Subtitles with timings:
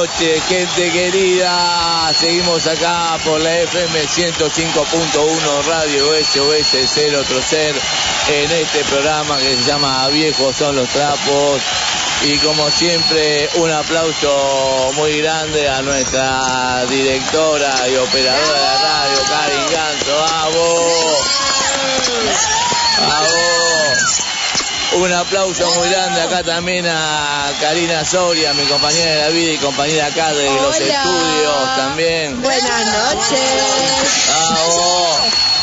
[0.00, 2.10] Noches, gente querida.
[2.14, 7.74] Seguimos acá por la FM 105.1 Radio SOS 0 Trocer
[8.28, 11.60] en este programa que se llama Viejos son los trapos.
[12.22, 19.70] Y como siempre, un aplauso muy grande a nuestra directora y operadora de radio, Karin
[19.70, 20.18] Ganto.
[20.18, 21.18] ¡Vamos!
[23.00, 23.29] ¡Vamos!
[24.92, 29.58] Un aplauso muy grande acá también a Karina Soria, mi compañera de la vida y
[29.58, 32.42] compañera acá de los estudios también.
[32.42, 33.40] Buenas noches.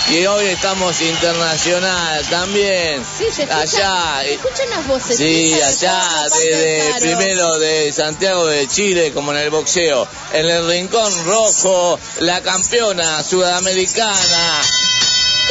[0.09, 3.03] Y hoy estamos internacional también.
[3.17, 4.21] Sí, se escucha, allá.
[4.21, 5.17] se escuchan las voces.
[5.17, 10.07] Sí, allá, desde primero de Santiago de Chile, como en el boxeo.
[10.31, 14.61] En el Rincón Rojo, la campeona sudamericana.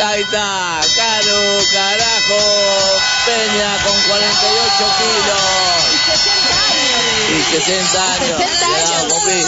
[0.03, 5.42] Ahí está, Caro, carajo, Peña con 48 kilos.
[7.28, 8.38] Y 60 años.
[8.38, 8.38] 60 años.
[8.88, 9.41] Ya, papi.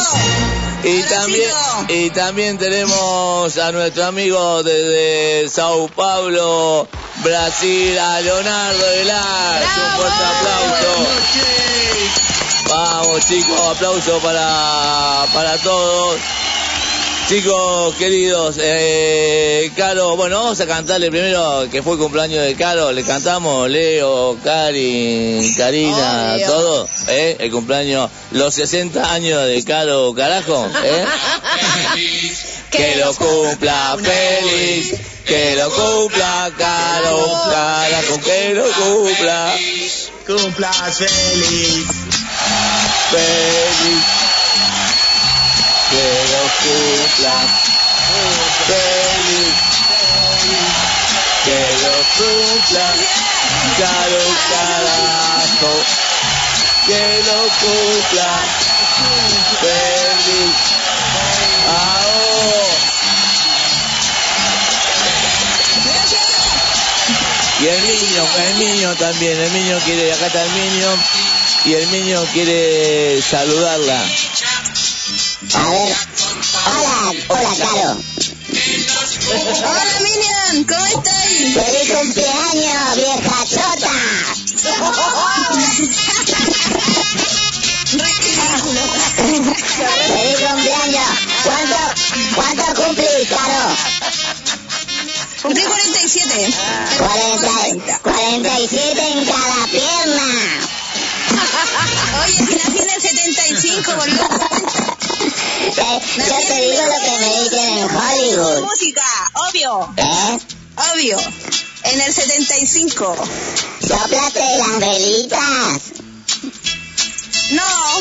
[0.89, 1.50] Y también,
[1.88, 6.88] y también tenemos a nuestro amigo desde Sao Paulo,
[7.22, 9.62] Brasil, a Leonardo Velar.
[9.62, 11.06] Un fuerte aplauso.
[12.69, 16.19] Vamos chicos, aplauso para, para todos.
[17.28, 22.91] Chicos queridos, eh, Caro, bueno, vamos a cantarle primero que fue el cumpleaños de Caro,
[22.91, 26.47] le cantamos Leo, Cari, Karina, Obvio.
[26.47, 27.37] todo, ¿eh?
[27.38, 31.05] El cumpleaños, los 60 años de Caro, carajo, ¿eh?
[32.71, 34.94] que lo cumpla feliz,
[35.26, 39.55] que lo cumpla Caro, carajo, que lo cumpla
[40.26, 41.87] Cumplas feliz.
[43.11, 44.05] feliz,
[45.91, 47.37] que lo cumpla
[48.66, 49.55] feliz,
[51.44, 52.94] que lo cumpla
[53.78, 55.75] Caro, carajo,
[56.87, 58.31] que lo cumpla
[59.60, 60.55] feliz.
[61.69, 62.19] Ahora.
[67.61, 70.88] Y el niño, el niño también, el niño quiere, acá está el niño,
[71.64, 74.00] y el niño quiere saludarla.
[75.54, 75.69] A
[76.69, 77.97] Hola, hola, Caro.
[81.59, 83.94] ¡Feliz cumpleaños, vieja chota!
[89.79, 91.11] ¡Feliz cumpleaños!
[91.44, 91.81] ¿Cuánto,
[92.35, 93.62] cuánto cumplís, Caro?
[95.43, 96.55] Cumplí 47.
[96.99, 100.29] 40, 47 en cada pierna.
[102.25, 104.57] Oye, si nací en el 75, boludo.
[105.60, 108.60] Eh, yo te digo lo que me dicen en Hollywood.
[108.62, 109.05] Música,
[109.49, 110.38] obvio, ¿Eh?
[110.94, 111.19] obvio.
[111.84, 113.16] En el 75.
[113.81, 115.81] ¿Soplaste las velitas?
[117.50, 118.00] No,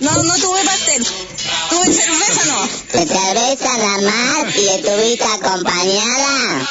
[0.00, 1.06] no, no tuve pastel.
[1.70, 2.62] Tuve cerveza, no.
[2.92, 6.68] ¿De cerveza nada más y estuviste acompañada?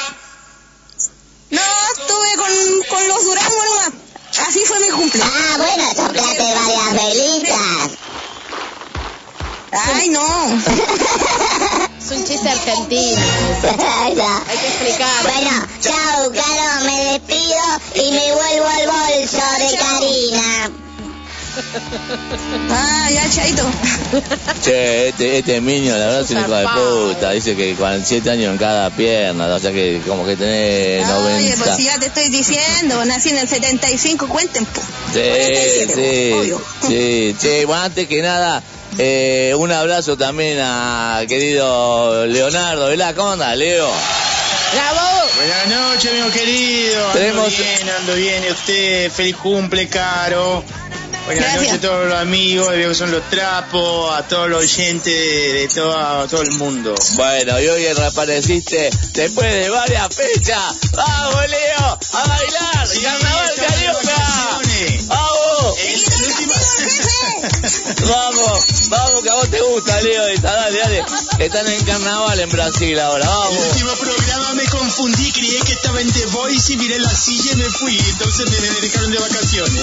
[1.51, 1.61] No,
[1.97, 4.47] estuve con, con los durangos nomás.
[4.47, 5.35] Así fue mi cumpleaños.
[5.35, 7.91] Ah, bueno, soplaste varias velitas.
[9.71, 10.21] Ay, no.
[12.01, 13.21] Es un chiste argentino.
[14.01, 15.23] Hay que explicar.
[15.23, 17.61] Bueno, chau, Caro, me despido
[17.95, 20.71] y me vuelvo al bolso de Karina.
[22.69, 23.63] Ah, ya, chaito.
[24.63, 27.31] Che, este, este niño, la verdad, es un hijo de puta.
[27.31, 31.59] Dice que 47 años en cada pierna, o sea que como que tenés Oye, pues
[31.59, 31.75] 90.
[31.77, 34.81] si ya te estoy diciendo, nací en el 75, cuenten, po.
[35.13, 36.61] Sí, 47, sí, obvio.
[36.87, 37.65] sí, sí.
[37.65, 38.63] Bueno, antes que nada,
[38.97, 43.15] eh, un abrazo también a querido Leonardo, ¿verdad?
[43.15, 43.89] ¿Cómo anda, Leo?
[44.73, 45.21] ¡Bravo!
[45.37, 47.05] Buenas noches, amigo querido.
[47.07, 48.43] Ando Tenemos- bien, ando bien.
[48.47, 49.11] ¿Y usted?
[49.11, 50.63] Feliz cumple, Caro.
[51.25, 51.61] Buenas Gracias.
[51.63, 55.67] noches a todos los amigos, que son los trapos, a todos los oyentes de, de
[55.67, 56.95] todo, todo el mundo.
[57.13, 60.73] Bueno, y hoy reapareciste después de varias fechas.
[60.93, 61.99] ¡Vamos, Leo!
[62.13, 62.87] ¡A bailar!
[62.87, 64.59] Sí, ¡Carnaval Carioca!
[65.07, 65.75] ¡Vamos!
[67.41, 70.27] Vamos, vamos, que a vos te gusta, Leo.
[70.27, 71.05] Esa, dale, dale.
[71.39, 73.57] Están en carnaval en Brasil ahora, vamos.
[73.57, 77.53] El último programa me confundí, creí que estaba en The Voice y miré la silla
[77.53, 77.97] y me fui.
[77.97, 79.81] Entonces me dedicaron de vacaciones.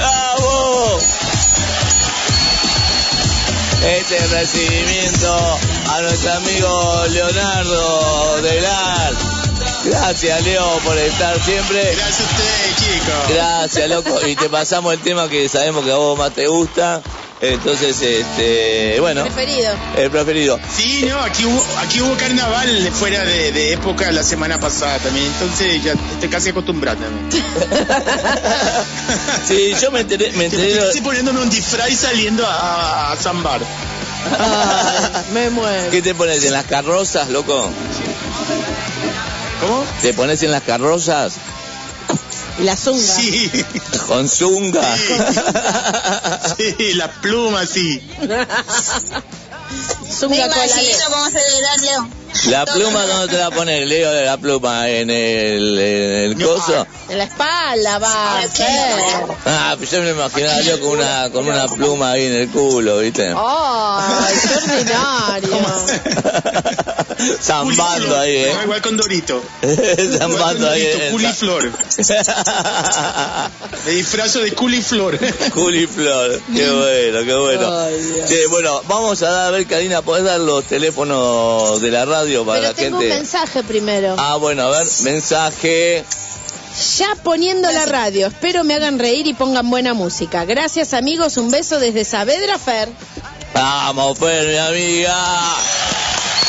[0.00, 1.02] ¡Vamos!
[3.82, 5.58] Este recibimiento
[5.96, 9.12] a nuestro amigo Leonardo Delar.
[9.84, 11.82] Gracias, Leo, por estar siempre.
[11.96, 13.34] Gracias a ustedes, chicos.
[13.34, 14.26] Gracias, loco.
[14.26, 17.00] Y te pasamos el tema que sabemos que a vos más te gusta.
[17.42, 19.72] Entonces, este, bueno, Preferido.
[19.96, 20.60] el preferido.
[20.76, 25.24] Sí, no, aquí hubo, aquí hubo carnaval fuera de, de época la semana pasada también,
[25.24, 27.30] entonces ya estoy casi acostumbrado también.
[29.48, 30.86] Sí, yo me enteré, me Estoy enteré.
[30.86, 33.60] casi poniéndome un disfraz y saliendo a, a, a zambar.
[34.38, 35.90] Ay, me muero.
[35.90, 37.70] ¿Qué te pones en las carrozas, loco?
[39.60, 39.84] ¿Cómo?
[40.02, 41.34] ¿Te pones en las carrozas
[42.58, 43.00] Y la zunga.
[43.00, 43.50] Sí,
[44.06, 44.96] con zunga?
[46.56, 48.00] sí, la pluma, sí.
[50.10, 50.68] Zunga con
[51.12, 52.08] cómo celebrar, Leo.
[52.48, 54.12] ¿La pluma dónde te la pones, Leo?
[54.24, 56.86] ¿La pluma en el, en el No, coso?
[57.10, 59.26] En la espalda va a ser.
[59.44, 62.98] Ah, pues yo me imaginaba yo con una, con una pluma ahí en el culo,
[62.98, 63.34] ¿viste?
[63.36, 65.58] ¡Ay, qué ordinario!
[67.42, 68.52] Zambando ahí, ¿eh?
[68.58, 69.42] Ah, Igual con Dorito.
[70.18, 70.82] Zambando ahí.
[70.86, 71.70] Dorito, en- culiflor.
[73.86, 75.18] Me disfrazo de culiflor.
[75.52, 77.86] Culiflor, qué bueno, qué bueno.
[78.26, 82.44] Sí, bueno, vamos a dar, a ver, Karina, ¿podés dar los teléfonos de la radio
[82.44, 83.16] para Pero la tengo un gente?
[83.16, 84.14] mensaje primero.
[84.18, 86.04] Ah, bueno, a ver, mensaje.
[86.98, 90.44] Ya poniendo la radio, espero me hagan reír y pongan buena música.
[90.44, 92.88] Gracias amigos, un beso desde Saavedra Fer.
[93.54, 95.16] Vamos, pues, mi amiga.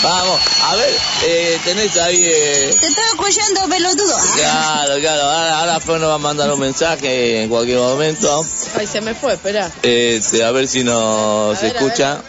[0.03, 2.23] Vamos, a ver, eh, tenés ahí.
[2.23, 4.15] Eh, Te estoy escuchando, pelotudo.
[4.35, 8.45] claro, claro, ahora, ahora Fer nos va a mandar un mensaje en cualquier momento.
[8.77, 9.71] Ay, se me fue, espera.
[9.83, 12.21] Este, a ver si nos ver, escucha.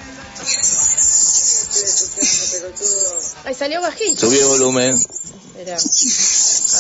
[3.44, 4.26] Ay, salió bajito.
[4.26, 4.94] Subí el volumen.
[4.94, 5.78] Espera.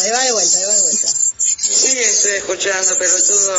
[0.02, 1.06] Ahí va de vuelta, ahí va de vuelta.
[1.38, 3.54] Sí, estoy escuchando, pelotudo.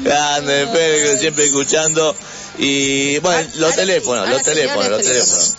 [0.02, 2.14] Grande, que siempre escuchando.
[2.58, 5.54] Y bueno, Ah, los ahora teléfonos, los teléfonos, los el teléfonos.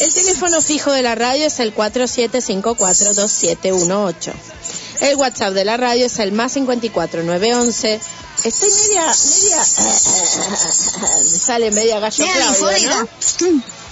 [0.00, 4.32] El teléfono fijo de la radio es el 47542718.
[5.00, 8.00] El WhatsApp de la radio es el más 54911.
[8.44, 9.58] Estoy media, media,
[11.18, 13.00] me sale media gallo difónica.
[13.00, 13.08] ¿no?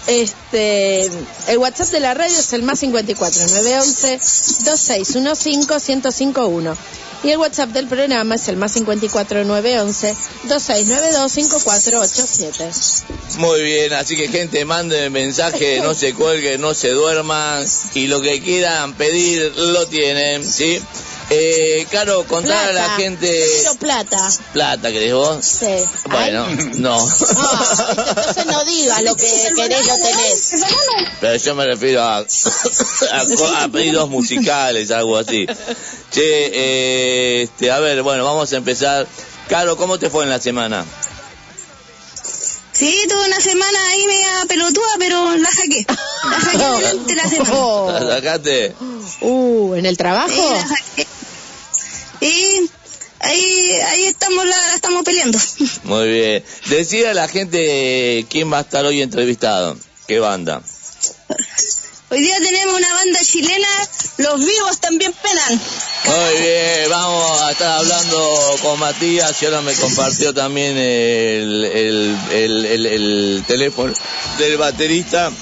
[0.07, 1.05] Este,
[1.49, 4.19] el WhatsApp de la radio es el más 54911
[4.65, 6.77] 2615 1051.
[7.25, 12.71] Y el WhatsApp del programa es el más 54911 2692 5487.
[13.39, 18.21] Muy bien, así que gente, manden mensaje, no se cuelguen, no se duerman y lo
[18.21, 20.81] que quieran pedir lo tienen, ¿sí?
[21.29, 23.29] Eh, Caro, contar a la gente...
[23.29, 24.31] Quiero plata.
[24.53, 25.45] Plata, ¿querés vos?
[25.45, 25.67] Sí.
[26.09, 26.71] Bueno, Ay.
[26.75, 26.97] no.
[26.97, 30.53] Ah, entonces no digas lo que querés, lo tenés.
[31.21, 35.47] Pero yo me refiero a, a, pedidos musicales, algo así.
[36.13, 39.07] Che, eh, este, a ver, bueno, vamos a empezar.
[39.49, 40.85] Caro, ¿cómo te fue en la semana?
[42.77, 45.87] Sí, tuve una semana ahí media pelotuda, pero la saqué.
[46.31, 48.01] La saqué adelante la semana.
[48.01, 48.75] ¿La sacaste?
[49.23, 50.29] Uh, ¿en el trabajo?
[50.29, 51.07] Sí, la saqué.
[52.21, 52.71] Y
[53.21, 55.39] ahí, ahí estamos, la, estamos peleando.
[55.85, 56.45] Muy bien.
[56.67, 59.77] Decía a la gente quién va a estar hoy entrevistado.
[60.07, 60.63] ¿Qué banda?
[62.09, 63.67] Hoy día tenemos una banda chilena,
[64.19, 65.61] Los Vivos también penan.
[66.05, 72.87] Muy bien, vamos a estar hablando con Matías y ahora me compartió también el, el-
[72.87, 73.93] el teléfono
[74.39, 75.33] del baterista.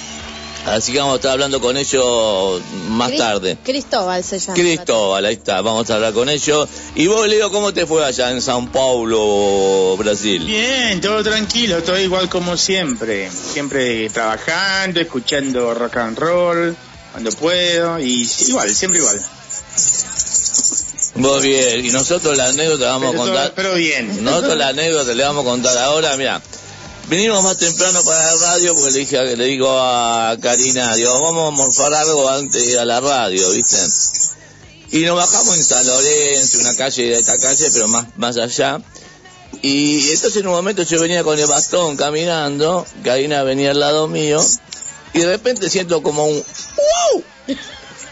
[0.67, 3.59] Así que vamos a estar hablando con ellos más tarde.
[3.63, 4.55] Cristóbal se llama.
[4.55, 6.69] Cristóbal, ahí está, vamos a hablar con ellos.
[6.95, 10.43] Y vos, Leo, ¿cómo te fue allá en Sao Paulo, Brasil?
[10.47, 13.31] Bien, todo tranquilo, todo igual como siempre.
[13.31, 16.75] Siempre trabajando, escuchando rock and roll
[17.13, 19.21] cuando puedo y igual, siempre igual.
[21.17, 23.53] Vos bien, y nosotros la anécdota vamos Pero, a todo- contar.
[23.55, 24.25] pero bien.
[24.25, 26.41] Nosotros la anécdota le vamos a contar ahora, mira.
[27.09, 31.49] Vinimos más temprano para la radio porque le dije le digo a Karina, digo, vamos
[31.49, 33.77] a morfar algo antes de ir a la radio, ¿viste?
[34.91, 38.81] Y nos bajamos en San Lorenzo, una calle de esta calle, pero más, más allá.
[39.61, 44.09] Y entonces en un momento yo venía con el bastón caminando, Karina venía al lado
[44.09, 44.41] mío,
[45.13, 47.25] y de repente siento como un ¡Wow!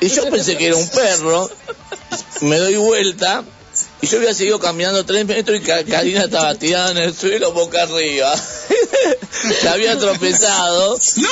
[0.00, 1.48] Y yo pensé que era un perro,
[2.42, 3.44] me doy vuelta,
[4.02, 7.52] y yo había seguido caminando tres metros y Ka- Karina estaba tirada en el suelo
[7.52, 8.34] boca arriba.
[9.60, 10.98] Se había tropezado.
[11.16, 11.28] ¡No!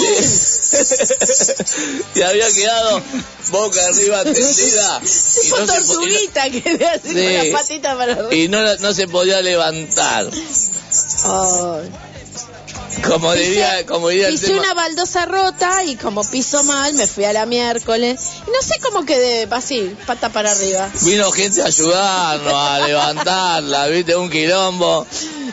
[2.14, 3.02] y había quedado
[3.50, 5.00] boca arriba tendida.
[5.02, 5.06] Y
[5.42, 7.50] Tipo no se y no- tortuguita que le con Sí.
[7.50, 8.34] la patita para arriba.
[8.34, 10.26] y no, no se podía levantar.
[11.24, 11.90] Ay.
[13.06, 14.60] Como diría, como diría el Pisé tema.
[14.60, 18.20] una baldosa rota y como piso mal me fui a la miércoles.
[18.46, 20.90] Y no sé cómo quedé, así, pata para arriba.
[21.02, 25.06] Vino gente a ayudarnos, a levantarla, viste, un quilombo,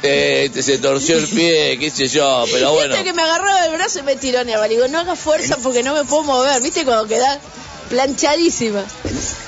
[0.04, 2.90] eh, se torció el pie, qué sé yo, pero bueno.
[2.90, 5.58] Viste que me agarraba el brazo y me tiró ni a Digo, no hagas fuerza
[5.64, 6.62] porque no me puedo mover.
[6.62, 7.40] Viste cuando quedás
[7.90, 8.84] planchadísima.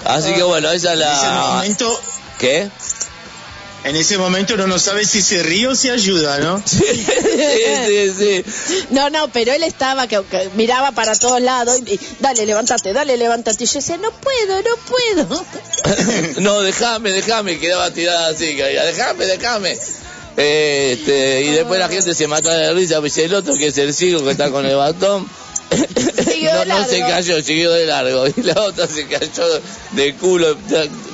[0.05, 1.53] Así que bueno, esa es la...
[1.55, 2.01] momento,
[2.38, 2.69] ¿Qué?
[3.83, 6.62] En ese momento uno no sabe si se ríe o se ayuda, ¿no?
[6.69, 8.86] Sí, sí, sí.
[8.91, 12.93] No, no, pero él estaba que, que miraba para todos lados y, y, dale, levántate,
[12.93, 13.63] dale, levántate.
[13.63, 15.45] Y yo decía, no puedo, no puedo.
[16.41, 19.77] No, déjame, déjame, quedaba tirada así, caía, déjame, déjame.
[20.38, 23.93] Este, y después la gente se mata de risa, pues el otro que es el
[23.93, 25.27] ciego que está con el batón.
[26.24, 28.25] Siguió no, no se cayó, siguió de largo.
[28.38, 30.57] Y la otra se cayó de culo,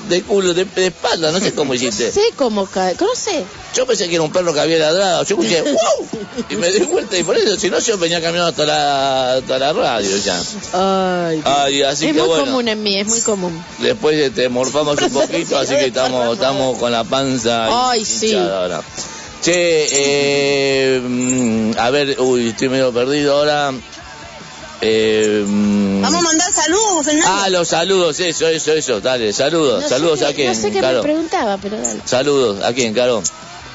[0.09, 2.11] de, culo, de, de espalda, no sé cómo No hiciste.
[2.11, 3.43] sé cómo cae, no sé.
[3.75, 5.23] Yo pensé que era un perro que había ladrado.
[5.23, 6.07] Yo escuché, ¡wow!
[6.49, 9.59] Y me di vuelta y por eso, si no, yo venía caminando hasta la, hasta
[9.59, 10.41] la radio ya.
[10.73, 12.45] Ay, Ay, así es que muy bueno.
[12.45, 13.63] común en mí, es muy común.
[13.79, 17.89] Después este, morfamos un poquito, así que estamos, estamos con la panza.
[17.91, 18.33] Ay, sí.
[18.35, 18.81] ahora.
[19.41, 23.73] Che, eh, mm, a ver, uy, estoy medio perdido ahora.
[24.81, 27.31] Eh, Vamos a mandar saludos, Fernando.
[27.43, 30.81] ah, los saludos, eso, eso, eso, dale, saludos, No saludos a quién, No sé qué
[30.81, 32.01] me preguntaba, pero dale.
[32.05, 33.23] Saludos, ¿a quién, Caro?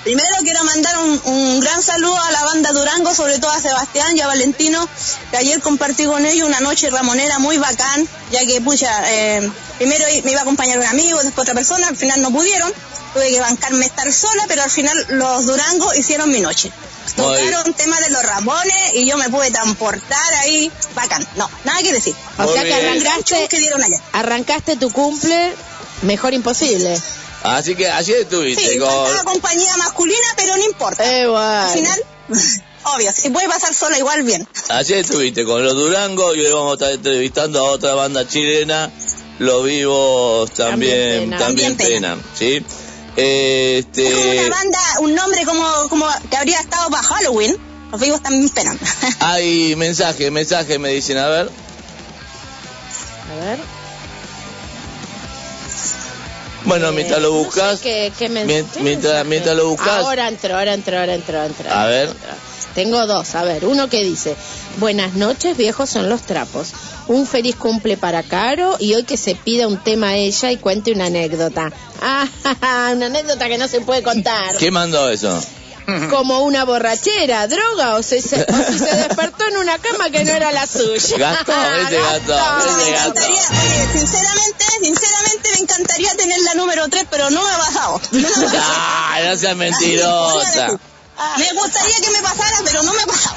[0.05, 4.17] Primero quiero mandar un, un gran saludo a la banda Durango, sobre todo a Sebastián
[4.17, 4.89] y a Valentino,
[5.31, 10.05] que ayer compartí con ellos una noche ramonera muy bacán, ya que, pucha, eh, primero
[10.09, 12.73] i- me iba a acompañar un amigo, después otra persona, al final no pudieron,
[13.13, 16.73] tuve que bancarme estar sola, pero al final los Durango hicieron mi noche.
[17.17, 21.93] Tocaron tema de los ramones y yo me pude transportar ahí, bacán, no, nada que
[21.93, 22.15] decir.
[22.39, 22.87] O Muy sea que bien.
[22.89, 23.99] Arrancaste, que dieron ayer.
[24.13, 25.53] arrancaste tu cumple
[26.03, 26.97] mejor imposible.
[27.43, 28.89] Así que ayer estuviste Sí, con...
[28.89, 31.05] faltaba compañía masculina, pero no importa.
[31.05, 31.41] Eh, bueno.
[31.47, 32.05] Al final,
[32.95, 34.47] obvio, si puede pasar sola igual bien.
[34.69, 38.91] Ayer estuviste con los Durango y hoy vamos a estar entrevistando a otra banda chilena,
[39.39, 41.89] Los Vivos también, También también, Pena.
[42.17, 42.63] penan, ¿sí?
[43.17, 47.57] Es como Este, una banda, un nombre como, como que habría estado para Halloween.
[47.93, 48.79] Los vivos también penan.
[49.21, 51.51] hay mensaje, mensaje, me dicen, a ver.
[53.33, 53.59] A ver.
[56.65, 59.25] Bueno, Eh, mientras lo no sé buscas, qué- qué mientras, mensaje.
[59.25, 61.75] mientras lo buscas, Ahora entró, ahora entró, ahora entró, entró, entró.
[61.79, 62.09] A ver.
[62.11, 62.31] entró.
[62.75, 64.37] Tengo dos, a ver, uno que dice,
[64.79, 66.69] buenas noches, viejos son los trapos.
[67.11, 70.59] Un feliz cumple para Caro y hoy que se pida un tema a ella y
[70.59, 71.73] cuente una anécdota.
[72.01, 72.27] Ah,
[72.95, 74.57] una anécdota que no se puede contar.
[74.59, 75.43] ¿qué mandó eso?
[76.09, 80.25] como una borrachera, droga o, se, se- o si se despertó en una cama que
[80.25, 81.17] no era la suya.
[81.19, 81.53] Gato,
[81.89, 82.35] ese gato,
[82.69, 83.09] ese Me gato.
[83.09, 88.01] encantaría, oye, sinceramente, sinceramente me encantaría tener la número 3, pero no me ha pasado.
[88.13, 88.75] No me ha pasado.
[89.11, 90.79] Ay, no seas mentirosa.
[91.39, 93.37] Me gustaría que me pasara, pero no me ha pasado.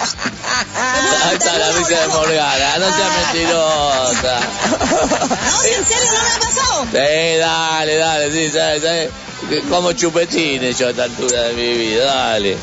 [1.25, 4.39] Ahí está la risa de Morgana, no seas mentirosa.
[5.51, 6.87] No, si en serio no me ha pasado.
[6.91, 9.09] Sí, dale, dale, sí, sabes, sabes.
[9.69, 12.57] Como chupetines yo a esta altura de mi vida, dale.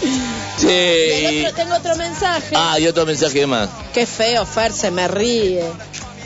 [0.57, 1.47] Sí.
[1.47, 2.55] Otro, tengo otro mensaje.
[2.55, 3.69] Ah, y otro mensaje más.
[3.93, 5.65] Qué feo, Fer, se me ríe.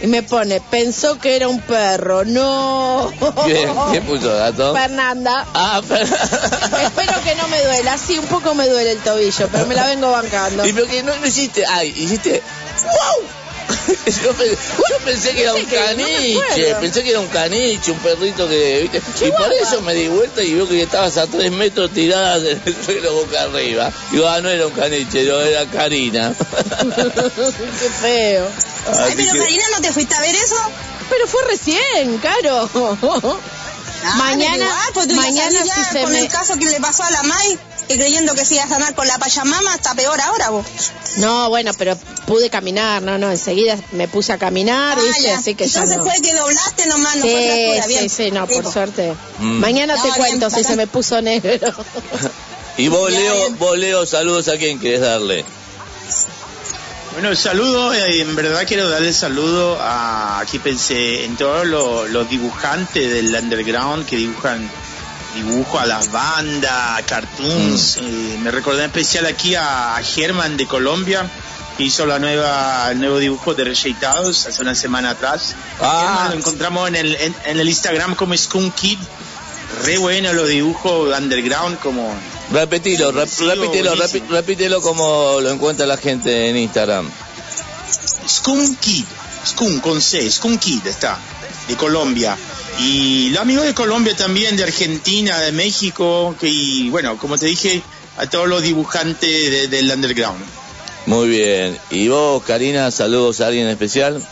[0.03, 2.25] Y me pone, pensó que era un perro.
[2.25, 3.11] No.
[3.45, 4.75] ¿Quién, quién puso gato?
[4.75, 5.47] Fernanda.
[5.55, 6.05] Ah, pero...
[6.85, 7.97] Espero que no me duela.
[7.97, 10.67] Sí, un poco me duele el tobillo, pero me la vengo bancando.
[10.67, 11.65] ¿Y pero que no, no hiciste?
[11.67, 12.43] Ay, hiciste...
[12.83, 13.27] ¡Wow!
[14.23, 17.99] Yo, pe- yo pensé que era un no caniche, pensé que era un caniche, un
[17.99, 19.27] perrito que, ¿viste?
[19.27, 22.61] Y por eso me di vuelta y veo que estabas a tres metros tirada en
[22.65, 23.91] el suelo boca arriba.
[24.11, 26.35] Digo, ah, no era un caniche, no, era Karina.
[26.95, 28.47] Qué feo.
[28.87, 30.57] Ay, pero que- Karina, ¿no te fuiste a ver eso?
[31.11, 32.69] Pero fue recién, caro.
[34.05, 36.81] Ah, Mañana- igual, pues tú ya mañana ya se con me- el caso que le
[36.81, 39.95] pasó a la Mai, que creyendo que se iba a sanar con la payamama, está
[39.95, 40.65] peor ahora vos.
[41.17, 45.23] No, bueno, pero pude caminar, no, no, enseguida me puse a caminar, Ah, ¿viste?
[45.23, 45.39] ya.
[45.39, 46.05] Así que ya Entonces no.
[46.11, 48.03] fue que doblaste nomás, no fue Sí, bien.
[48.11, 49.15] sí, sí, no, por suerte.
[49.39, 49.59] Mm.
[49.61, 51.73] Mañana No, te bien, cuento si se me puso negro.
[52.77, 55.45] Y vos, Ya, Leo, vos, Leo, saludos a quien querés darle.
[57.15, 62.29] Bueno, saludo, eh, en verdad quiero darle saludo a, aquí pensé, en todos los, los
[62.29, 64.69] dibujantes del underground que dibujan
[65.33, 67.99] dibujo a las bandas, cartoons.
[68.01, 71.31] eh, me recordé en especial aquí a German de Colombia,
[71.77, 75.55] que hizo la nueva, el nuevo dibujo de Rejeitados hace una semana atrás.
[75.81, 76.27] Ah.
[76.33, 78.99] Lo encontramos en el, en, en el Instagram como Skunk Kid.
[79.85, 82.13] Re bueno los dibujos underground como
[82.53, 83.95] Repetilo, repítelo,
[84.31, 87.11] repítelo como lo encuentra la gente en Instagram.
[88.29, 89.05] Skunk Kid,
[89.47, 91.19] Skunk con C, Skunk Kid está,
[91.69, 92.37] de Colombia.
[92.81, 97.47] Y los amigos de Colombia también, de Argentina, de México, que, y bueno, como te
[97.47, 97.83] dije,
[98.19, 100.45] a todos los dibujantes de- del underground.
[101.07, 101.79] Muy bien.
[101.91, 104.23] ¿Y vos, Karina, saludos a alguien especial?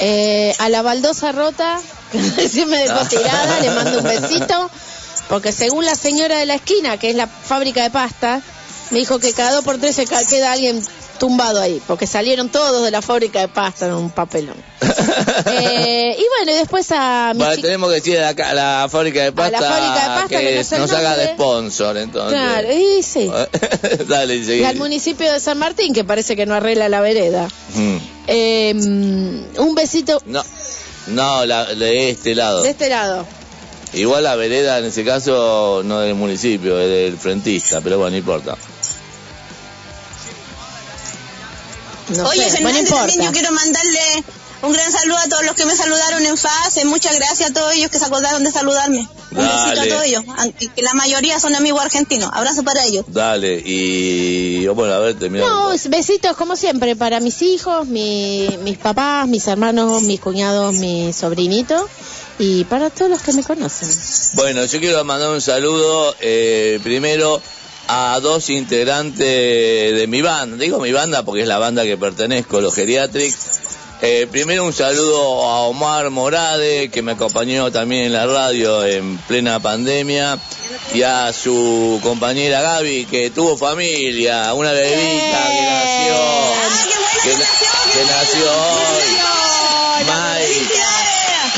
[0.00, 1.80] Eh, a la baldosa rota,
[2.12, 4.70] que recién me dejó tirada, le mando un besito,
[5.28, 8.42] porque según la señora de la esquina, que es la fábrica de pasta,
[8.90, 10.82] me dijo que cada dos por tres se queda alguien
[11.18, 14.56] tumbado ahí, porque salieron todos de la fábrica de pasta en un papelón.
[15.46, 18.88] Eh, y bueno, y después a mi Bueno, tenemos que decir a la, a la
[18.90, 20.28] fábrica de pasta, fábrica de pasta,
[20.70, 22.38] que nos haga de sponsor, entonces.
[22.38, 23.30] Claro, y sí.
[24.08, 24.36] Dale.
[24.36, 27.48] Y al municipio de San Martín, que parece que no arregla la vereda.
[27.74, 27.96] Mm.
[28.26, 30.42] Eh, un besito No,
[31.08, 32.62] no, la, de este lado.
[32.62, 33.26] de este lado.
[33.94, 38.16] Igual la vereda en ese caso no del municipio, es del frentista, pero bueno, no
[38.18, 38.56] importa.
[42.16, 44.24] No Oye, sé, Fernández, no también yo quiero mandarle
[44.62, 46.84] un gran saludo a todos los que me saludaron en fase.
[46.86, 49.06] Muchas gracias a todos ellos que se acordaron de saludarme.
[49.30, 52.30] Un besito a todos ellos, aunque que la mayoría son amigos argentinos.
[52.32, 53.04] Abrazo para ellos.
[53.08, 55.44] Dale, y bueno, a ver, termina.
[55.46, 61.14] No, besitos como siempre para mis hijos, mi- mis papás, mis hermanos, mis cuñados, mis
[61.14, 61.82] sobrinitos
[62.38, 63.88] y para todos los que me conocen.
[64.34, 67.40] Bueno, yo quiero mandar un saludo eh, primero
[67.88, 70.56] a dos integrantes de mi banda.
[70.56, 73.36] Digo mi banda porque es la banda que pertenezco, los Geriatrics.
[74.00, 79.18] Eh, primero un saludo a Omar Morade, que me acompañó también en la radio en
[79.18, 80.38] plena pandemia,
[80.94, 86.86] y a su compañera Gaby, que tuvo familia, una bebita que nació, ¡Ah,
[87.24, 89.37] qué buena que, que nació hoy.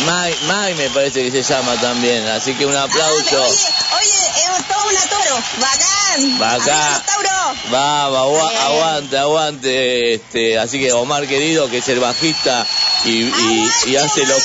[0.06, 0.34] Mai.
[0.46, 3.42] Mai, me parece que se llama también, así que un Ah, aplauso.
[3.42, 3.48] Oye,
[3.98, 5.42] oye, es una toro.
[5.60, 6.38] Bacán.
[6.38, 7.02] Bacán.
[7.06, 7.54] Tauro.
[7.70, 8.62] Vamos, Bien.
[8.62, 10.14] aguante, aguante.
[10.14, 12.66] Este, así que Omar querido, que es el bajista
[13.04, 14.42] y, y- y Aguante, hace los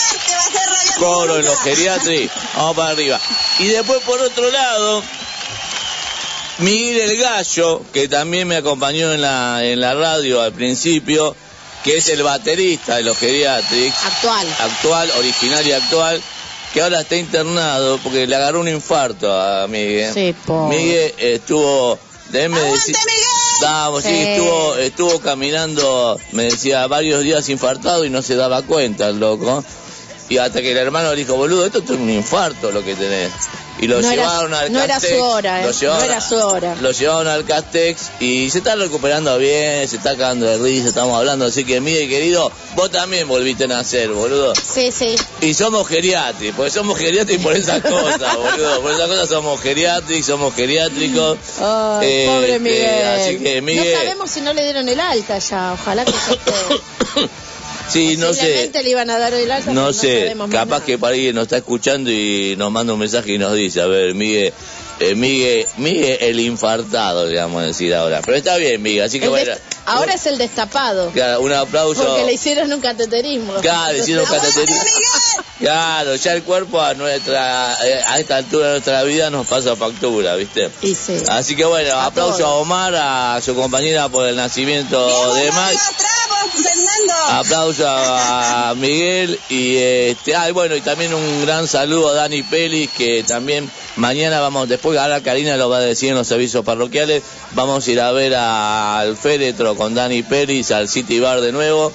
[0.99, 3.19] coros en los geriatri, vamos para arriba.
[3.59, 5.03] Y después por otro lado,
[6.59, 11.35] Miguel el Gallo, que también me acompañó en la, en la radio al principio,
[11.85, 14.47] que es el baterista de los geriatrics, Actual.
[14.59, 16.21] actual, original y actual,
[16.73, 20.13] que ahora está internado porque le agarró un infarto a Miguel.
[20.13, 20.75] Sí, pobre.
[20.77, 21.97] Miguel estuvo,
[22.31, 22.95] déjeme ¡Aguante, decir,
[24.03, 24.09] Sí.
[24.09, 29.63] estuvo, estuvo caminando, me decía, varios días infartado y no se daba cuenta el loco.
[30.27, 33.31] Y hasta que el hermano le dijo, boludo, esto es un infarto lo que tenés.
[33.79, 36.11] Y lo No era- llevaron al no era su Castex, hora, eh, lo llevaron no
[36.13, 36.75] era su hora.
[36.81, 41.17] Lo llevaron al Castex y se está recuperando bien, se está cagando de risa, estamos
[41.17, 44.53] hablando, así que Miguel querido, vos también volviste a nacer, boludo.
[44.55, 45.15] Sí, sí.
[45.41, 48.81] Y somos geriátricos, porque somos geriátricos por esas cosas, boludo.
[48.81, 51.37] Por esas cosas somos geriátricos, somos geriátricos.
[52.01, 53.05] Eh, pobre eh, Miguel.
[53.07, 55.73] así que, Miguel- No sabemos si no le dieron el alta ya.
[55.73, 57.29] Ojalá que ya esté.
[57.89, 58.71] Sí, no sé.
[58.73, 59.59] Le iban a dar alta.
[59.65, 63.33] pero No sé, capaz que para alguien nos está escuchando y nos manda un mensaje
[63.33, 64.53] y nos dice, a ver, Miguel,
[64.99, 68.21] eh, Miguel, Miguel el infartado, a decir ahora.
[68.23, 69.53] Pero está bien, Miguel, así que bueno.
[69.85, 71.11] Ahora es el destapado.
[71.11, 72.03] Claro, un aplauso.
[72.03, 73.53] Porque le hicieron un cateterismo.
[73.55, 74.83] Claro, le hicieron cateterismo.
[75.59, 79.75] Claro, ya el cuerpo a nuestra, eh, a esta altura de nuestra vida nos pasa
[79.75, 80.69] factura, ¿viste?
[80.81, 81.21] Y sí.
[81.29, 82.49] Así que bueno, A aplauso todos.
[82.49, 85.51] a Omar, a su compañera por el nacimiento de.
[85.51, 87.13] Fernando.
[87.29, 92.89] Aplauso a Miguel y este, ah, bueno, y también un gran saludo a Dani Pelis
[92.91, 97.23] que también mañana vamos, después ahora Karina lo va a decir en los servicios parroquiales,
[97.53, 101.91] vamos a ir a ver al féretro con Dani Pelis al City Bar de nuevo.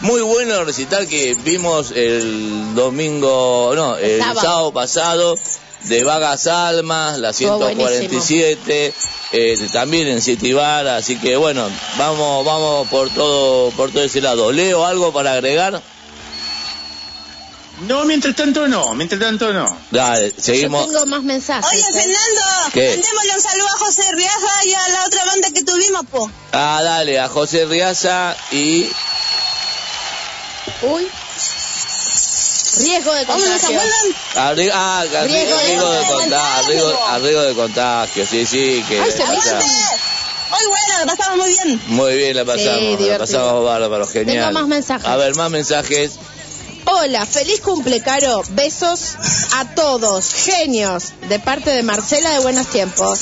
[0.00, 4.40] Muy bueno el recital que vimos el domingo, no, el Sábado.
[4.40, 5.38] sábado, pasado
[5.84, 8.20] de Vagas Almas, la Estuvo buenísimo.
[8.20, 8.94] 147,
[9.32, 14.20] eh, también en City Bar, así que bueno, vamos, vamos por todo, por todo ese
[14.20, 14.52] lado.
[14.52, 15.80] Leo algo para agregar.
[17.82, 19.66] No, mientras tanto no, mientras tanto no.
[19.90, 20.86] Dale, Yo seguimos.
[20.86, 21.66] tengo más mensajes.
[21.70, 21.92] Oye, ¿eh?
[21.92, 22.88] Fernando, ¿Qué?
[22.90, 26.30] mandémosle un saludo a José Riaja y a la otra banda que tuvimos, po.
[26.52, 28.88] Ah, dale, a José Riaza y
[30.82, 31.08] Uy.
[32.78, 33.78] Riesgo de ¿Cómo nos contagio.
[33.80, 34.14] acuerdan?
[34.36, 36.16] a Ri- ah, a Ri- Riesgo de riesgo de contagio.
[36.18, 39.66] contagio, riesgo- a riesgo de contagio, sí, sí, que Ay, se o sea, ¡Aguante!
[40.50, 41.80] Muy buena, la pasamos muy bien.
[41.86, 44.46] muy bien la pasamos, la pasamos bárbaro, genial.
[44.48, 45.06] Tengo más mensajes.
[45.06, 46.12] A ver, más mensajes.
[46.86, 48.42] Hola, feliz cumple, Caro.
[48.50, 49.16] Besos
[49.54, 53.20] a todos, genios, de parte de Marcela de Buenos Tiempos.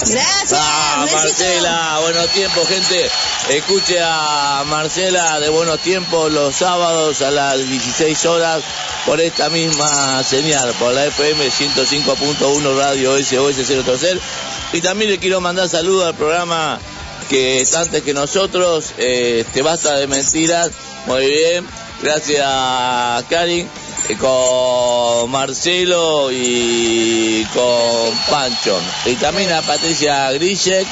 [0.00, 0.52] Gracias.
[0.54, 1.06] Ah.
[1.12, 3.08] Marcela, buenos tiempos, gente.
[3.50, 8.62] Escuche a Marcela de Buenos Tiempos los sábados a las 16 horas
[9.06, 14.24] por esta misma señal, por la FM 105.1 Radio SOS 030.
[14.72, 16.80] Y también le quiero mandar saludos al programa
[17.28, 20.70] que está antes que nosotros, eh, Te Basta de Mentiras.
[21.06, 21.66] Muy bien,
[22.02, 23.68] gracias Karin.
[24.08, 28.78] eh, Con Marcelo y con Pancho.
[29.06, 30.86] Y también a Patricia Grisek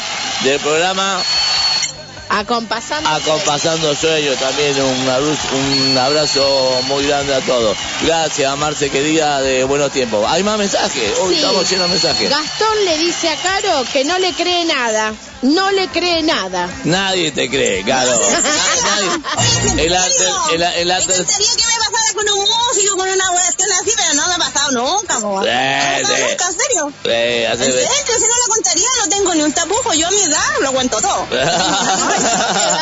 [0.45, 1.23] del programa
[2.33, 3.11] Acompasando.
[3.11, 4.37] Acompasando Sueños.
[4.39, 7.77] También un abrazo, un abrazo muy grande a todos.
[8.03, 10.25] Gracias, Marce, querida de Buenos Tiempos.
[10.29, 11.19] ¿Hay más mensajes?
[11.19, 11.41] Hoy Sí.
[11.41, 12.31] estamos llenos de mensajes.
[12.31, 15.13] Gastón le dice a Caro que no le cree nada.
[15.43, 16.69] No le cree nada.
[16.85, 18.11] Nadie te cree, claro.
[18.85, 19.11] Nadie.
[19.87, 23.29] El arte, el, el Me arte, encantaría que me pasara con un músico, con una
[23.31, 25.43] cuestión así, pero no me ha pasado nunca, po.
[25.47, 26.23] Eh, No me ha pasado sí.
[26.29, 26.93] nunca, en serio.
[27.05, 29.95] eh, En serio, si no lo contaría, no tengo ni un tapujo.
[29.95, 31.27] Yo a mi edad lo cuento todo.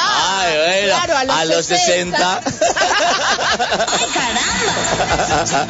[0.01, 2.41] Ay, bueno, Claro, a los a los 60.
[2.43, 2.43] 60.
[3.87, 5.67] ¡Ay, caramba!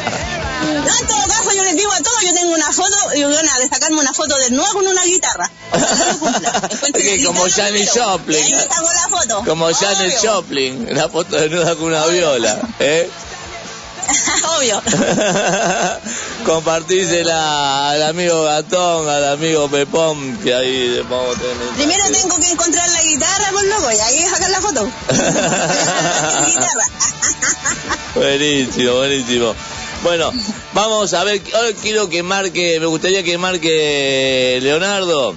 [0.84, 3.58] No, en todo caso, yo les digo a todos, yo tengo una foto, y una
[3.58, 5.48] de sacarme una foto desnuda con una guitarra.
[6.82, 8.44] La como Janis Joplin.
[8.44, 9.44] Ahí la foto.
[9.44, 10.14] Como Obvio.
[10.22, 12.60] Joplin, la foto de nuda con una viola.
[12.78, 13.10] ¿eh?
[14.56, 14.80] Obvio.
[16.44, 21.56] Compartísela al amigo Gatón, al amigo Pepón, que ahí vamos a tener.
[21.76, 24.88] Primero tengo que encontrar la guitarra, por loco, y ahí sacar la foto.
[28.14, 29.54] Buenísimo, buenísimo.
[30.02, 30.32] Bueno,
[30.72, 35.36] vamos a ver, ahora quiero que marque, me gustaría que marque Leonardo.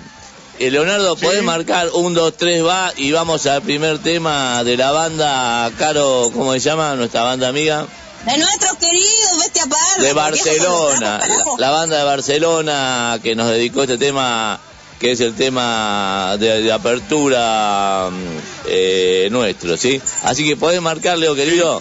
[0.62, 1.26] Eh, Leonardo, Sí.
[1.26, 2.94] ¿podés marcar un, dos, tres, va?
[2.96, 6.94] Y vamos al primer tema de la banda, Caro, ¿cómo se llama?
[6.96, 7.88] Nuestra banda amiga.
[8.26, 10.04] De nuestros queridos Bestia Parda.
[10.04, 14.60] De Barcelona, la, la banda de Barcelona que nos dedicó este tema,
[15.00, 20.00] que es el tema de, de apertura mm, eh, nuestro, ¿sí?
[20.24, 21.80] Así que podés marcar, Leo, querido.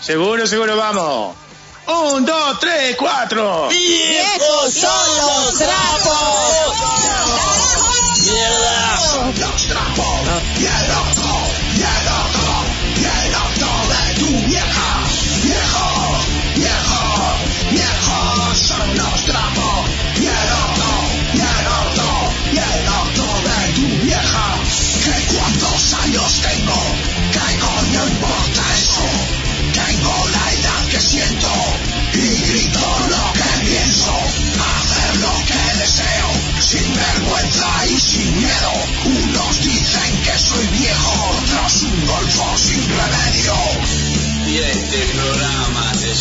[0.00, 1.36] Seguro, seguro, vamos.
[1.86, 3.68] Un, dos, tres, cuatro.
[3.68, 7.59] ¡Viejos son los trapos!
[8.22, 8.98] ¡Mierda!
[9.94, 10.89] Tengo la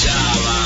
[0.02, 0.59] Java.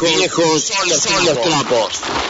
[0.00, 2.27] Viejos, viejos son los, son los trapos.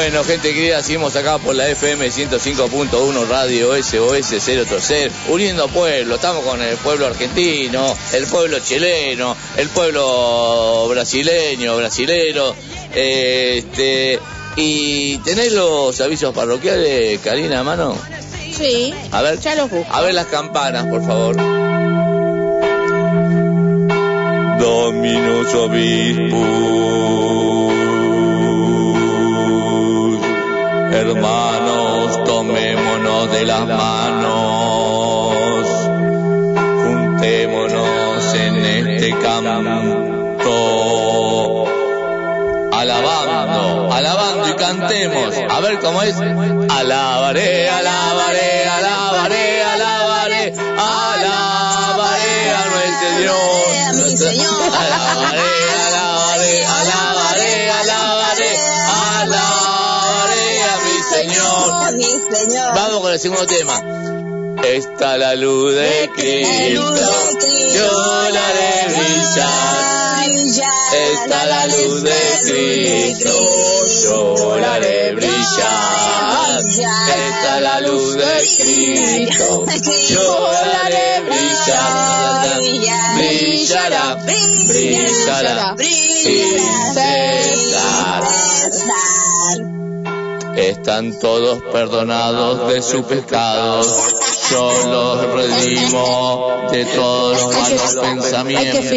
[0.00, 6.14] Bueno, gente querida, seguimos acá por la FM 105.1 Radio SOS 030, uniendo pueblos.
[6.16, 12.54] Estamos con el pueblo argentino, el pueblo chileno, el pueblo brasileño, brasilero.
[12.94, 14.18] eh, este,
[14.56, 17.94] y tenés los avisos parroquiales, Karina, a mano.
[18.56, 18.94] Sí.
[19.12, 19.94] A ver, Ya los busco.
[19.94, 21.36] a ver las campanas, por favor.
[24.58, 26.70] Dominus Obispus.
[31.10, 35.34] Hermanos, tomémonos de las manos.
[36.84, 40.54] Juntémonos en este canto.
[42.72, 45.34] Alabando, alabando y cantemos.
[45.50, 46.16] A ver cómo es.
[46.16, 48.89] Alabaré, alabaré, alabaré,
[63.20, 63.76] segundo tema.
[64.64, 66.82] Está la luz de Cristo,
[67.74, 70.30] yo la haré brillar.
[70.94, 73.30] Está la luz de Cristo,
[74.04, 76.60] yo la haré brillar.
[76.60, 79.66] Está la luz de Cristo,
[80.08, 82.58] yo la haré brillar.
[83.16, 86.58] Brillará, brillará, sin
[86.94, 88.24] cesar.
[90.60, 93.86] Están todos perdonados de sus pecados.
[94.50, 98.90] Yo los redimo de todos los malos pensamientos,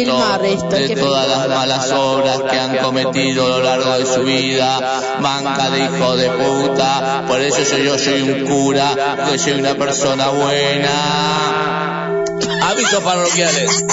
[0.70, 5.18] de todas las malas obras que han cometido a lo largo de su vida.
[5.20, 7.24] Manca de hijo de puta.
[7.26, 12.24] Por eso soy yo soy un cura, porque soy una persona buena.
[12.62, 13.84] Avisos parroquiales.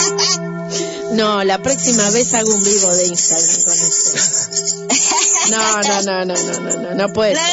[1.13, 4.20] No, la próxima vez hago un vivo de Instagram con esto.
[5.51, 7.33] No, no, no, no, no, no, no, no puede.
[7.33, 7.47] No, no,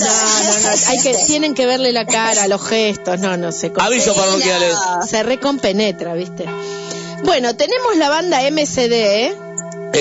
[0.00, 3.72] no, hay que, tienen que verle la cara, los gestos, no, no sé.
[3.78, 4.76] Avisos parroquiales.
[5.08, 6.46] Se recompenetra, ¿viste?
[7.22, 9.34] Bueno, tenemos la banda MCD, ¿eh?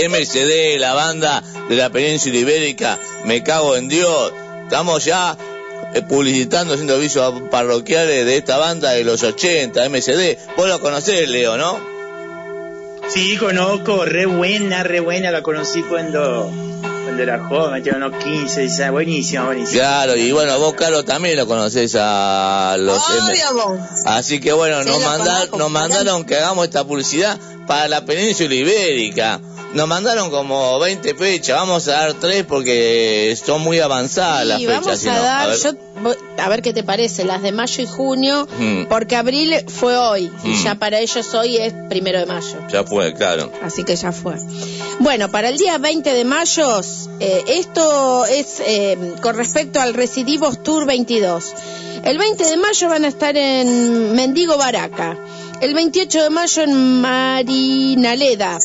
[0.10, 4.34] MCD, la banda de la península ibérica, me cago en Dios.
[4.64, 5.38] Estamos ya
[5.94, 10.38] eh, publicitando, haciendo avisos parroquiales de esta banda de los 80, MCD.
[10.58, 11.93] Vos lo conocés, Leo, ¿no?
[13.14, 18.62] Sí, conozco, re buena, re buena, la conocí cuando, cuando era joven, tenía unos 15,
[18.62, 19.80] 16, buenísima, buenísima.
[19.80, 23.80] Claro, y bueno, vos, Carlos, también lo conocés a los M- Obvio.
[24.06, 27.88] Así que bueno, Sí, nos, lo manda- conozco, nos mandaron que hagamos esta publicidad para
[27.88, 29.40] la península ibérica.
[29.74, 35.04] Nos mandaron como 20 fechas, vamos a dar tres porque son muy avanzadas las fechas.
[35.04, 35.58] vamos a dar, ver.
[35.60, 38.84] yo, voy- a ver qué te parece, las de mayo y junio, Mm.
[38.88, 40.64] porque abril fue hoy, y Mm.
[40.64, 42.56] ya para ellos hoy es primero de mayo.
[42.72, 43.52] Ya fue, claro.
[43.64, 44.36] Así que ya fue.
[45.00, 46.80] Bueno, para el día 20 de mayo,
[47.20, 51.52] eh, esto es eh, con respecto al Recidivos Tour 22.
[52.04, 55.18] El 20 de mayo van a estar en Mendigo Baraca.
[55.62, 58.60] El 28 de mayo en Marinaleda,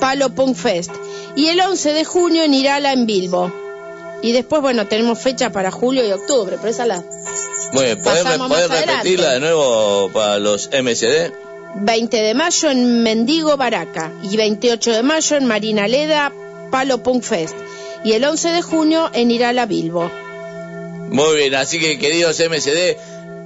[0.00, 0.90] Palo Punk Fest.
[1.36, 3.52] Y el 11 de junio en Irala, en Bilbo.
[4.22, 7.02] Y después, bueno, tenemos fecha para julio y octubre, pero esa la
[7.72, 8.92] Bueno, ¿podés, Pasamos podés más adelante.
[8.92, 11.32] repetirla de nuevo para los MCD?
[11.76, 16.32] 20 de mayo en Mendigo Baraca y 28 de mayo en Marinaleda
[16.70, 17.54] Palo Punk Fest
[18.04, 20.10] y el 11 de junio en Irala Bilbo.
[21.10, 22.96] Muy bien, así que queridos MCD,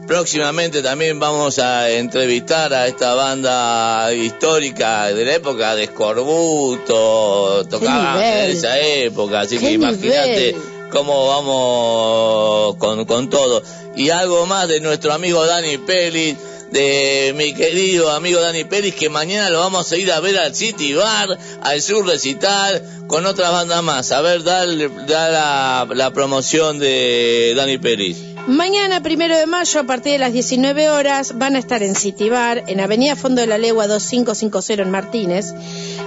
[0.06, 8.22] próximamente también vamos a entrevistar a esta banda histórica de la época de Escorbuto, tocaban
[8.22, 10.56] en esa época, así ¡Qué que imagínate
[10.90, 13.62] cómo vamos con, con todo.
[13.96, 16.36] Y algo más de nuestro amigo Dani Pelis,
[16.70, 20.54] de mi querido amigo Dani Pelis, que mañana lo vamos a ir a ver al
[20.54, 24.12] City Bar, al Sur Recital, con otras bandas más.
[24.12, 28.33] A ver, da, da la, la promoción de Dani Pelis.
[28.46, 32.28] Mañana, primero de mayo, a partir de las 19 horas, van a estar en City
[32.28, 35.54] Bar, en Avenida Fondo de la Legua 2550 en Martínez.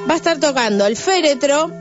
[0.07, 1.71] Va a estar tocando El Féretro,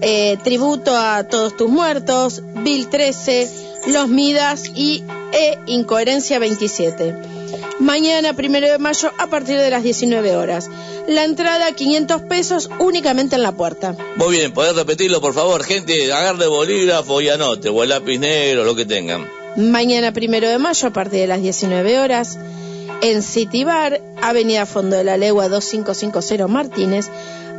[0.00, 3.50] eh, Tributo a Todos Tus Muertos, Bill 13,
[3.88, 7.16] Los Midas y E Incoherencia 27.
[7.80, 10.70] Mañana, primero de mayo, a partir de las 19 horas.
[11.08, 13.96] La entrada, 500 pesos, únicamente en la puerta.
[14.14, 15.64] Muy bien, ¿podés repetirlo, por favor?
[15.64, 19.37] Gente, agarre bolígrafo y anote, o el lápiz negro, lo que tengan.
[19.58, 22.38] Mañana primero de mayo a partir de las 19 horas.
[23.02, 27.08] en City Bar, Avenida Fondo de la Legua 2550 Martínez,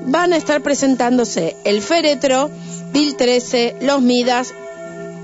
[0.05, 2.49] van a estar presentándose El Féretro,
[2.93, 4.53] Bill 13, Los Midas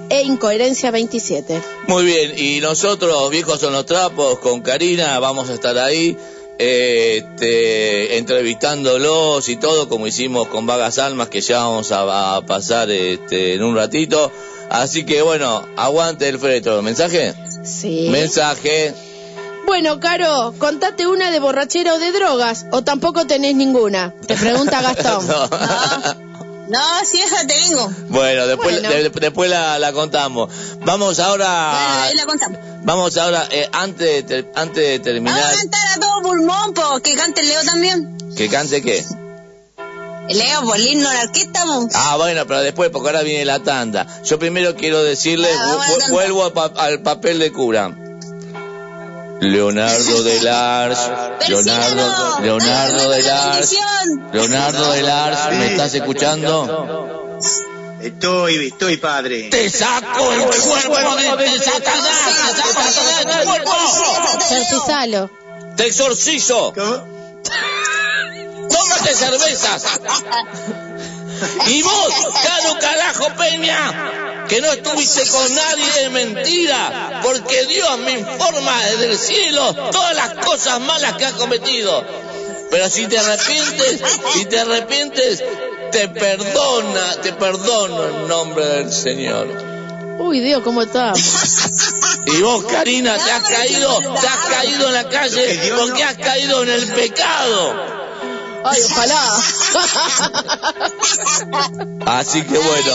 [0.10, 1.62] e Incoherencia 27.
[1.88, 6.18] Muy bien, y nosotros, viejos son los trapos, con Karina, vamos a estar ahí.
[6.58, 12.90] este, entrevistándolos y todo como hicimos con Vagas Almas que ya vamos a, a pasar
[12.92, 14.32] este, en un ratito
[14.70, 18.08] así que bueno aguante el féretro mensaje Sí.
[18.12, 18.94] mensaje
[19.66, 24.14] Bueno, Caro, contate una de borrachera o de drogas, o tampoco tenés ninguna.
[24.28, 25.26] Te pregunta Gastón.
[26.68, 26.80] No.
[26.80, 27.92] No, si esa tengo.
[28.10, 28.90] bueno después Bueno.
[28.90, 30.50] de- después la, la contamos
[30.84, 32.58] vamos Bueno, ahora ahí la contamos.
[32.84, 36.74] vamos ahora eh, antes de ter- antes de terminar Vamos a cantar a todo pulmón,
[36.74, 38.18] po, que cante Leo también.
[38.36, 39.04] que cante qué
[40.30, 41.64] Leo, por el himno anarquista.
[41.94, 44.08] Ah, bueno, pero después, porque ahora viene la tanda.
[44.24, 47.92] Yo primero quiero decirle, Ah, vu- vuelvo al, pa- al papel de cura.
[49.42, 51.00] Leonardo de Lars,
[51.48, 52.40] Leonardo.
[52.42, 53.76] Leonardo de la Lars.
[54.32, 57.38] Leonardo de Lars, ¿me estás escuchando?
[58.02, 59.50] Estoy, estoy padre.
[59.50, 63.72] Te saco el cuerpo de Satanás, te saco el cuerpo,
[65.76, 67.16] te exorcizo, ¿Cómo?
[68.70, 69.84] Tómate cervezas.
[71.68, 78.14] Y vos, caro carajo Peña, que no estuviste con nadie de mentira, porque Dios me
[78.14, 82.06] informa desde el cielo todas las cosas malas que has cometido.
[82.72, 84.02] Pero si te arrepientes,
[84.34, 85.44] si te arrepientes,
[85.92, 89.48] te perdona, te perdono en nombre del Señor.
[90.20, 91.14] Uy, Dios, ¿cómo está?
[92.26, 96.64] Y vos, Karina, te has caído, te has caído en la calle porque has caído
[96.64, 98.05] en el pecado.
[98.68, 99.30] Ay, ojalá.
[102.08, 102.92] Así que bueno.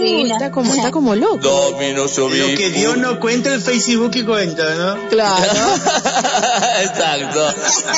[0.00, 1.36] Uy, está como, está como loco.
[1.38, 5.08] Domino Lo que Dios no cuenta, el Facebook y cuenta, ¿no?
[5.10, 5.42] Claro.
[6.80, 7.54] Exacto.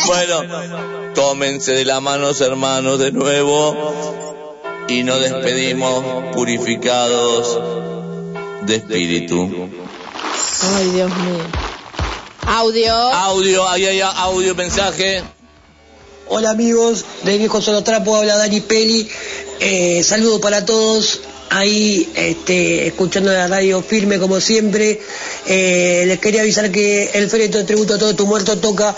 [0.07, 0.43] Bueno,
[1.15, 3.77] tómense de las manos, hermanos, de nuevo.
[4.89, 6.03] Y nos despedimos
[6.35, 7.61] purificados
[8.63, 9.69] de espíritu.
[10.77, 11.45] Ay, Dios mío.
[12.47, 12.95] Audio.
[12.95, 15.23] Audio, ahí hay audio, mensaje.
[16.29, 19.09] Hola amigos de Viejo Solo Trapo, habla Dani Peli.
[19.61, 21.21] Eh, saludo para todos.
[21.51, 25.01] Ahí este, escuchando la radio firme como siempre.
[25.47, 28.95] Eh, les quería avisar que el féretro de tributo a todo tu muerto toca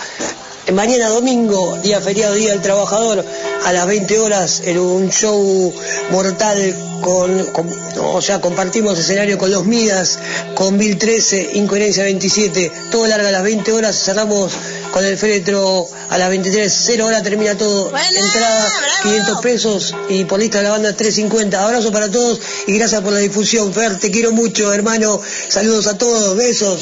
[0.73, 3.25] mañana domingo, día feriado, Día del Trabajador,
[3.65, 5.75] a las 20 horas en un show
[6.11, 7.69] mortal con, con-
[8.01, 10.19] o sea, compartimos escenario con los Midas,
[10.55, 14.53] con Bill 13, Incoherencia 27, todo larga a las 20 horas, cerramos
[14.95, 19.03] con el féretro a las 23, 0 horas termina todo, Buena, entrada bravo.
[19.03, 23.13] 500 pesos y por lista de la banda 350, abrazo para todos y gracias por
[23.13, 26.81] la difusión, Fer, te quiero mucho hermano, saludos a todos, besos.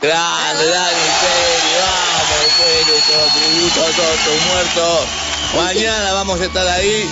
[0.00, 5.00] Grande, Dani Peri, vamos, Peri, todo tributo a todos tus muertos.
[5.56, 7.04] Mañana vamos a estar ahí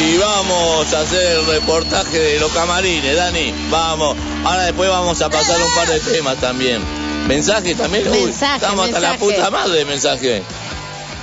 [0.00, 3.54] y vamos a hacer el reportaje de los camarines, Dani.
[3.70, 4.18] Vamos.
[4.44, 7.03] Ahora después vamos a pasar un par de temas también.
[7.26, 8.08] ¿Mensajes también?
[8.08, 9.32] Uy, Mensaje, estamos hasta la mensaje.
[9.34, 10.42] puta madre de mensaje.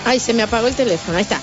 [0.05, 1.17] Ay, se me apagó el teléfono.
[1.17, 1.39] Ahí está.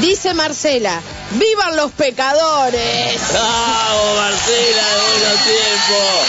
[0.00, 1.00] Dice Marcela,
[1.32, 3.20] ¡vivan los pecadores!
[3.34, 6.26] ¡Vamos, Marcela, de buenos tiempos!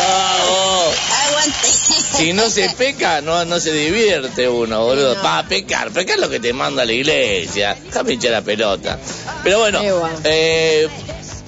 [0.00, 0.94] ¡Vamos!
[1.28, 1.68] Aguante.
[2.16, 5.14] Si no se peca, no, no se divierte uno, boludo.
[5.16, 5.22] No.
[5.22, 7.76] Para pecar, pecar es lo que te manda la iglesia.
[7.86, 8.98] Déjame hinchar la pelota.
[9.44, 9.80] Pero bueno.
[10.24, 10.88] eh,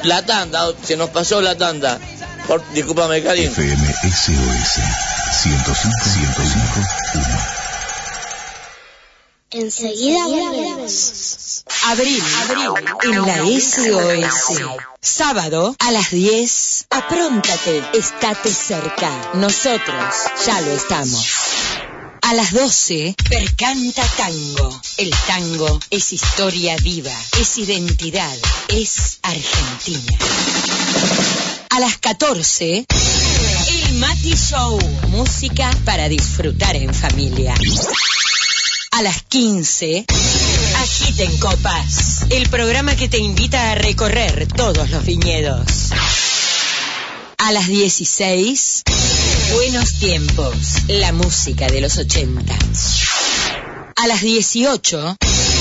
[0.05, 1.99] la tanda, se nos pasó la tanda.
[2.47, 3.51] Por, discúlpame, Karim.
[3.51, 4.81] FM SOS
[5.43, 7.63] 105 105
[9.53, 11.65] Enseguida volvemos.
[11.85, 12.23] Abril,
[13.03, 14.61] en la SOS.
[15.01, 16.87] Sábado a las 10.
[16.89, 19.11] Apróntate, estate cerca.
[19.35, 20.15] Nosotros
[20.47, 21.27] ya lo estamos.
[22.23, 24.81] A las 12, Percanta Tango.
[24.97, 28.39] El tango es historia viva, es identidad,
[28.69, 30.19] es Argentina.
[31.75, 32.85] A las 14,
[33.69, 34.79] El Mati Show.
[35.09, 37.55] Música para disfrutar en familia.
[38.91, 40.05] A las 15,
[40.77, 45.93] Agiten Copas, el programa que te invita a recorrer todos los viñedos.
[47.39, 48.83] A las 16,
[49.55, 50.57] Buenos Tiempos,
[50.89, 52.55] la música de los 80.
[53.97, 55.52] A las 18, un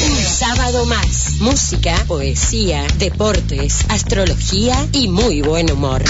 [0.41, 1.33] sábado más.
[1.39, 6.03] Música, poesía, deportes, astrología y muy buen humor.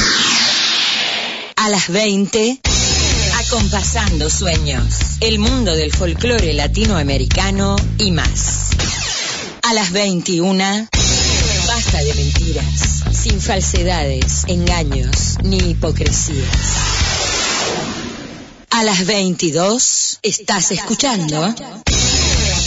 [1.58, 2.62] A las 20,
[3.46, 4.86] Acompasando sueños,
[5.20, 8.70] el mundo del folclore latinoamericano y más.
[9.64, 10.88] A las 21,
[11.68, 16.48] basta de mentiras, sin falsedades, engaños ni hipocresías.
[18.70, 21.54] A las 22 estás escuchando.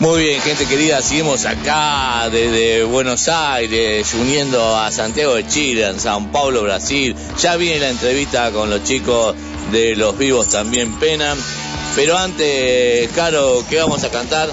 [0.00, 5.98] Muy bien, gente querida, seguimos acá desde Buenos Aires, uniendo a Santiago de Chile, en
[5.98, 7.16] San Paulo, Brasil.
[7.40, 9.34] Ya viene la entrevista con los chicos
[9.72, 11.36] de Los Vivos también penan.
[11.96, 14.48] Pero antes, Caro, ¿qué vamos a cantar?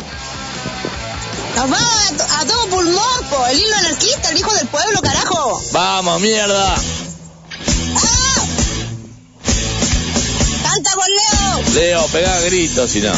[1.56, 5.62] Vamos a, a todo pulmón, po, el hilo anarquista, el hijo del pueblo, carajo.
[5.74, 6.76] ¡Vamos, mierda!
[10.64, 11.74] Canta con Leo.
[11.76, 13.12] Leo, pegá gritos, si no.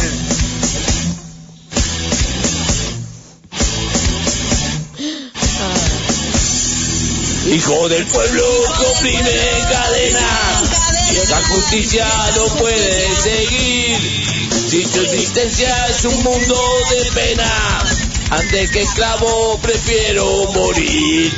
[7.47, 8.43] Hijo del pueblo
[9.03, 10.63] en cadena.
[11.09, 14.49] Y esa justicia no puede seguir.
[14.69, 17.85] Si tu existencia es un mundo de pena.
[18.31, 21.33] Antes que esclavo prefiero morir.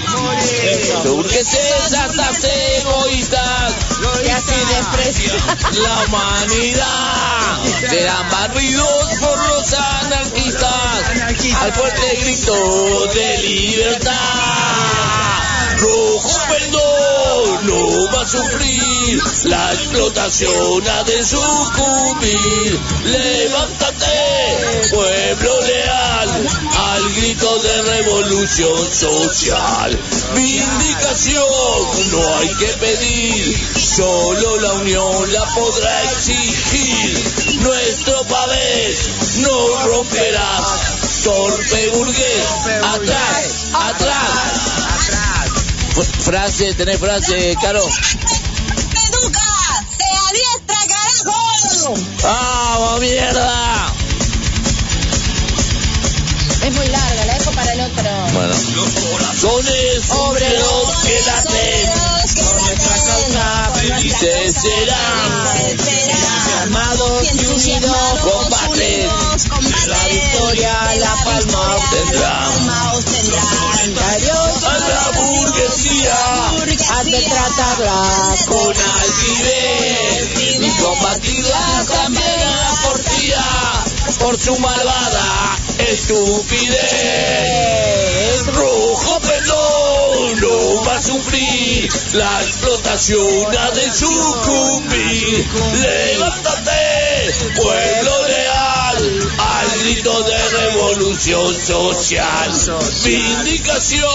[1.03, 2.43] Burgueses hartas
[2.79, 3.73] egoístas
[4.23, 5.37] Que así desprecian
[5.83, 7.59] la humanidad.
[7.87, 11.03] Serán barridos por los anarquistas
[11.61, 15.38] al fuerte grito de libertad.
[15.79, 16.29] Rojo
[17.63, 18.89] no va a sufrir
[19.45, 22.79] la explotación ha de sucumbir.
[23.05, 29.99] Levántate, pueblo leal, al grito de revolución social.
[30.35, 37.61] Vindicación no hay que pedir, solo la unión la podrá exigir.
[37.61, 42.45] Nuestro pavés no romperás, torpe burgués,
[42.83, 44.18] atrás, atrás.
[46.03, 47.83] Frase, ¿tenés frase, Caro?
[47.83, 49.41] Educa,
[49.97, 51.93] se adiestra, carajo.
[52.23, 53.93] ¡Vamos, mierda!
[56.63, 58.09] Es muy larga, la dejo para el otro.
[58.33, 58.55] Bueno.
[58.75, 61.89] Los corazones obreros que laten
[62.35, 65.77] Por nuestra causa felices serán.
[66.61, 69.09] Armados y unidos combaten.
[69.87, 72.69] La victoria la palma obtendrán.
[75.59, 75.85] Adiós.
[75.89, 77.99] A la burguesía has de tratarla
[78.47, 80.27] con altivez
[80.59, 83.45] y combatirla también a porfía
[84.19, 86.79] por su malvada estupidez.
[88.47, 95.45] Rojo perdón no va a sufrir la explotación ha de sucumbir.
[95.81, 98.18] Levántate, pueblo
[100.09, 102.51] de revolución social.
[103.03, 104.09] Vindicación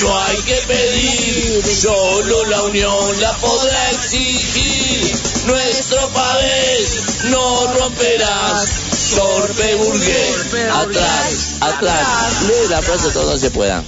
[0.00, 5.14] no hay que pedir, solo la unión la podrá exigir.
[5.46, 8.68] Nuestro pavés no romperás,
[9.14, 10.70] torpe burgués.
[10.72, 12.42] Atrás, atrás.
[12.46, 13.84] Lee la frase todo donde se pueda.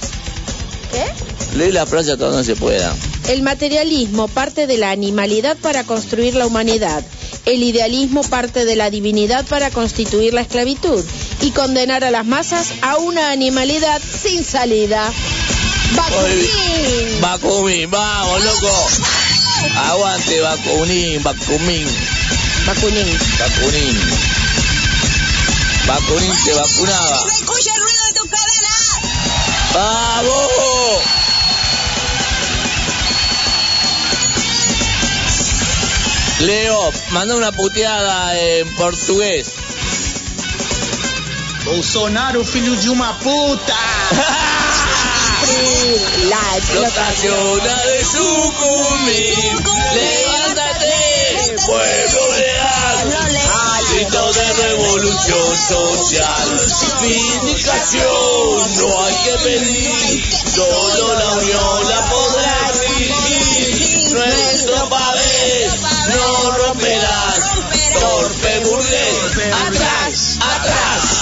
[0.91, 1.57] ¿Qué?
[1.57, 2.95] Lee la frase todo donde se pueda.
[3.29, 7.03] El materialismo parte de la animalidad para construir la humanidad.
[7.45, 11.03] El idealismo parte de la divinidad para constituir la esclavitud
[11.41, 15.11] y condenar a las masas a una animalidad sin salida.
[15.95, 17.21] Bakunin.
[17.21, 18.89] Bakumin, vamos, loco.
[19.75, 21.87] Aguante Bakunin, Bakumin,
[22.65, 23.19] Bakunin.
[23.39, 23.99] Bakunin.
[25.87, 27.21] Bakunin se vacunaba.
[27.21, 28.75] ¡Se escucha el ruido de tu cadena!
[29.73, 31.01] ¡Vamos!
[36.41, 39.60] Leo, manda una puteada en portugués.
[41.71, 43.73] Bolsonaro, filho de uma puta!
[46.27, 49.55] La Explotación de sucumbir.
[49.93, 53.07] Levántate, pueblo leal.
[53.93, 56.59] Grito de revolución social.
[57.01, 60.25] Vindicación, no hay que pedir.
[60.53, 64.11] Solo la unión la podrá exigir.
[64.11, 65.71] Nuestro papel
[66.09, 67.39] no romperás.
[67.93, 71.20] Torpe burgués, atrás, atrás.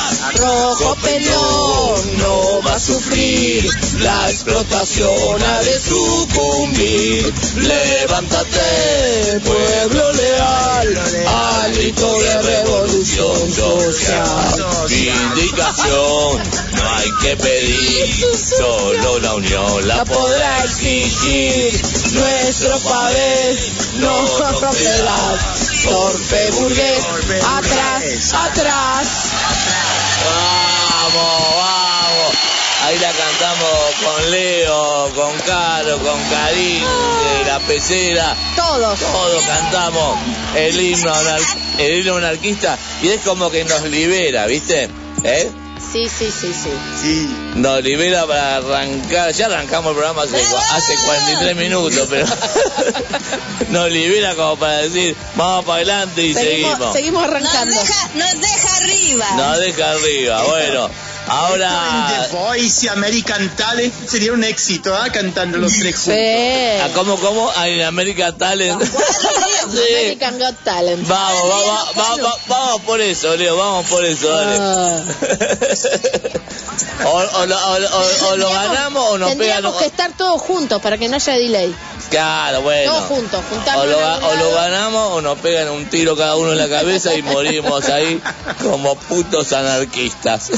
[2.18, 7.34] No va a sufrir, la explotación ha de sucumbir.
[7.56, 10.98] Levántate, pueblo leal,
[11.28, 14.86] al de revolución social.
[14.90, 16.42] Vindicación,
[16.76, 21.72] no hay que pedir, solo la unión la podrá exigir.
[22.14, 23.60] Nuestro papel
[24.00, 25.40] no romperá,
[25.84, 27.06] torpe burgués,
[27.46, 29.08] atrás, atrás.
[30.26, 32.36] Vamos, vamos.
[32.84, 33.70] Ahí la cantamos
[34.04, 38.36] con Leo, con Caro, con Karim, de la pecera.
[38.56, 39.00] Todos.
[39.00, 40.18] Todos cantamos
[40.56, 41.14] el himno,
[41.78, 44.90] el himno anarquista y es como que nos libera, ¿viste?
[45.24, 45.52] ¿Eh?
[45.80, 46.70] Sí, sí, sí, sí.
[47.02, 47.36] Sí.
[47.56, 49.32] Nos libera para arrancar.
[49.34, 52.26] Ya arrancamos el programa hace, hace 43 minutos, pero
[53.70, 56.94] nos libera como para decir, vamos para adelante y Seguimos, seguimos.
[56.94, 57.76] seguimos Nos arrancando.
[57.76, 59.28] deja, nos deja arriba.
[59.36, 60.44] Nos deja arriba.
[60.44, 60.90] Bueno,
[61.30, 62.28] ahora.
[62.30, 65.10] The Voice y American Talent sería un éxito, ¿ah?
[65.12, 66.14] Cantando los tres juntos.
[66.16, 66.80] Sí.
[66.82, 67.52] Ah, ¿Cómo, cómo?
[67.56, 68.82] Ah, En American Talent.
[69.70, 69.78] Sí.
[69.78, 71.08] American Got Talent.
[71.08, 74.58] Vamos, vamos, vamos, vamos por eso, Leo, vamos por eso, dale.
[74.60, 75.04] Ah.
[77.06, 79.38] O, o lo- o- o- o lo ganamos o nos pegan.
[79.48, 81.74] Tendríamos que estar todos juntos para que no haya delay.
[82.10, 82.92] Claro, bueno.
[82.92, 83.44] Todos juntos,
[83.78, 83.98] O lo,
[84.50, 88.22] o ganamos o nos pegan un tiro cada uno en la cabeza y morimos ahí
[88.64, 90.50] como putos anarquistas.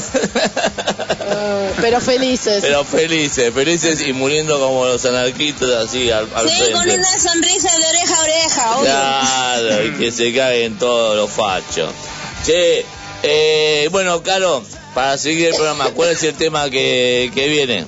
[1.20, 2.62] Ah, Pero felices.
[2.62, 7.70] Pero felices, felices y muriendo como los anarquistas así al, al Sí, con una sonrisa
[7.78, 8.84] de oreja a oreja, obvio.
[8.84, 11.90] Claro, y que se caguen todos los fachos.
[12.46, 12.84] Che,
[13.22, 14.62] eh, bueno, Caro,
[14.94, 17.86] para seguir el programa, ¿cuál es el tema que, que viene?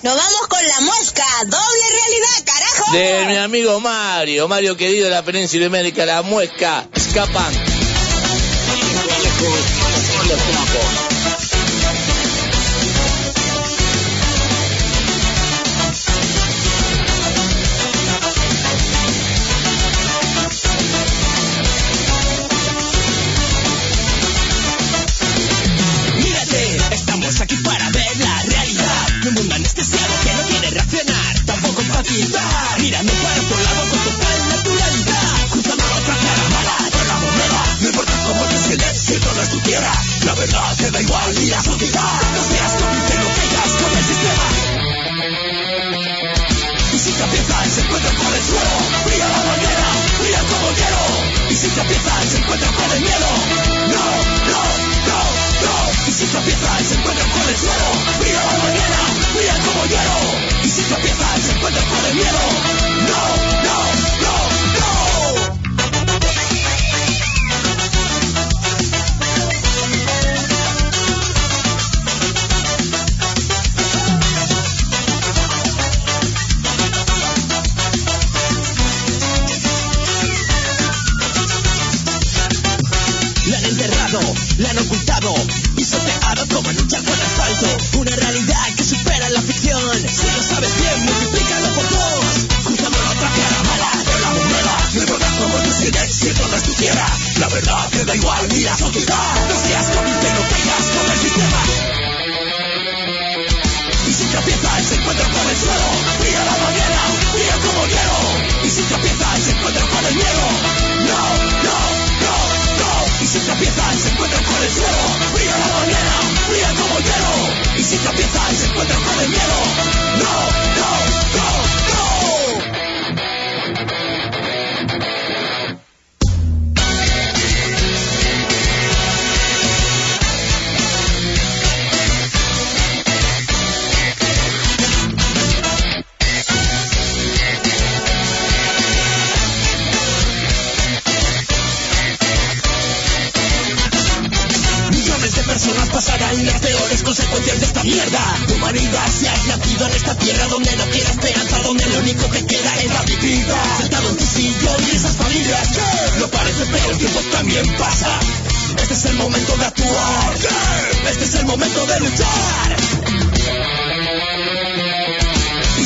[0.00, 2.92] Nos vamos con la mosca, doble realidad, carajo.
[2.92, 7.52] De mi amigo Mario, Mario querido de la península ibérica, la muesca, escapan.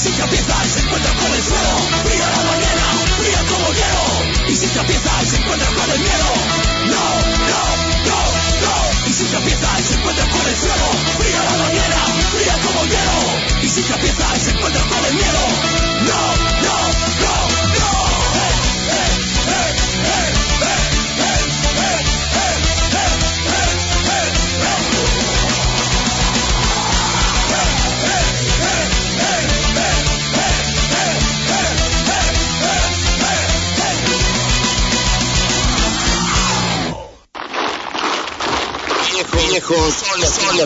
[0.03, 2.85] Si te empieza se encuentra con el suelo, fría la mañana,
[3.19, 4.51] fría como hielo.
[4.51, 6.29] Y si te empieza se encuentra con el miedo,
[6.91, 7.07] no,
[7.47, 7.63] no,
[8.09, 8.21] no,
[8.67, 9.09] no.
[9.09, 10.89] Y si te empieza se encuentra con el suelo,
[11.19, 11.97] fría la mañana,
[12.35, 13.63] fría como hielo.
[13.63, 15.72] Y si te empieza se encuentra con el miedo,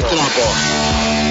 [0.00, 1.25] los trapos.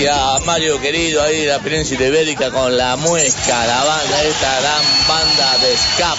[0.00, 4.82] Gracias Mario querido ahí de la península ibérica con la muesca, la banda, esta gran
[5.06, 6.14] banda de ska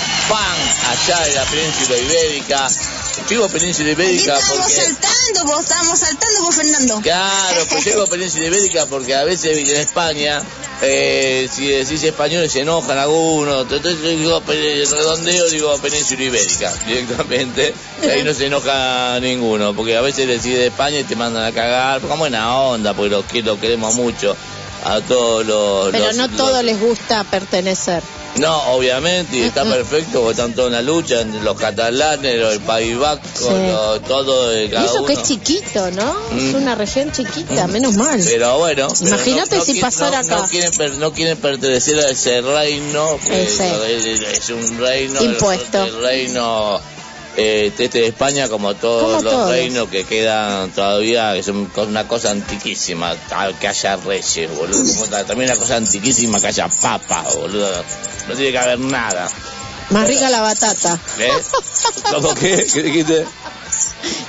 [0.90, 2.68] allá de la península ibérica.
[3.28, 4.82] Digo península ibérica Estábamos porque...
[4.82, 7.02] saltando, vos estábamos saltando vos, Fernando.
[7.02, 10.42] Claro, pues digo península ibérica porque a veces en España,
[10.82, 17.74] eh, si decís español se enojan algunos, entonces yo digo redondeo, digo península ibérica directamente,
[18.04, 21.44] y ahí no se enoja ninguno, porque a veces decís de España y te mandan
[21.46, 24.36] a cagar, porque buena onda, porque los, los queremos mucho
[24.84, 25.92] a todos los...
[25.92, 28.02] Pero los- no los- todos les gusta pertenecer.
[28.38, 32.52] No, obviamente, y está perfecto, porque están todos en la lucha, entre los catalanes, los
[32.52, 33.46] del País Vasco, Sí.
[33.50, 36.16] los- todo, eh, Y cada eso que es chiquito, ¿no?
[36.36, 36.56] Es Mm.
[36.56, 38.22] una región chiquita, menos mal.
[38.24, 40.38] Pero bueno, pero Imagínate si pasara acá.
[40.38, 45.26] No quieren, per- no quieren pertenecer a ese reino, que es, es un reino, el-
[45.32, 45.84] Impuesto.
[45.84, 46.80] El, reino
[47.38, 49.50] eh, este de España, como todos Como los todos.
[49.52, 51.34] reinos que quedan todavía,
[51.74, 53.16] co- una cosa antiquísima,
[53.60, 54.84] que haya reyes, boludo.
[54.94, 57.72] Como también una cosa antiquísima que haya papa, boludo.
[58.28, 59.30] No tiene que haber nada.
[59.92, 60.98] Más rica la batata.
[61.20, 61.32] ¿Eh?
[62.12, 62.66] ¿Cómo qué?
[62.74, 63.26] ¿Qué dijiste?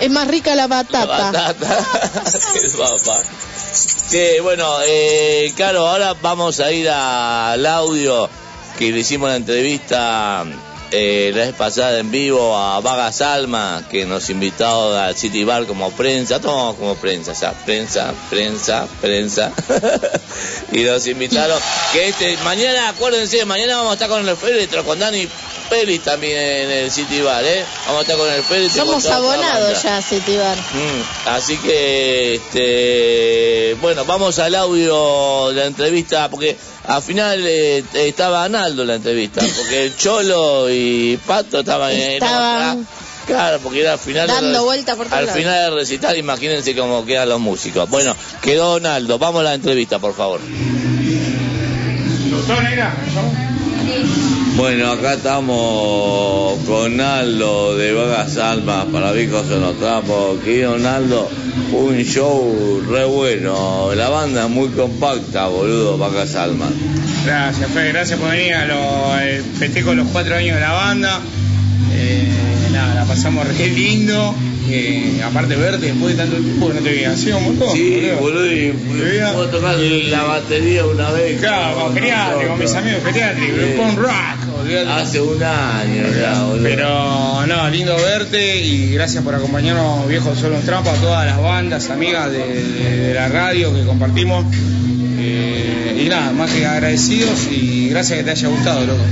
[0.00, 1.06] Es más rica la batata.
[1.06, 1.86] Batata.
[2.54, 3.20] Qué papa.
[4.10, 8.28] Que bueno, eh, claro, ahora vamos a ir al audio
[8.78, 10.44] que le hicimos la entrevista
[10.92, 15.66] eh, la vez pasada en vivo a Vagas Alma, que nos invitó al City Bar
[15.66, 19.52] como prensa, todos como prensa, o sea, prensa, prensa, prensa.
[20.72, 21.58] y nos invitaron,
[21.92, 25.26] que este, mañana, acuérdense, mañana vamos a estar con el féretro, con Dani
[25.72, 27.64] Pelis también en el City Bar, ¿eh?
[27.86, 30.58] Vamos a estar con el con Somos abonados ya, Citibar.
[30.58, 37.82] Mm, así que, este, bueno, vamos al audio de la entrevista, porque al final eh,
[37.94, 42.92] estaba Analdo en la entrevista, porque el Cholo y Pato estaban en Estaban otra.
[43.26, 44.26] Claro, porque era al final.
[44.26, 47.88] dando vuelta por Al final del recital, imagínense cómo quedan los músicos.
[47.88, 49.18] Bueno, quedó Donaldo.
[49.18, 50.40] Vamos a la entrevista, por favor.
[54.56, 60.40] Bueno, acá estamos con Naldo de Vagas Almas para Viejos en los Trapos.
[60.44, 61.28] Querido Naldo,
[61.72, 63.90] un show re bueno.
[63.94, 66.70] La banda es muy compacta, boludo, Vagas Almas.
[67.24, 70.72] Gracias, Fede, gracias por venir a lo, el festejo de los cuatro años de la
[70.72, 71.20] banda.
[71.94, 72.28] Eh,
[72.72, 74.34] nada, la pasamos re lindo.
[74.68, 77.32] Eh, aparte verte después de tanto tiempo que no te veía, ¿sí?
[77.32, 77.72] Un montón.
[77.74, 81.40] Sí, boludo, y puedo tocar la batería una vez.
[81.40, 83.76] Claro, con Geriatri, con mis amigos Sí.
[83.76, 84.12] con rock.
[84.88, 86.62] Hace un año ya, boludo.
[86.62, 91.40] Pero no, lindo verte y gracias por acompañarnos, viejo Solo un Trampo, a todas las
[91.40, 94.44] bandas, amigas de, de- de la radio que compartimos.
[95.18, 99.02] Eh, y nada, más que agradecidos y gracias que te haya gustado, loco.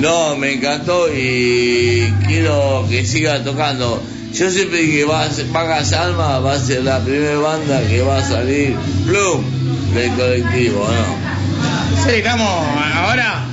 [0.00, 4.02] No, me encantó y quiero que siga tocando.
[4.32, 8.00] Yo siempre dije, va a ser- Vagas Almas va a ser la primera banda que
[8.02, 8.74] va a salir
[9.06, 9.44] Plum
[9.94, 12.04] del colectivo, ¿no?
[12.04, 12.48] Sí, estamos
[12.94, 13.44] ahora,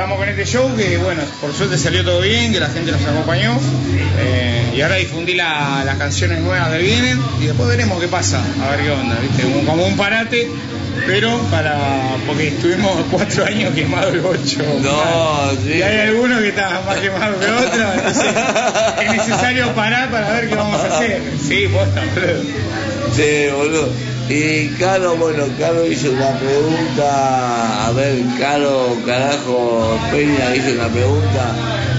[0.00, 3.02] estamos con este show que, bueno, por suerte salió todo bien, que la gente nos
[3.02, 3.58] acompañó.
[4.18, 8.42] eh, y ahora difundí la- las canciones nuevas que vienen y después veremos qué pasa,
[8.62, 9.42] a ver qué onda, ¿viste?
[9.42, 10.48] Como, como un parate,
[11.06, 11.76] pero para.
[12.26, 14.60] porque estuvimos cuatro años quemados el bocho.
[14.82, 15.74] No, sí.
[15.78, 18.32] Y hay algunos que estaban más quemados que otros, entonces
[19.02, 21.20] es necesario parar para ver qué vamos a hacer.
[21.46, 22.42] Sí, posta, boludo.
[23.14, 23.88] Sí, boludo.
[24.30, 31.52] Y Caro, bueno, Caro hizo una pregunta, a ver, Caro, carajo, Peña hizo una pregunta,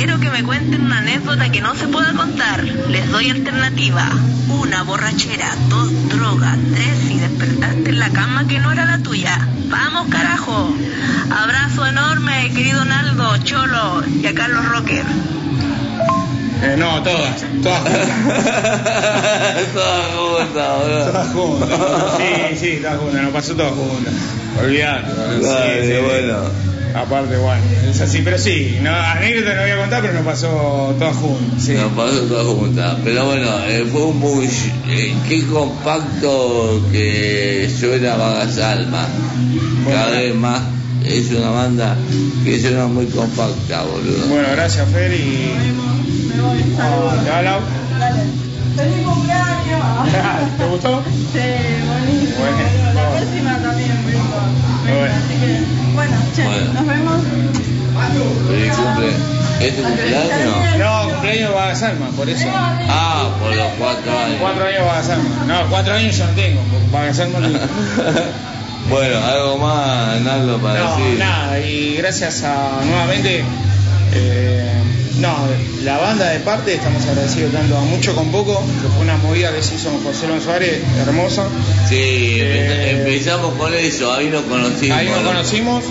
[0.03, 2.63] Quiero que me cuenten una anécdota que no se pueda contar.
[2.63, 4.09] Les doy alternativa.
[4.49, 9.37] Una borrachera, dos drogas, tres y despertaste en la cama que no era la tuya.
[9.67, 10.73] Vamos, carajo.
[11.29, 15.05] Abrazo enorme, querido Naldo, Cholo y a Carlos Rocker.
[16.63, 17.83] Eh, no, todas, todas
[19.73, 21.11] todas juntas, boludo.
[21.11, 21.69] Todas juntas.
[22.17, 24.13] Sí, sí, todas juntas, nos pasó todas juntas.
[24.57, 25.99] Dale, Sí, sí.
[26.03, 26.71] bueno.
[26.93, 30.95] Aparte, bueno, es así, pero sí, no, anécdota no voy a contar, pero nos pasó
[30.99, 31.63] todas juntas.
[31.63, 31.73] Sí.
[31.73, 32.97] Nos pasó todas juntas.
[33.03, 34.45] Pero bueno, eh, fue un muy.
[34.89, 39.07] eh, qué compacto que suena Vagas Alma.
[39.87, 40.61] Cada vez más
[41.05, 41.95] es una banda
[42.43, 44.27] que suena muy compacta, boludo.
[44.27, 45.51] Bueno, gracias, Fer, y.
[47.23, 47.61] ¿Te va, Lau?
[48.75, 49.83] ¡Feliz cumpleaños!
[50.57, 51.03] ¿Te gustó?
[51.33, 51.39] Sí,
[51.87, 52.39] buenísimo.
[52.39, 52.93] Bueno.
[52.95, 54.41] La próxima también, vengo.
[54.83, 55.13] Bueno.
[55.13, 56.73] Así que, bueno, che, Bueno.
[56.73, 57.21] nos vemos.
[58.47, 59.09] Feliz cumple.
[59.67, 60.77] ¿Es tu cumpleaños?
[60.79, 62.47] No, cumpleaños va a Salma, por eso.
[62.53, 64.37] Ah, por los cuatro años.
[64.39, 65.45] Cuatro años va a Salma.
[65.45, 66.61] No, cuatro años yo no tengo,
[66.93, 67.47] va a Salma no.
[68.89, 71.19] Bueno, algo más, Naldo, para No, decir.
[71.19, 73.43] nada, y gracias a nuevamente.
[74.13, 74.71] eh,
[75.19, 75.35] no,
[75.83, 79.53] la banda de parte, estamos agradecidos tanto a mucho con poco, que fue una movida
[79.53, 81.47] que se hizo con José Alonso Suárez, hermosa.
[81.87, 81.95] Sí,
[82.39, 84.97] Eh, empezamos con eso, ahí nos conocimos.
[84.97, 85.27] Ahí nos ¿no?
[85.29, 85.83] conocimos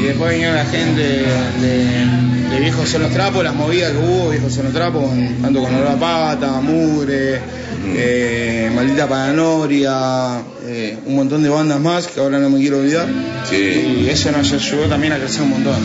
[0.00, 2.06] y después vinieron la gente de,
[2.50, 5.04] de Viejos Son los Trapos, las movidas que hubo, Viejos Son los Trapos,
[5.40, 7.40] tanto con Olor a Pata, Mugre,
[7.84, 13.08] eh, Maldita Paranoria, eh, un montón de bandas más que ahora no me quiero olvidar.
[13.50, 15.82] Y eso nos ayudó también a crecer un montón.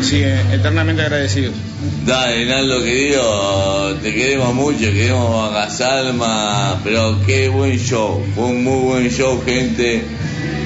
[0.00, 1.54] Así que eternamente agradecidos.
[2.06, 8.80] Dale, Naldo querido, te queremos mucho, queremos Alma, pero qué buen show, fue un muy
[8.84, 10.02] buen show, gente.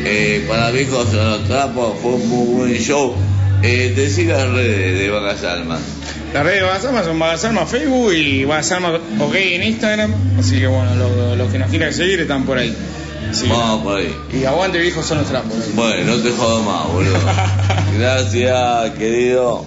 [0.04, 3.14] Eh, para viejos los trapos, fue un muy buen show.
[3.62, 5.80] Eh, decí las redes de Vacas Almas.
[6.32, 10.14] Las redes de Bagasalma son Bagasalma Facebook y Bagasalma OK en Instagram.
[10.38, 12.74] Así que bueno, lo- los que nos quieran seguir están por ahí.
[13.32, 13.46] Sí.
[13.48, 14.14] Vamos por ahí.
[14.32, 15.52] Y aguante viejos son los trapos.
[15.74, 17.18] Bueno, no te jodo más, boludo.
[17.98, 19.66] Gracias, querido.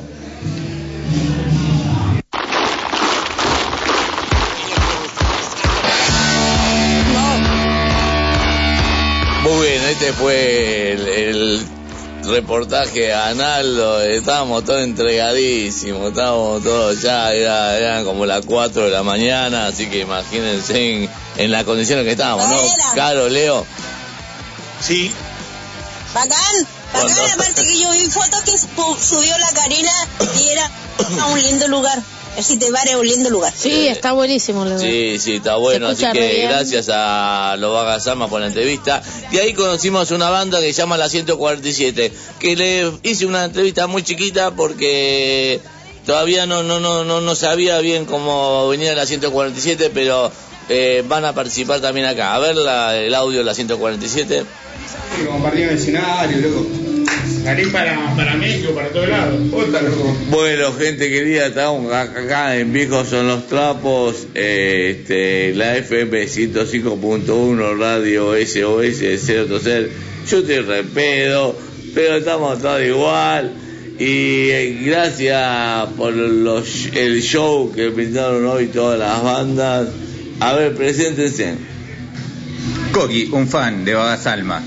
[9.43, 11.59] Muy bien, este fue el, el
[12.27, 18.91] reportaje a Analdo, estábamos todos entregadísimos, estábamos todos ya, era, eran como las 4 de
[18.91, 22.57] la mañana, así que imagínense en, en las condiciones que estábamos, ¿no?
[22.95, 23.65] Caro, Leo.
[24.81, 25.11] Sí.
[26.13, 28.67] Bacán, bacán, aparte que yo vi fotos que su-
[29.01, 29.91] subió la Karina
[30.39, 30.69] y era
[31.21, 32.01] a un lindo lugar.
[32.41, 33.53] Si te vale un lindo lugar.
[33.55, 34.65] Sí, está buenísimo.
[34.65, 34.77] la.
[34.77, 36.49] Sí, sí, está bueno, así que bien.
[36.49, 39.01] gracias a los Vagasamas por la entrevista.
[39.31, 43.87] Y ahí conocimos una banda que se llama La 147, que le hice una entrevista
[43.87, 45.59] muy chiquita porque
[46.05, 50.31] todavía no no no no, no sabía bien cómo venía la 147, pero
[50.69, 52.35] eh, van a participar también acá.
[52.35, 54.43] A ver la- el audio de la 147.
[55.17, 56.65] Que compartieron el escenario, loco.
[57.45, 59.35] Salí para, para México, para todos lados.
[60.31, 67.77] Bueno, gente querida, estamos acá en Viejos son los Trapos, eh, este, la FM 105.1,
[67.77, 69.93] Radio SOS 030.
[70.27, 71.55] Yo estoy repedo,
[71.93, 73.51] pero estamos todos igual.
[73.99, 79.89] Y eh, gracias por los, el show que pintaron hoy todas las bandas.
[80.39, 81.53] A ver, preséntense.
[82.91, 84.63] Coqui, un fan de Bagasalma.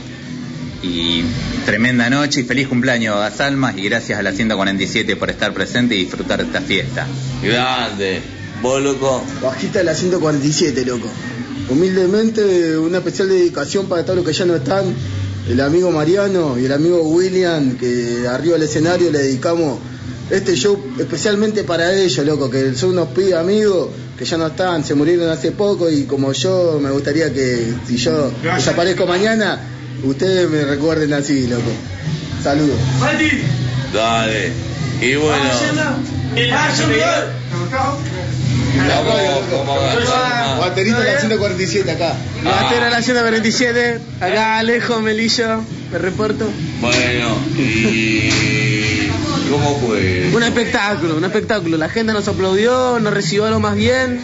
[0.83, 1.25] Y
[1.67, 6.05] tremenda noche y feliz cumpleaños Bagasalma y gracias a la 147 por estar presente y
[6.05, 7.07] disfrutar de esta fiesta.
[7.43, 8.21] Grande.
[8.63, 9.25] ¿Vos, loco?
[9.43, 11.09] Bajista de la 147, loco.
[11.69, 14.85] Humildemente, una especial dedicación para todos los que ya no están.
[15.49, 19.79] El amigo Mariano y el amigo William, que arriba del escenario le dedicamos
[20.31, 24.85] este show especialmente para ellos, loco, que son unos pibes amigos que ya no están,
[24.85, 29.59] se murieron hace poco y como yo me gustaría que si yo desaparezco mañana,
[30.03, 31.71] ustedes me recuerden así, loco.
[32.43, 32.79] Saludos.
[33.93, 34.53] Dale.
[35.01, 35.45] Y bueno.
[40.61, 42.15] Baterista de la 147 acá.
[42.45, 46.49] Batera de la 147, acá Alejo, Melillo, me reporto.
[46.81, 49.09] Bueno, y
[49.51, 50.31] ¿cómo fue?
[50.33, 51.77] Un espectáculo, un espectáculo.
[51.77, 54.21] La gente nos aplaudió, nos recibió lo más bien.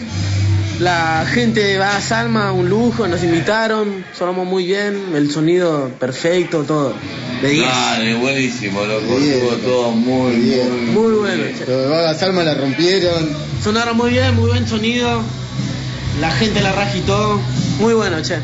[0.79, 6.63] La gente de Vaga Salma, un lujo, nos invitaron, sonamos muy bien, el sonido perfecto,
[6.63, 6.93] todo.
[7.41, 7.65] De 10.
[7.65, 9.17] Dale, buenísimo, loco.
[9.17, 11.43] Estuvo todo muy, muy, Muy bueno.
[11.59, 13.29] Los de Vaga Salma la rompieron.
[13.63, 15.21] Sonaron muy bien, muy buen sonido.
[16.19, 17.39] La gente la ragitó.
[17.79, 18.37] Muy bueno, che.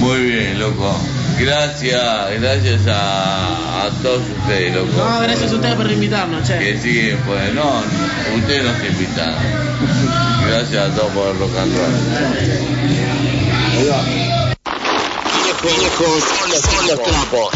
[0.00, 0.94] muy bien, loco.
[1.38, 4.88] Gracias, gracias a, a todos ustedes, loco.
[4.96, 6.58] No, gracias a ustedes por invitarnos, che.
[6.58, 7.82] Que siguen, pues, no,
[8.36, 9.34] ustedes nos invitan.
[10.48, 11.92] Gracias a todos por el rock and roll.
[15.62, 17.50] Viejos son los trapos.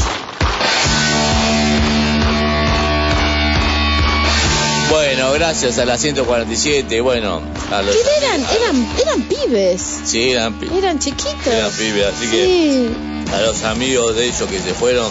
[4.90, 7.40] Bueno, gracias a la 147, bueno,
[7.72, 7.94] a los...
[7.96, 8.40] ¿Qué eran?
[8.44, 9.82] Eran, eran pibes.
[10.04, 11.46] Sí, eran, pi- Eran chiquitos.
[11.46, 12.90] eran pibes, así que Sí.
[13.32, 15.10] A los amigos de ellos que se fueron,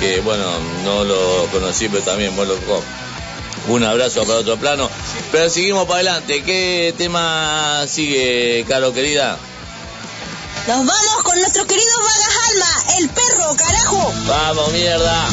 [0.00, 0.44] que bueno,
[0.84, 2.54] no lo conocí, pero también, bueno,
[3.68, 4.90] un abrazo para otro plano.
[5.32, 9.38] Pero seguimos para adelante, ¿qué tema sigue, Caro querida?
[10.66, 14.12] Nos vamos con nuestro querido Vagas Alma, el perro, carajo.
[14.26, 15.28] Vamos, mierda.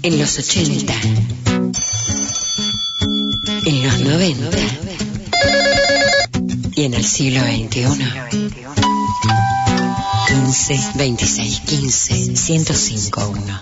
[0.02, 0.94] En los 80,
[3.66, 4.50] en los 90
[6.76, 7.86] y en el siglo XXI.
[10.28, 13.60] 15 26 15 105 1.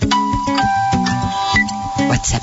[2.08, 2.42] WhatsApp.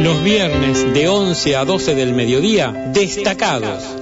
[0.00, 4.01] Los viernes de 11 a 12 del mediodía, destacados.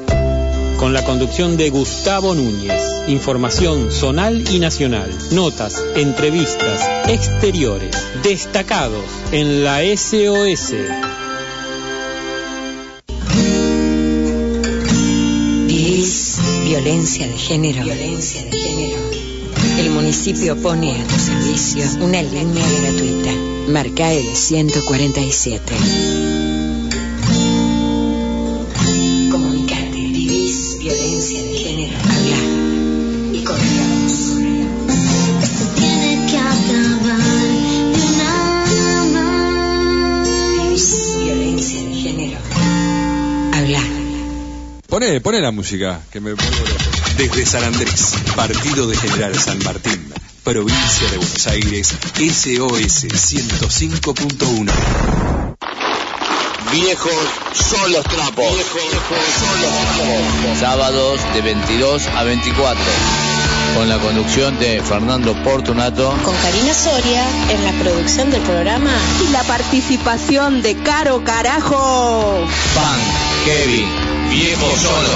[0.80, 2.82] Con la conducción de Gustavo Núñez.
[3.06, 5.10] Información zonal y nacional.
[5.30, 7.94] Notas, entrevistas, exteriores.
[8.22, 10.72] Destacados en la SOS.
[15.66, 17.84] ¿Vivís violencia de género?
[17.84, 18.96] Violencia de género.
[19.78, 23.32] El municipio pone a tu servicio una línea gratuita.
[23.68, 26.19] Marca el 147.
[45.10, 46.84] Poné, poné la música, que me vuelvo loco.
[47.16, 54.70] Desde San Andrés, partido de General San Martín, provincia de Buenos Aires, SOS 105.1.
[56.70, 57.12] Viejos
[57.54, 58.46] son los trapos.
[60.60, 62.84] Sábados de 22 a 24.
[63.74, 66.16] Con la conducción de Fernando Portunato.
[66.22, 68.96] Con Karina Soria en la producción del programa.
[69.28, 72.46] Y la participación de Caro Carajo.
[72.76, 73.00] Pan,
[73.44, 73.88] Kevin,
[74.30, 75.10] viejos son.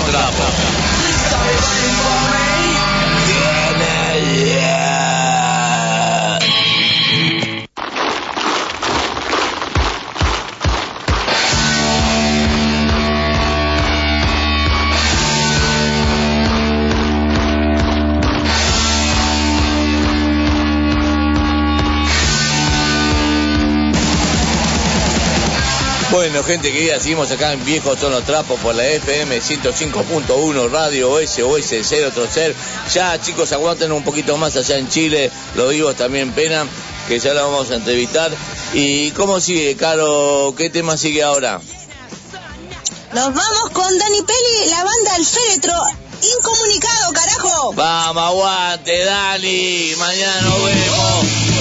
[26.15, 31.19] Bueno, gente querida, seguimos acá en Viejos son los trapos por la FM 105.1 Radio
[31.19, 32.55] SOS 0 Trocer.
[32.95, 36.69] Ya chicos, aguanten un poquito más allá en Chile, lo digo también pena,
[37.09, 38.31] que ya la vamos a entrevistar.
[38.75, 40.55] ¿Y cómo sigue, Caro?
[40.57, 41.61] ¿Qué tema sigue ahora?
[43.13, 45.75] Nos vamos con Dani Peli, la banda El Féretro.
[46.39, 47.73] Incomunicado, carajo.
[47.73, 49.95] Vamos, aguante, Dani.
[49.99, 51.54] Mañana nos vemos.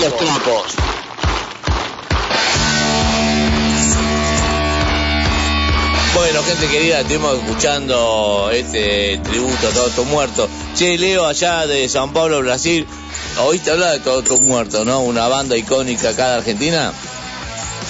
[0.00, 0.74] Los trapos.
[6.14, 10.48] Bueno, gente querida, estuvimos escuchando este tributo a todos estos muertos.
[10.76, 12.86] Che, Leo, allá de San Pablo, Brasil,
[13.44, 15.00] ¿oíste hablar de todos estos muertos, no?
[15.00, 16.92] Una banda icónica acá de Argentina.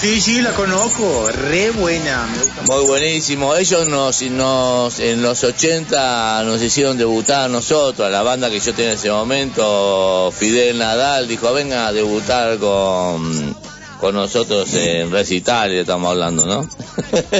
[0.00, 2.26] Sí, sí, la conozco, re buena.
[2.66, 3.54] Muy buenísimo.
[3.54, 8.60] Ellos nos, nos en los 80 nos hicieron debutar a nosotros, a la banda que
[8.60, 10.32] yo tenía en ese momento.
[10.36, 13.56] Fidel Nadal dijo, venga a debutar con,
[13.98, 16.62] con nosotros en recital, estamos hablando, ¿no?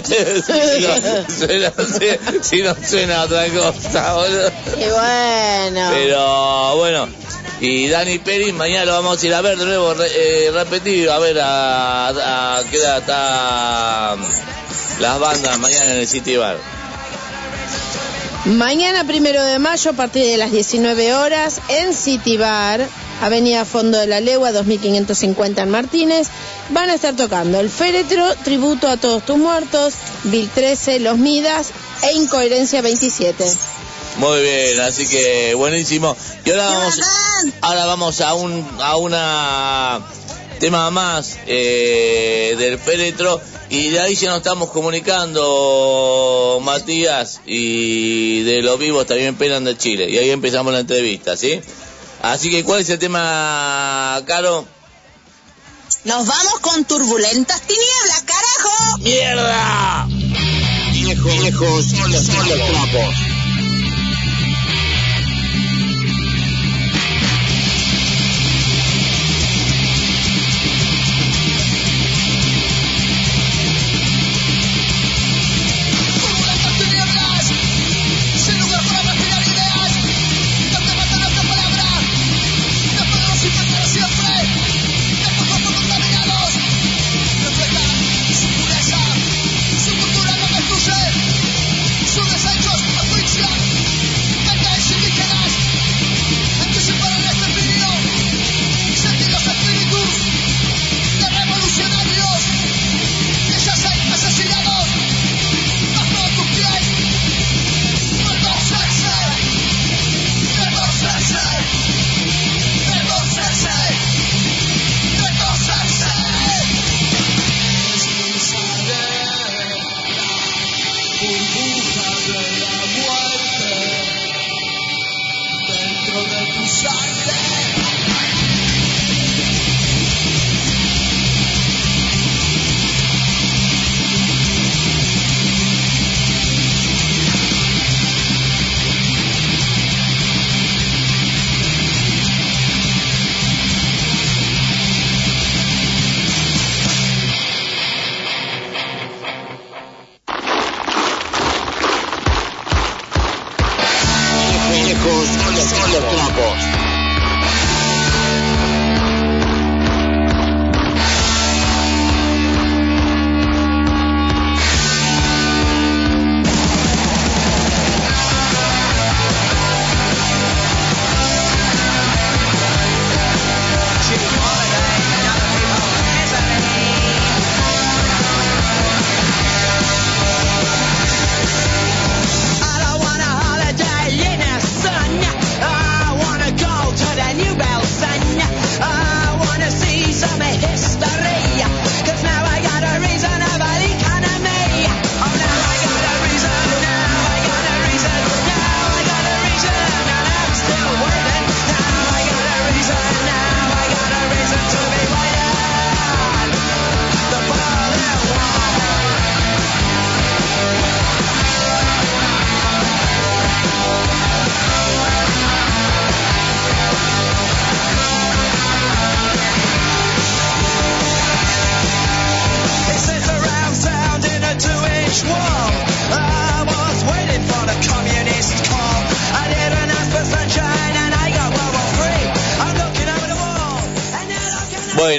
[0.02, 4.50] si, no suena, si- si no suena otra cosa, boludo.
[4.74, 5.90] Qué bueno.
[5.92, 7.08] Pero bueno,
[7.64, 11.18] y Dani Pérez mañana lo vamos a ir a ver de nuevo, eh, repetido, a
[11.18, 12.08] ver a,
[12.58, 14.16] a qué edad está
[15.00, 16.58] las bandas mañana en el City Bar.
[18.44, 22.86] Mañana, primero de mayo, a partir de las 19 horas, en City Bar,
[23.22, 26.28] Avenida Fondo de la Legua, 2550 en Martínez,
[26.68, 29.94] van a estar tocando el féretro, tributo a todos tus muertos,
[30.24, 31.70] Bill 13, Los Midas
[32.02, 33.44] e Incoherencia 27.
[34.16, 36.16] Muy bien, así que buenísimo.
[36.44, 37.00] Y ahora vamos,
[37.60, 40.00] ahora vamos a un a una
[40.60, 43.40] tema más eh, del féretro
[43.70, 49.76] y de ahí ya nos estamos comunicando Matías y de los vivos también penan de
[49.76, 51.60] Chile y ahí empezamos la entrevista, ¿sí?
[52.22, 54.64] Así que ¿cuál es el tema, Caro?
[56.04, 58.98] Nos vamos con turbulentas tinieblas, carajo.
[59.00, 60.06] ¡Mierda!
[60.92, 63.33] Viejos, viejos son los, son los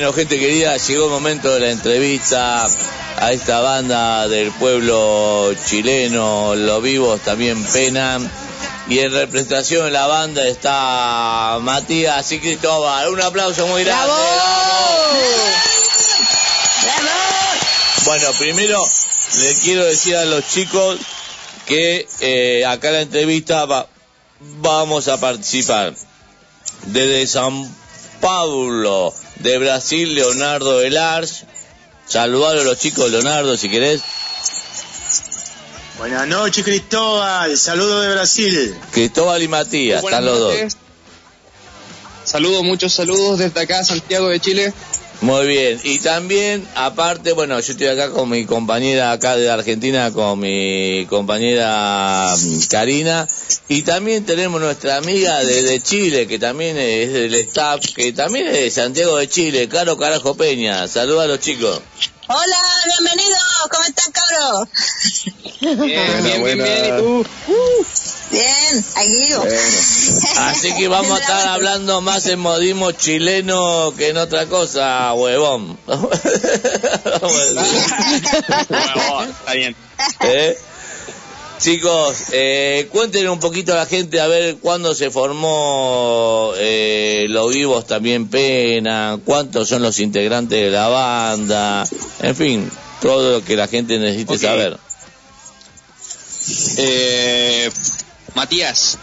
[0.06, 2.64] Bueno, gente querida, llegó el momento de la entrevista
[3.18, 8.30] a esta banda del pueblo chileno, los vivos también penan.
[8.88, 13.10] Y en representación de la banda está Matías y Cristóbal.
[13.10, 14.14] Un aplauso muy grande.
[18.06, 18.88] Bueno, primero
[19.40, 21.00] le quiero decir a los chicos
[21.66, 23.88] que eh, acá en la entrevista va-
[24.60, 25.96] vamos a participar
[26.86, 27.76] desde San
[28.22, 29.12] Pablo.
[29.38, 31.44] De Brasil, Leonardo Elars.
[32.08, 34.02] Saludalo a los chicos, Leonardo, si querés.
[35.98, 37.58] Buenas noches, Cristóbal.
[37.58, 38.76] Saludo de Brasil.
[38.92, 40.78] Cristóbal y Matías, están los dos.
[42.26, 44.74] Saludos, muchos saludos desde acá, Santiago de Chile.
[45.22, 50.12] Muy bien, y también, aparte, bueno, yo estoy acá con mi compañera acá de Argentina,
[50.12, 53.28] con mi compañera mm, Karina,
[53.70, 58.48] y también tenemos nuestra amiga de, de Chile, que también es del staff, que también
[58.48, 60.88] es de Santiago de Chile, Caro Carajo Peña.
[60.88, 61.82] Saluda a los chicos.
[62.28, 63.40] Hola, bienvenidos,
[63.72, 64.68] ¿cómo están, cabros?
[65.62, 67.26] Bien, bien, bien, bien, ¿y tú?
[68.32, 69.44] Bien, aquí yo.
[70.38, 75.78] Así que vamos a estar hablando más en modismo chileno que en otra cosa, huevón.
[79.40, 79.76] Está bien.
[80.22, 80.58] ¿Eh?
[81.60, 87.54] Chicos, eh, cuéntenle un poquito a la gente a ver cuándo se formó eh, Los
[87.54, 91.88] Vivos También Pena, cuántos son los integrantes de la banda,
[92.20, 92.70] en fin,
[93.02, 94.78] todo lo que la gente necesite saber.
[96.78, 97.72] Eh,
[98.36, 98.98] Matías.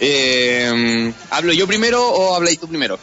[0.00, 2.98] Eh, ¿Hablo yo primero o habláis tú primero?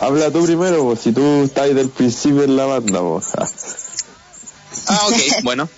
[0.00, 3.00] Habla tú primero, pues, si tú estás del principio en la banda.
[4.86, 5.68] Ah, ok, bueno.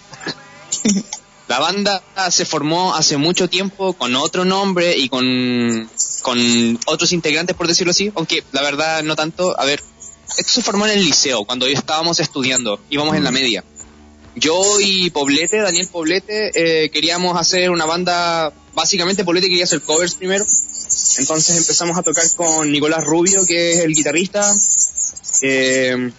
[1.48, 5.89] La banda se formó hace mucho tiempo con otro nombre y con,
[6.23, 9.59] con otros integrantes, por decirlo así, aunque la verdad no tanto.
[9.59, 9.82] A ver,
[10.39, 13.65] esto se formó en el liceo, cuando estábamos estudiando, íbamos en la media.
[14.36, 20.14] Yo y Poblete, Daniel Poblete, eh, queríamos hacer una banda, básicamente Poblete quería hacer covers
[20.14, 24.54] primero, entonces empezamos a tocar con Nicolás Rubio, que es el guitarrista.
[25.40, 26.10] Eh,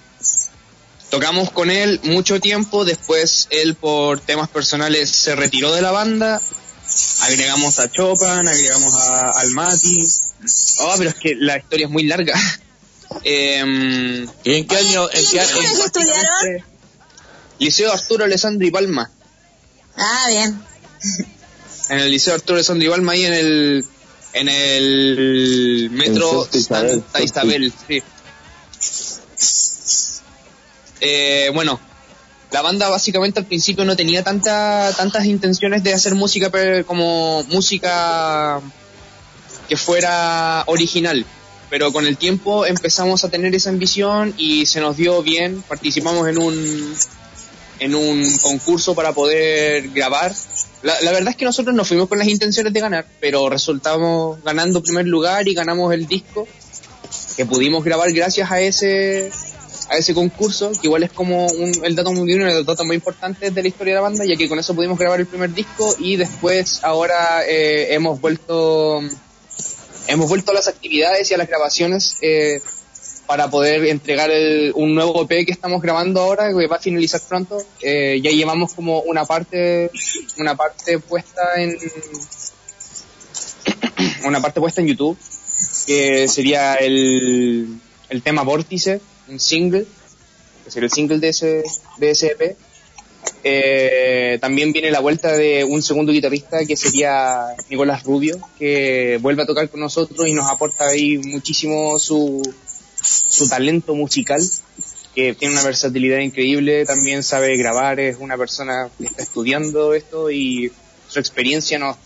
[1.12, 6.42] tocamos con él mucho tiempo, después él por temas personales se retiró de la banda,
[7.22, 10.08] agregamos a Chopin, agregamos a, al Mati.
[10.80, 12.34] Oh, pero es que la historia es muy larga.
[13.24, 15.08] ¿Y en qué año?
[15.12, 15.54] En qué año?
[15.54, 16.77] ¿Qué estudiaron?
[17.60, 19.10] Liceo Arturo Alessandro y Palma.
[19.96, 20.62] Ah, bien.
[21.90, 23.86] En el Liceo Arturo Alessandro y Palma, ahí en el,
[24.34, 28.04] en el metro En Santa Isabel, Santa Isabel, sí.
[31.00, 31.80] Eh, bueno,
[32.52, 36.52] la banda básicamente al principio no tenía tanta, tantas intenciones de hacer música
[36.86, 38.62] como música
[39.68, 41.26] que fuera original.
[41.70, 45.62] Pero con el tiempo empezamos a tener esa ambición y se nos dio bien.
[45.68, 46.96] Participamos en un,
[47.80, 50.34] en un concurso para poder grabar.
[50.84, 54.82] La, verdad es que nosotros no fuimos con las intenciones de ganar, pero resultamos ganando
[54.82, 56.48] primer lugar y ganamos el disco
[57.36, 59.32] que pudimos grabar gracias a ese
[59.90, 61.48] a ese concurso, que igual es como
[61.84, 64.36] el dato muy uno de los muy importantes de la historia de la banda, ya
[64.36, 69.02] que con eso pudimos grabar el primer disco y después ahora eh, hemos vuelto
[70.08, 72.62] hemos vuelto a las actividades y a las grabaciones eh,
[73.28, 77.22] para poder entregar el- un nuevo EP que estamos grabando ahora, que va a finalizar
[77.28, 77.58] pronto.
[77.82, 79.92] Eh, ya llevamos como una parte
[80.38, 81.78] una parte puesta en
[84.26, 85.18] una parte puesta en YouTube,
[85.86, 87.68] que sería el,
[88.10, 89.86] el tema Vórtice, un single,
[90.66, 91.64] que sería el single de ese,
[91.98, 92.56] de ese EP.
[93.44, 99.44] Eh, también viene la vuelta de un segundo guitarrista que sería Nicolás Rubio, que vuelve
[99.44, 102.42] a tocar con nosotros y nos aporta ahí muchísimo su,
[103.38, 104.42] su talento musical,
[105.14, 110.32] que tiene una versatilidad increíble, también sabe grabar, es una persona que está estudiando esto
[110.32, 110.72] y
[111.08, 111.98] su experiencia nos,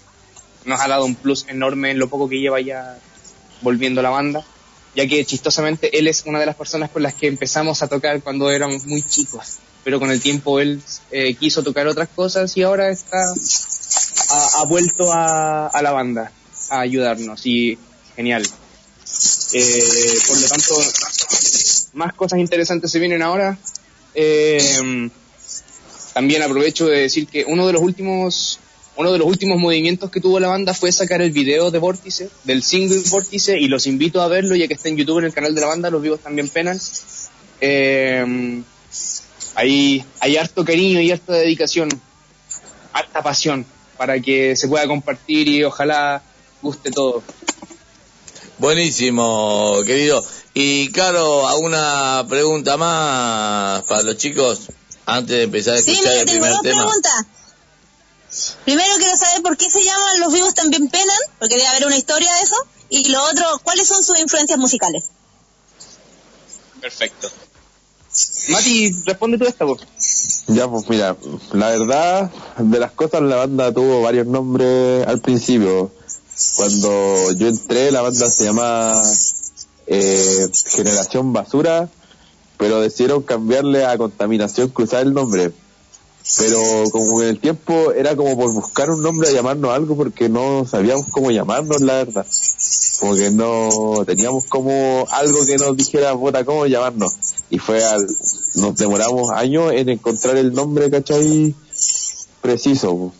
[0.65, 2.97] nos ha dado un plus enorme en lo poco que lleva ya
[3.61, 4.43] volviendo a la banda,
[4.93, 8.21] ya que chistosamente él es una de las personas con las que empezamos a tocar
[8.21, 10.81] cuando éramos muy chicos, pero con el tiempo él
[11.11, 13.23] eh, quiso tocar otras cosas y ahora está
[14.29, 16.31] ha, ha vuelto a, a la banda
[16.69, 17.77] a ayudarnos y
[18.17, 18.45] genial.
[19.53, 20.81] Eh, por lo tanto,
[21.93, 23.57] más cosas interesantes se vienen ahora.
[24.13, 25.09] Eh,
[26.13, 28.59] también aprovecho de decir que uno de los últimos
[28.97, 32.29] uno de los últimos movimientos que tuvo la banda fue sacar el video de Vórtice,
[32.43, 35.33] del single Vórtice, y los invito a verlo ya que está en YouTube en el
[35.33, 36.79] canal de la banda, los vivos también penan.
[37.61, 38.61] Eh,
[39.55, 41.89] hay, hay harto cariño y harta dedicación,
[42.93, 43.65] harta pasión
[43.97, 46.21] para que se pueda compartir y ojalá
[46.61, 47.23] guste todo.
[48.61, 50.23] Buenísimo, querido.
[50.53, 54.67] Y Caro, ¿alguna pregunta más para los chicos
[55.07, 56.83] antes de empezar a Sí, escuchar mira, el tengo primer dos tema?
[56.83, 57.25] preguntas.
[58.63, 61.97] Primero quiero saber por qué se llaman Los vivos también penan, porque debe haber una
[61.97, 62.55] historia de eso.
[62.89, 65.05] Y lo otro, ¿cuáles son sus influencias musicales?
[66.79, 67.31] Perfecto.
[68.49, 69.81] Mati, responde tú esta voz.
[70.49, 71.15] Ya, pues mira,
[71.53, 72.29] la verdad,
[72.59, 75.91] de las cosas, la banda tuvo varios nombres al principio.
[76.55, 79.01] Cuando yo entré, la banda se llamaba
[79.87, 81.89] eh, Generación Basura,
[82.57, 85.51] pero decidieron cambiarle a Contaminación Cruzada el nombre.
[86.37, 86.59] Pero
[86.91, 90.65] como en el tiempo era como por buscar un nombre a llamarnos algo porque no
[90.69, 92.25] sabíamos cómo llamarnos, la verdad.
[92.99, 97.13] Como que no teníamos como algo que nos dijera, puta, cómo llamarnos.
[97.49, 98.05] Y fue al,
[98.55, 101.55] nos demoramos años en encontrar el nombre, ¿cachai?
[102.41, 103.11] Preciso.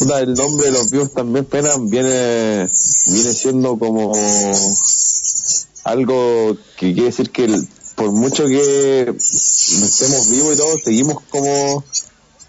[0.00, 2.68] El nombre de los vivos también pena viene,
[3.06, 4.12] viene siendo como
[5.84, 7.48] algo que quiere decir que
[7.94, 11.82] por mucho que estemos vivos y todo, seguimos como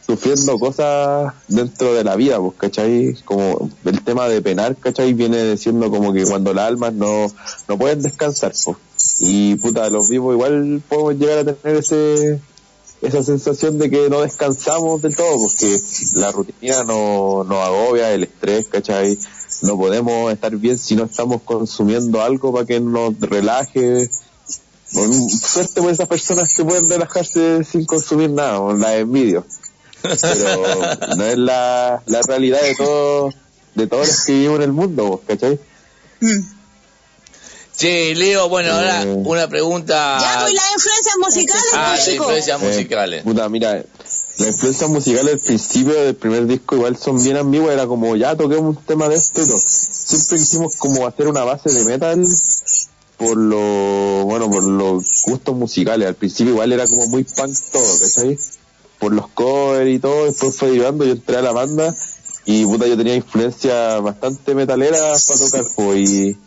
[0.06, 3.16] sufriendo cosas dentro de la vida, pues, ¿cachai?
[3.26, 5.14] Como el tema de penar, ¿cachai?
[5.14, 7.28] Viene siendo como que cuando las almas no,
[7.68, 8.78] no pueden descansar, pues.
[9.20, 12.40] Y puta, los vivos igual podemos llegar a tener ese,
[13.02, 15.80] esa sensación de que no descansamos del todo, porque
[16.14, 19.18] la rutina no- nos agobia, el estrés, ¿cachai?
[19.62, 24.10] No podemos estar bien si no estamos consumiendo algo para que nos relaje.
[24.90, 29.46] Suerte por esas personas que pueden relajarse sin consumir nada, o la envidio.
[30.02, 33.36] Pero no es la, realidad de todos
[33.76, 35.60] de todos los que vivimos en el mundo, ¿vos ¿cachai?
[37.78, 39.14] Che, Leo, bueno, ahora Eh.
[39.24, 40.18] una pregunta.
[40.20, 42.26] Ya, pues, y las influencias musicales, Ah, pues, las chicos.
[42.26, 43.20] influencias musicales.
[43.22, 47.74] Eh, puta, mira, las influencias musicales al principio del primer disco igual son bien ambiguas,
[47.74, 49.60] era como ya toquemos un tema de esto y todo.
[49.60, 52.26] Siempre quisimos como hacer una base de metal
[53.18, 56.08] por lo, bueno, por los gustos musicales.
[56.08, 58.40] Al principio igual era como muy punk todo, ¿cachai?
[59.00, 61.96] Por los covers y todo, después fue derivando, yo entré a la banda
[62.46, 66.38] y puta yo tenía influencia bastante metalera para tocar, pues, y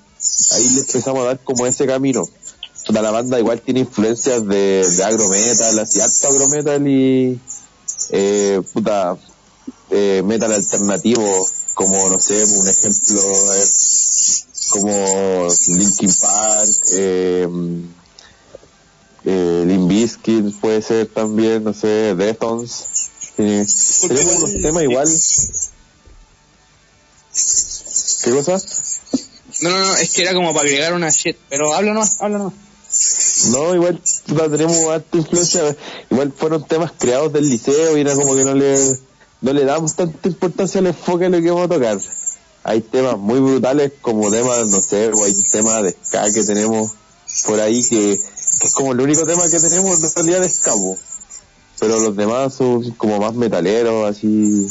[0.53, 2.29] ahí le empezamos a dar como ese camino.
[2.87, 7.39] Puta, la banda igual tiene influencias de, de agrometal, así alto agrometal y
[8.11, 9.17] eh, puta
[9.91, 13.69] eh, metal alternativo como no sé un ejemplo a ver,
[14.71, 17.49] como Linkin Park eh,
[19.25, 22.85] eh, puede ser también no sé Deftones
[23.39, 23.67] eh,
[24.09, 25.09] tenemos unos temas igual
[28.25, 28.59] ¿qué cosa?
[29.63, 32.39] No, no, no, es que era como para agregar una shit, pero habla nomás, habla
[32.39, 32.55] nomás.
[33.51, 34.01] No, igual
[34.51, 35.77] tenemos harta influencia.
[36.11, 38.77] Igual fueron temas creados del liceo y era como que no le,
[39.41, 41.99] no le damos tanta importancia al enfoque a lo que vamos a tocar.
[42.65, 46.93] Hay temas muy brutales como temas, no sé, o hay temas de ska que tenemos
[47.47, 50.73] por ahí que, es como el único tema que tenemos en realidad de ska.
[51.79, 54.67] Pero los demás son como más metaleros, así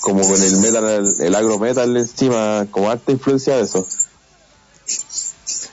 [0.00, 3.86] como con el metal, el agro metal encima, como harta influencia de eso.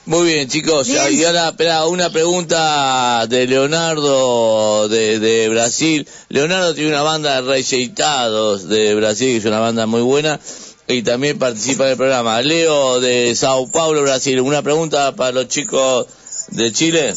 [0.06, 0.86] Muy bien, chicos.
[0.88, 6.06] Y ahora, espera, una pregunta de Leonardo de, de Brasil.
[6.28, 10.38] Leonardo tiene una banda de rejeitados de Brasil, que es una banda muy buena,
[10.86, 12.42] y también participa en el programa.
[12.42, 14.40] Leo de Sao Paulo, Brasil.
[14.42, 16.06] Una pregunta para los chicos
[16.48, 17.14] de Chile.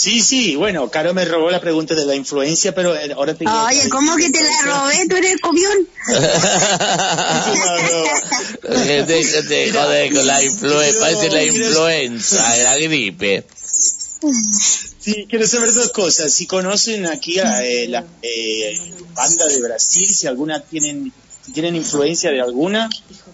[0.00, 3.46] Sí, sí, bueno, Caro me robó la pregunta de la influencia, pero eh, ahora te
[3.46, 5.06] Oye, ¿cómo que te la robé?
[5.06, 5.72] ¿Tú eres el comión?
[8.62, 13.44] Eh, Déjate joder con la influenza, parece la influenza, la gripe.
[15.00, 16.32] Sí, quiero saber dos cosas.
[16.32, 18.80] Si conocen aquí a eh, la eh,
[19.12, 21.12] banda de Brasil, si alguna tienen,
[21.44, 22.88] si tienen influencia de alguna,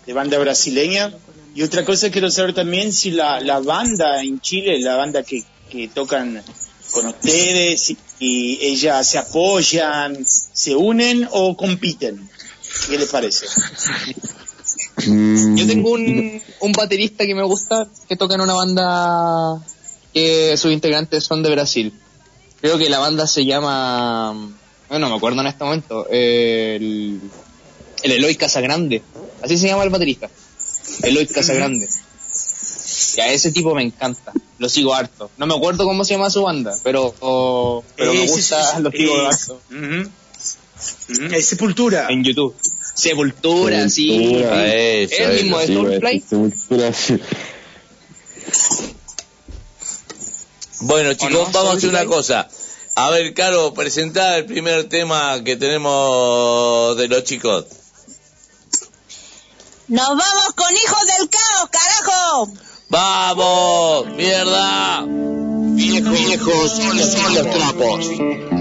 [0.04, 1.14] de banda brasileña.
[1.54, 5.44] Y otra cosa quiero saber también si la, la banda en Chile, la banda que,
[5.70, 6.42] que tocan
[6.92, 12.28] con ustedes, y ellas se apoyan, se unen o compiten.
[12.88, 13.46] ¿Qué les parece?
[15.06, 19.62] Yo tengo un, un baterista que me gusta que toca en una banda
[20.12, 21.92] que sus integrantes son de Brasil.
[22.60, 24.32] Creo que la banda se llama,
[24.88, 27.20] bueno, no me acuerdo en este momento, el,
[28.02, 29.02] el Eloy Casagrande.
[29.42, 30.30] Así se llama el baterista.
[31.02, 31.88] Eloy Casagrande.
[33.16, 34.32] Y a ese tipo me encanta.
[34.58, 35.30] Lo sigo harto.
[35.36, 37.14] No me acuerdo cómo se llama su banda, pero,
[37.96, 38.82] pero me Eh, sí, gusta, sí, sí.
[38.82, 39.60] lo sigo Eh, harto.
[41.36, 42.06] Es Sepultura.
[42.10, 42.54] En YouTube.
[42.94, 44.08] Sepultura, sí.
[44.08, 46.20] Sepultura, ¿Es el mismo de Sí, Soulfly?
[46.20, 47.16] Sepultura, sí.
[50.80, 51.50] Bueno, chicos, no?
[51.52, 52.48] vamos a hacer una cosa.
[52.94, 57.66] A ver, Caro, presentá el primer tema que tenemos de los chicos.
[59.88, 62.52] Nos vamos con hijos del caos, carajo.
[62.88, 64.06] ¡Vamos!
[64.16, 65.04] ¡Mierda!
[65.74, 68.55] Viejos, son son los trapos.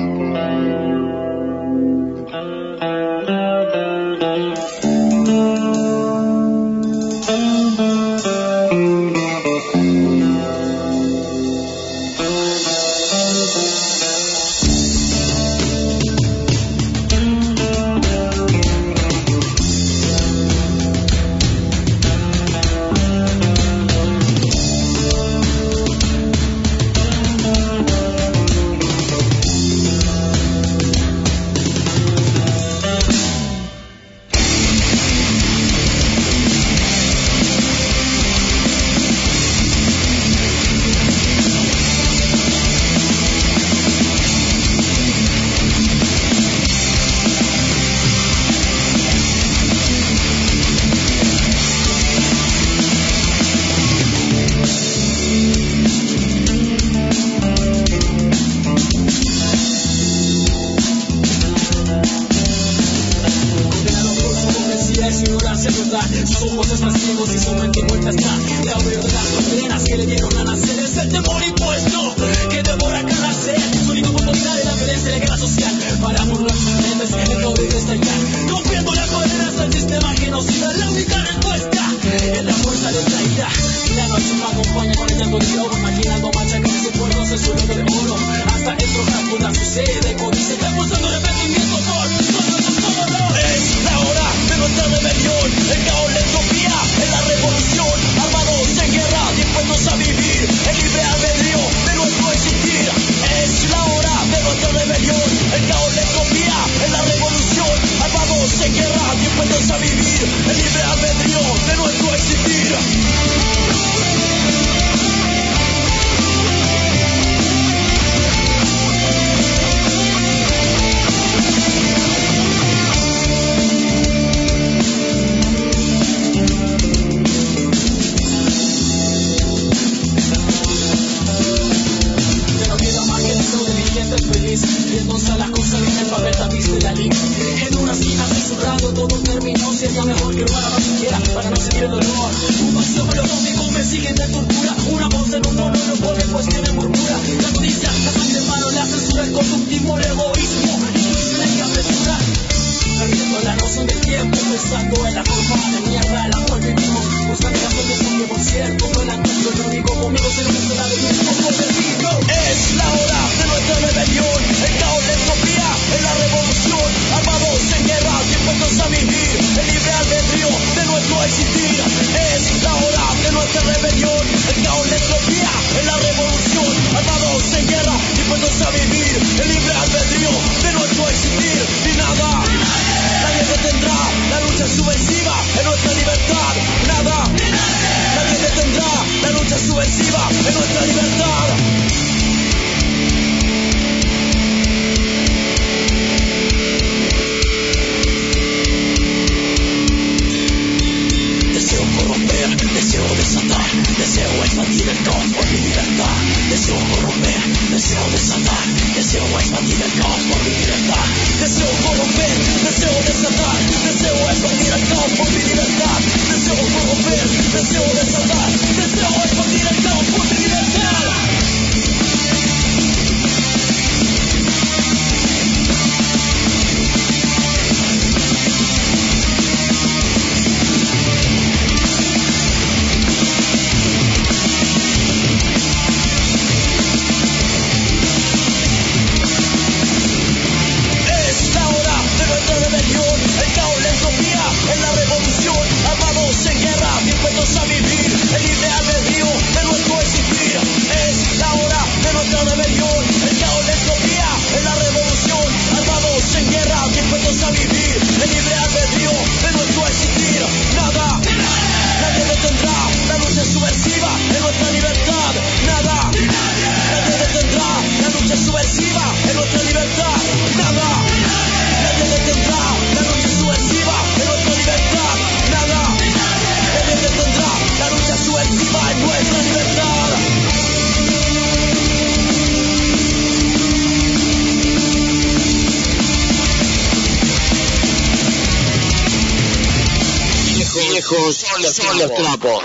[291.75, 292.63] son los trapos.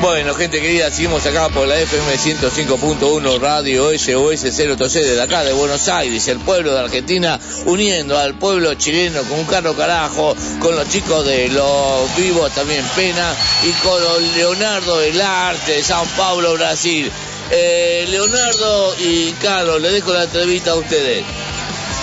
[0.00, 5.52] Bueno, gente querida, seguimos acá por la FM 105.1 Radio SOS 013 de acá de
[5.52, 10.74] Buenos Aires, el pueblo de Argentina, uniendo al pueblo chileno con un carro carajo, con
[10.74, 14.02] los chicos de los vivos también Pena y con
[14.34, 17.10] Leonardo del Arte de San Pablo, Brasil.
[17.50, 21.24] Eh, Leonardo y Carlos, les dejo la entrevista a ustedes.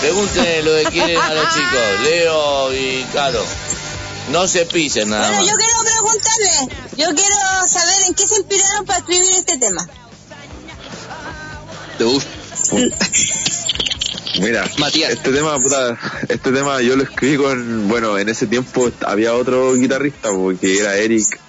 [0.01, 3.45] Pregúntenle lo que quieren a los chicos, Leo y Caro.
[4.31, 8.85] No se pisen nada Bueno, yo quiero preguntarle, yo quiero saber en qué se inspiraron
[8.85, 9.87] para escribir este tema.
[11.97, 12.29] ¿Te gusta?
[14.39, 15.11] Mira, Matías.
[15.11, 15.97] este tema, puta,
[16.29, 20.95] este tema yo lo escribí con, bueno, en ese tiempo había otro guitarrista, porque era
[20.95, 21.39] Eric,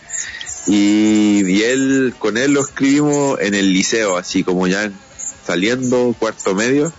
[0.67, 4.91] y, y él, con él lo escribimos en el liceo, así como ya
[5.47, 6.93] saliendo, cuarto medio,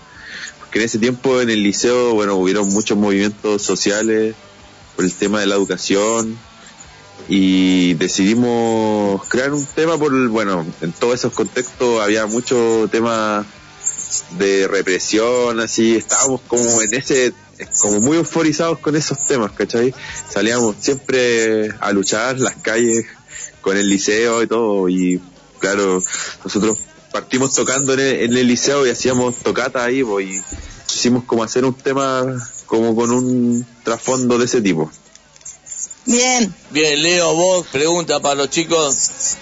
[0.74, 4.34] que en ese tiempo en el liceo, bueno, hubieron muchos movimientos sociales
[4.96, 6.36] por el tema de la educación
[7.30, 13.46] y decidimos crear un tema por, bueno, en todos esos contextos había mucho tema
[14.40, 17.34] de represión, así, estábamos como en ese,
[17.80, 19.94] como muy euforizados con esos temas, ¿cachai?
[20.28, 23.06] Salíamos siempre a luchar las calles
[23.62, 25.22] con el liceo y todo, y
[25.60, 26.02] claro,
[26.44, 26.80] nosotros
[27.14, 30.42] partimos tocando en el, en el liceo y hacíamos tocata ahí, pues, y
[30.94, 32.26] hicimos como hacer un tema
[32.66, 34.92] como con un trasfondo de ese tipo.
[36.06, 36.54] Bien.
[36.72, 39.38] Bien, Leo, vos, pregunta para los chicos.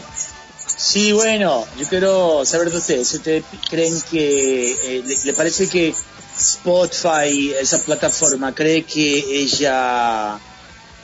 [0.77, 3.07] Sí, bueno, yo quiero saber de ustedes.
[3.07, 5.95] si ¿Ustedes creen que, eh, le, le parece que
[6.37, 10.39] Spotify, esa plataforma, cree que ella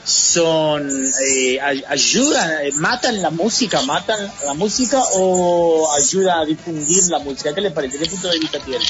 [0.08, 7.04] son, eh, ay- ayudan, eh, matan la música, matan la música o ayuda a difundir
[7.10, 7.54] la música?
[7.54, 7.98] ¿Qué les parece?
[7.98, 8.86] ¿Qué punto de vista tienen?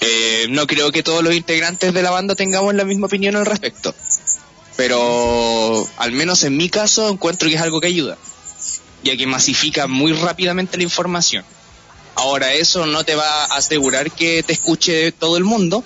[0.00, 3.46] Eh, no creo que todos los integrantes de la banda tengamos la misma opinión al
[3.46, 3.94] respecto.
[4.76, 8.18] Pero al menos en mi caso encuentro que es algo que ayuda,
[9.04, 11.44] ya que masifica muy rápidamente la información.
[12.16, 15.84] Ahora eso no te va a asegurar que te escuche todo el mundo,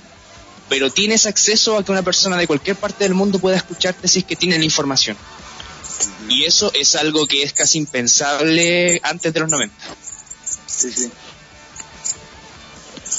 [0.69, 4.21] pero tienes acceso a que una persona de cualquier parte del mundo pueda escucharte si
[4.21, 5.17] es que tiene la información.
[6.29, 9.75] Y eso es algo que es casi impensable antes de los 90.
[10.67, 11.11] Sí, sí.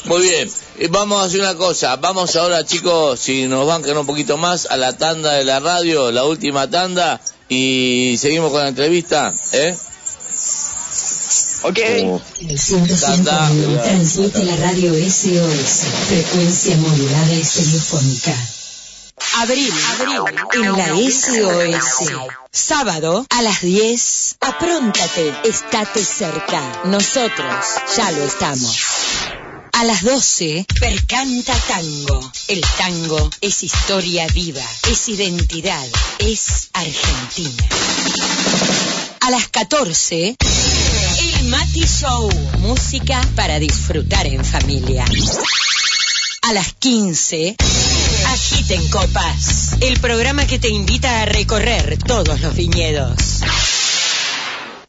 [0.05, 1.95] Muy bien, eh, vamos a hacer una cosa.
[1.97, 6.11] Vamos ahora, chicos, si nos bancan un poquito más, a la tanda de la radio,
[6.11, 7.19] la última tanda,
[7.49, 9.75] y seguimos con la entrevista, ¿eh?
[11.61, 11.79] Ok.
[12.05, 12.21] Oh.
[12.39, 18.33] El 105.1 transmite la radio SOS, frecuencia modulada y radiofónica.
[19.37, 20.21] Abril, abril,
[20.53, 22.11] en la SOS.
[22.51, 24.37] Sábado a las 10.
[24.39, 26.81] Apróntate, estate cerca.
[26.85, 27.65] Nosotros
[27.95, 28.79] ya lo estamos.
[29.73, 32.31] A las 12, Percanta Tango.
[32.47, 35.87] El tango es historia viva, es identidad,
[36.19, 37.63] es Argentina.
[39.21, 40.35] A las 14,
[41.43, 42.29] Mati Show.
[42.59, 45.05] Música para disfrutar en familia.
[46.41, 47.55] A las 15,
[48.27, 49.73] Agiten Copas.
[49.79, 53.41] El programa que te invita a recorrer todos los viñedos.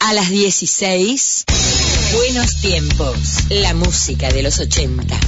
[0.00, 1.44] A las 16,
[2.14, 3.18] Buenos Tiempos.
[3.50, 5.18] La música de los 80.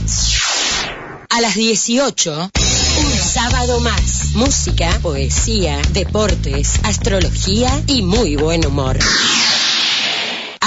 [1.30, 2.50] A las 18,
[2.98, 4.34] un sábado más.
[4.34, 8.98] Música, poesía, deportes, astrología y muy buen humor.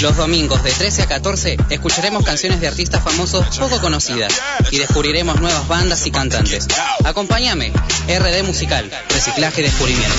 [0.00, 4.32] Los domingos de 13 a 14 escucharemos canciones de artistas famosos poco conocidas
[4.70, 6.68] y descubriremos nuevas bandas y cantantes.
[7.04, 7.72] Acompáñame,
[8.06, 10.14] RD Musical, Reciclaje y Descubrimiento.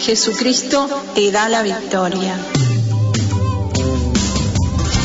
[0.00, 2.36] Jesucristo te da la victoria.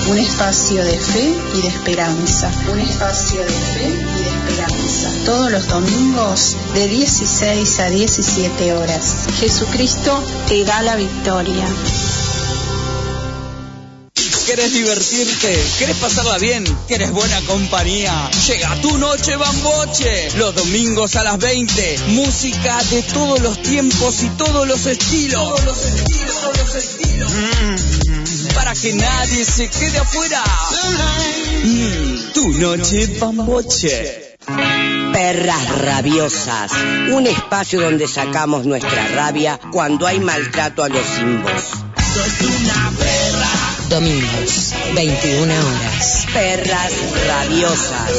[0.07, 2.51] Un espacio de fe y de esperanza.
[2.71, 4.26] Un espacio de fe y de esperanza.
[5.25, 9.27] Todos los domingos de 16 a 17 horas.
[9.39, 11.65] Jesucristo te da la victoria.
[14.45, 15.61] ¿Querés divertirte?
[15.77, 16.63] ¿Querés pasarla bien?
[16.87, 18.31] ¿Querés buena compañía?
[18.47, 20.31] Llega tu noche bamboche.
[20.37, 21.99] Los domingos a las 20.
[22.07, 25.49] Música de todos los tiempos y todos los estilos.
[25.49, 27.31] Todos los estilos, todos los estilos.
[27.33, 30.41] Mm, para que nadie se quede afuera.
[31.65, 34.26] Mm, tu noche bamboche.
[35.13, 36.71] Perras rabiosas,
[37.11, 41.73] un espacio donde sacamos nuestra rabia cuando hay maltrato a los simbos.
[43.89, 46.27] Domingos, 21 horas.
[46.33, 46.93] Perras
[47.27, 48.11] rabiosas.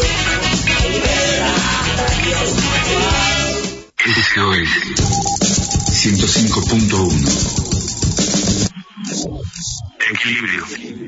[4.07, 4.69] SOS
[5.91, 7.79] 105.1
[10.11, 11.08] Equilibrio.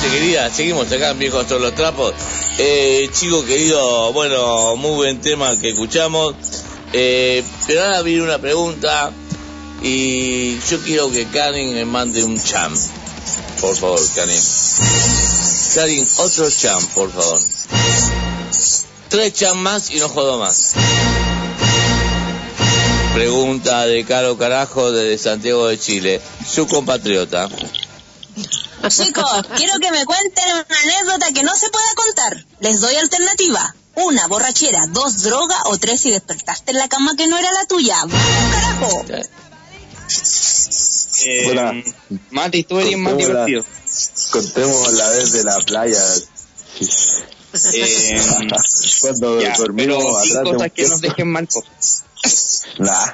[0.00, 2.12] Gente querida, seguimos acá Viejos Todos los Trapos.
[2.58, 6.34] Eh, chico querido, bueno, muy buen tema que escuchamos.
[6.92, 9.12] Eh, pero ahora viene una pregunta
[9.82, 12.74] Y yo quiero que Karin me mande un cham.
[13.60, 14.40] Por favor, Karin.
[15.74, 17.38] Karin, otro cham, por favor.
[19.08, 20.72] Tres cham más y no jodo más.
[23.14, 27.48] Pregunta de Caro Carajo desde Santiago de Chile, su compatriota.
[28.88, 29.24] Chicos,
[29.56, 32.46] quiero que me cuenten una anécdota que no se pueda contar.
[32.60, 33.74] Les doy alternativa.
[33.96, 34.86] Una, borrachera.
[34.86, 35.56] Dos, droga.
[35.66, 37.98] O tres, si despertaste en la cama que no era la tuya.
[38.04, 39.04] ¡Vamos, carajo!
[41.24, 41.74] Eh, Hola.
[42.30, 43.64] Mati, tú eres más Contemos la- divertido.
[44.30, 46.00] Contemos la vez de la playa.
[47.74, 48.22] Eh,
[49.00, 51.46] Cuando ya, dormimos pero sin atrás de un cosas que nos dejen mal.
[51.48, 51.64] po.
[52.78, 53.12] Nah.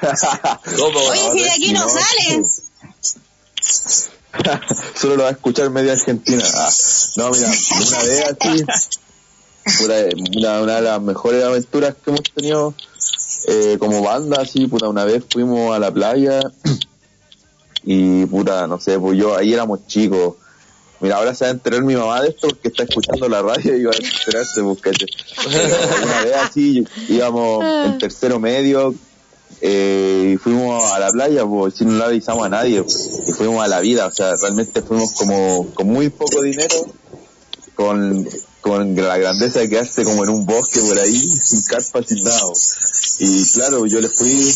[1.09, 2.61] Oye, si de aquí no sales.
[4.95, 6.43] Solo lo va a escuchar media Argentina.
[6.55, 6.69] Ah,
[7.17, 8.65] no, mira, una vez así,
[9.83, 12.73] una, una de las mejores aventuras que hemos tenido
[13.47, 16.39] eh, como banda, así, puta, una vez fuimos a la playa
[17.83, 20.35] y, puta, no sé, pues yo, ahí éramos chicos.
[21.01, 23.75] Mira, ahora se va a enterar mi mamá de esto porque está escuchando la radio
[23.75, 25.07] y va a enterarse, pues, ¿cachai?
[25.43, 28.95] Pero Una vez así, íbamos en tercero medio,
[29.61, 33.31] eh, y fuimos a la playa, pues, si no le avisamos a nadie, pues, y
[33.31, 36.75] fuimos a la vida, o sea, realmente fuimos como con muy poco dinero,
[37.75, 38.27] con,
[38.61, 42.41] con la grandeza de quedarse como en un bosque por ahí, sin carpa, sin nada.
[42.47, 43.15] pues.
[43.19, 44.53] Y claro, yo le fui,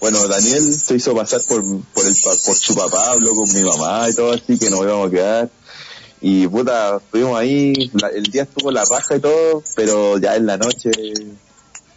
[0.00, 4.08] bueno, Daniel se hizo pasar por, por, el, por su papá, habló con mi mamá
[4.10, 5.50] y todo así, que nos íbamos a quedar.
[6.20, 10.46] Y puta, estuvimos ahí, la- el día estuvo la raja y todo, pero ya en
[10.46, 10.90] la noche,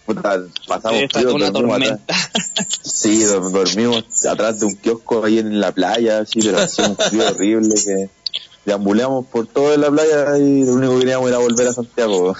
[0.05, 2.29] puta, pasamos frío, una dormimos atrás.
[2.83, 6.95] Sí, dor- dormimos atrás de un kiosco ahí en la playa, así, pero hacía un
[6.97, 8.09] frío horrible que
[8.65, 12.35] deambulamos por toda la playa y lo único que queríamos era volver a Santiago,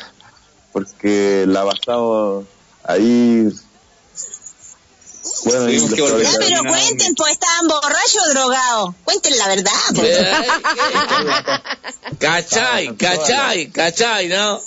[0.72, 2.46] porque la pasamos
[2.84, 3.50] ahí.
[5.46, 6.24] Bueno, que volver.
[6.26, 8.96] Ya, pero cuenten, pues estaban borrachos o drogados.
[9.04, 9.72] Cuenten la verdad.
[9.94, 10.18] pues.
[12.20, 12.96] ¿Cachai?
[12.96, 13.68] ¿Cachai?
[13.70, 14.28] ¿Cachai?
[14.30, 14.62] ¿No?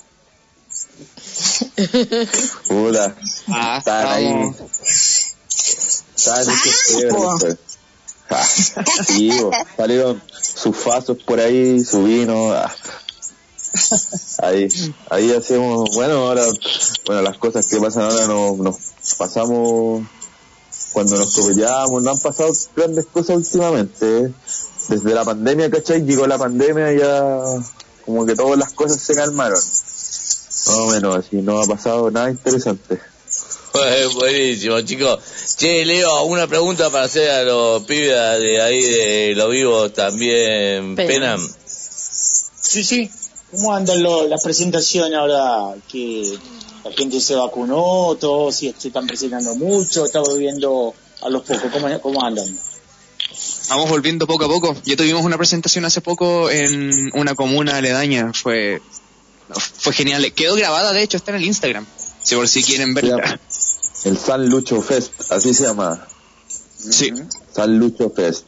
[2.68, 3.14] Puta,
[3.48, 4.54] Ah, estaban ahí.
[6.16, 7.56] Estaban hechos pues.
[8.30, 8.44] Ah,
[9.06, 9.30] sí,
[9.76, 12.52] salieron sus fasos por ahí, su vino.
[12.52, 12.74] ah.
[14.42, 14.68] Ahí,
[15.10, 16.42] ahí hacemos, bueno, ahora,
[17.06, 18.76] bueno, las cosas que pasan ahora nos, nos
[19.16, 20.02] pasamos
[20.92, 24.18] cuando nos copeteamos, no han pasado grandes cosas últimamente.
[24.20, 24.32] ¿eh?
[24.88, 26.02] Desde la pandemia, ¿cachai?
[26.04, 27.40] Llegó la pandemia y ya
[28.04, 29.60] como que todas las cosas se calmaron.
[30.68, 33.00] Más o menos, así, no ha pasado nada interesante.
[33.72, 35.18] Pues, Buenísimo, chicos.
[35.56, 38.08] Che, Leo, una pregunta para hacer a los pibes
[38.40, 40.94] de ahí de los vivos también.
[40.96, 41.36] Pena.
[41.36, 41.40] Penan.
[42.60, 43.10] Sí, sí.
[43.50, 46.38] ¿Cómo andan lo- las presentaciones ahora que
[46.84, 48.14] la gente se vacunó?
[48.20, 51.70] Todos si se están presentando mucho, está volviendo a los pocos.
[51.72, 52.46] ¿Cómo, cómo andan?
[53.68, 54.74] Vamos volviendo poco a poco.
[54.84, 58.32] Ya tuvimos una presentación hace poco en una comuna aledaña.
[58.34, 58.80] Fue,
[59.54, 60.32] fue genial.
[60.32, 61.86] Quedó grabada, de hecho, está en el Instagram.
[62.22, 63.40] Si por si quieren verla.
[64.04, 66.06] El San Lucho Fest, así se llama.
[66.78, 67.12] Sí.
[67.54, 68.44] San Lucho Fest.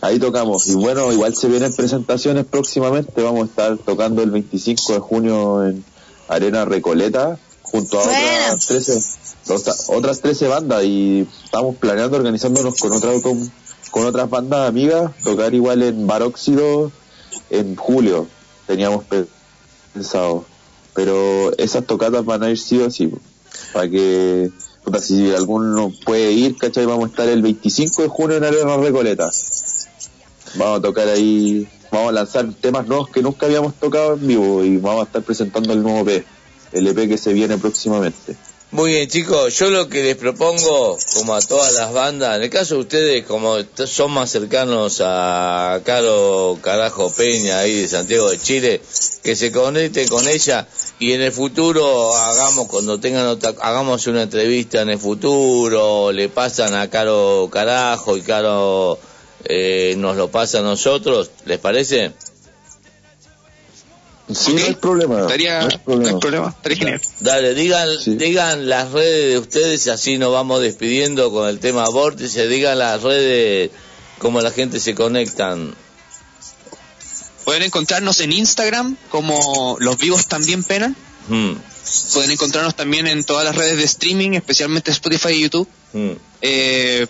[0.00, 0.66] Ahí tocamos.
[0.68, 3.22] Y bueno, igual se vienen presentaciones próximamente.
[3.22, 5.84] Vamos a estar tocando el 25 de junio en
[6.28, 9.02] Arena Recoleta junto a otras 13,
[9.48, 13.50] otra- otras 13 bandas y estamos planeando organizándonos con otras con,
[13.90, 16.92] con otras bandas amigas, tocar igual en Baróxido
[17.50, 18.26] en julio.
[18.66, 19.04] Teníamos
[19.92, 20.44] pensado.
[20.94, 23.10] Pero esas tocatas van a ir sí o sí.
[23.72, 24.50] Para que,
[25.00, 26.86] si alguno puede ir, ¿cachai?
[26.86, 29.30] Vamos a estar el 25 de junio en Arena Recoleta.
[30.54, 34.62] Vamos a tocar ahí, vamos a lanzar temas nuevos que nunca habíamos tocado en vivo
[34.62, 36.26] y vamos a estar presentando el nuevo EP,
[36.72, 38.36] el EP que se viene próximamente.
[38.72, 42.48] Muy bien, chicos, yo lo que les propongo, como a todas las bandas, en el
[42.48, 48.38] caso de ustedes, como son más cercanos a Caro Carajo Peña, ahí de Santiago de
[48.38, 48.80] Chile,
[49.22, 50.66] que se conecten con ella
[50.98, 56.30] y en el futuro hagamos, cuando tengan otra, hagamos una entrevista en el futuro, le
[56.30, 58.98] pasan a Caro Carajo y Caro
[59.44, 62.12] eh, nos lo pasa a nosotros, ¿les parece?
[64.34, 65.20] Sí, no hay problema.
[65.22, 66.20] Estaría, no hay problema.
[66.20, 66.48] problema.
[66.48, 67.00] Estaría genial.
[67.20, 72.46] Dale, digan, digan las redes de ustedes, así nos vamos despidiendo con el tema vórtice,
[72.48, 73.70] digan las redes,
[74.18, 75.74] cómo la gente se conectan.
[77.44, 80.94] Pueden encontrarnos en Instagram como Los Vivos También Penan.
[81.28, 81.52] Mm,
[82.14, 85.68] Pueden encontrarnos también en todas las redes de streaming, especialmente Spotify y YouTube.
[85.92, 86.10] mm.
[86.42, 87.06] Eh,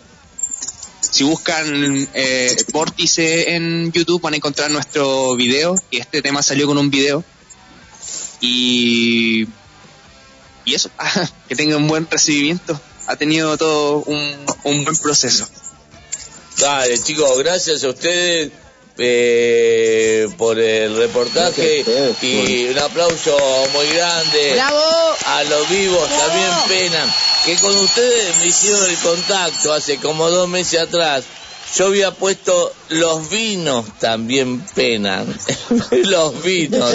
[1.12, 6.66] si buscan eh, Vórtice en YouTube van a encontrar nuestro video y este tema salió
[6.66, 7.22] con un video.
[8.40, 9.46] Y
[10.64, 10.90] y eso
[11.48, 12.80] que tenga un buen recibimiento.
[13.08, 15.46] Ha tenido todo un, un buen proceso.
[16.56, 18.50] Dale, chicos, gracias a ustedes
[18.96, 21.84] eh, por el reportaje.
[22.22, 23.36] Y un aplauso
[23.74, 24.82] muy grande ¡Bravo!
[25.26, 30.48] a los vivos, también pena que con ustedes me hicieron el contacto hace como dos
[30.48, 31.24] meses atrás.
[31.76, 35.26] Yo había puesto los vinos también penan.
[35.90, 36.92] los vinos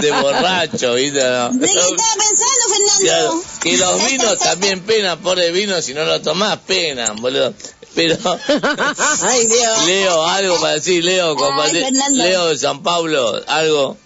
[0.00, 1.22] de borracho, ¿viste?
[1.22, 1.48] No.
[1.50, 3.42] ¿De qué estaba pensando, Fernando?
[3.62, 7.54] Que los vinos también penan, por el vino, si no lo tomás, penan, boludo.
[7.94, 8.16] Pero,
[9.22, 9.86] Ay, Dios.
[9.86, 11.88] Leo, algo para decir, Leo, compadre.
[12.10, 13.96] Leo de San Pablo, algo,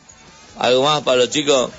[0.59, 1.71] algo más para los chicos.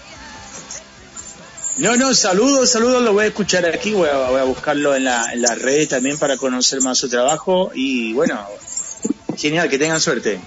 [1.77, 5.43] No, no, saludos, saludos, lo voy a escuchar aquí, voy a, buscarlo en la, en
[5.59, 8.47] red también para conocer más su trabajo y bueno,
[9.37, 10.39] genial, que tengan suerte.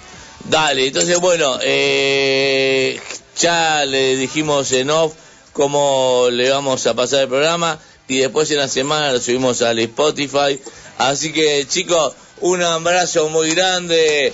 [0.49, 2.99] Dale, entonces bueno, eh,
[3.39, 5.13] ya le dijimos en off
[5.53, 9.79] cómo le vamos a pasar el programa y después en la semana lo subimos al
[9.81, 10.59] Spotify.
[10.97, 14.33] Así que chicos, un abrazo muy grande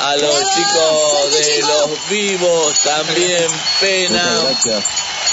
[0.00, 3.46] a los chicos de los vivos, también
[3.80, 4.22] pena.
[4.22, 4.84] Muchas gracias.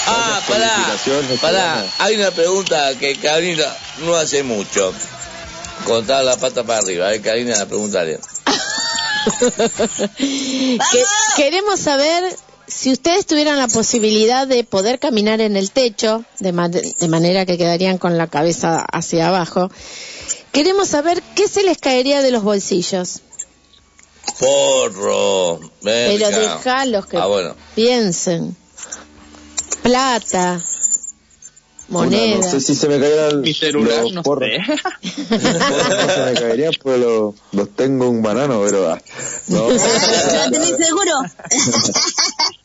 [0.08, 3.64] Ah, Gracias la pará, pará, hay una pregunta que Karina
[3.98, 4.92] no hace mucho.
[5.84, 8.18] Contar la pata para arriba, eh, Karina, preguntale.
[10.16, 11.04] Que-
[11.36, 12.24] queremos saber
[12.68, 17.46] si ustedes tuvieran la posibilidad de poder caminar en el techo, de, ma- de manera
[17.46, 19.70] que quedarían con la cabeza hacia abajo.
[20.52, 23.20] Queremos saber qué se les caería de los bolsillos.
[24.38, 26.38] Porro, Pero verga.
[26.56, 27.54] dejalos que Ah, bueno.
[27.74, 28.56] piensen.
[29.82, 30.60] Plata,
[31.88, 32.36] moneda.
[32.38, 34.48] No sé si se me caerían Mi celular, los no porros.
[34.50, 34.58] sé.
[35.30, 35.38] no
[36.08, 39.00] se me caerían, pero los, los tengo un banano, pero ah,
[39.48, 41.12] no, ¿Lo tenés seguro?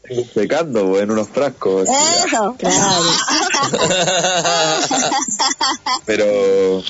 [0.34, 1.88] secando pues, en unos frascos.
[1.88, 2.56] Eso.
[2.58, 3.04] Claro.
[6.06, 6.84] Pero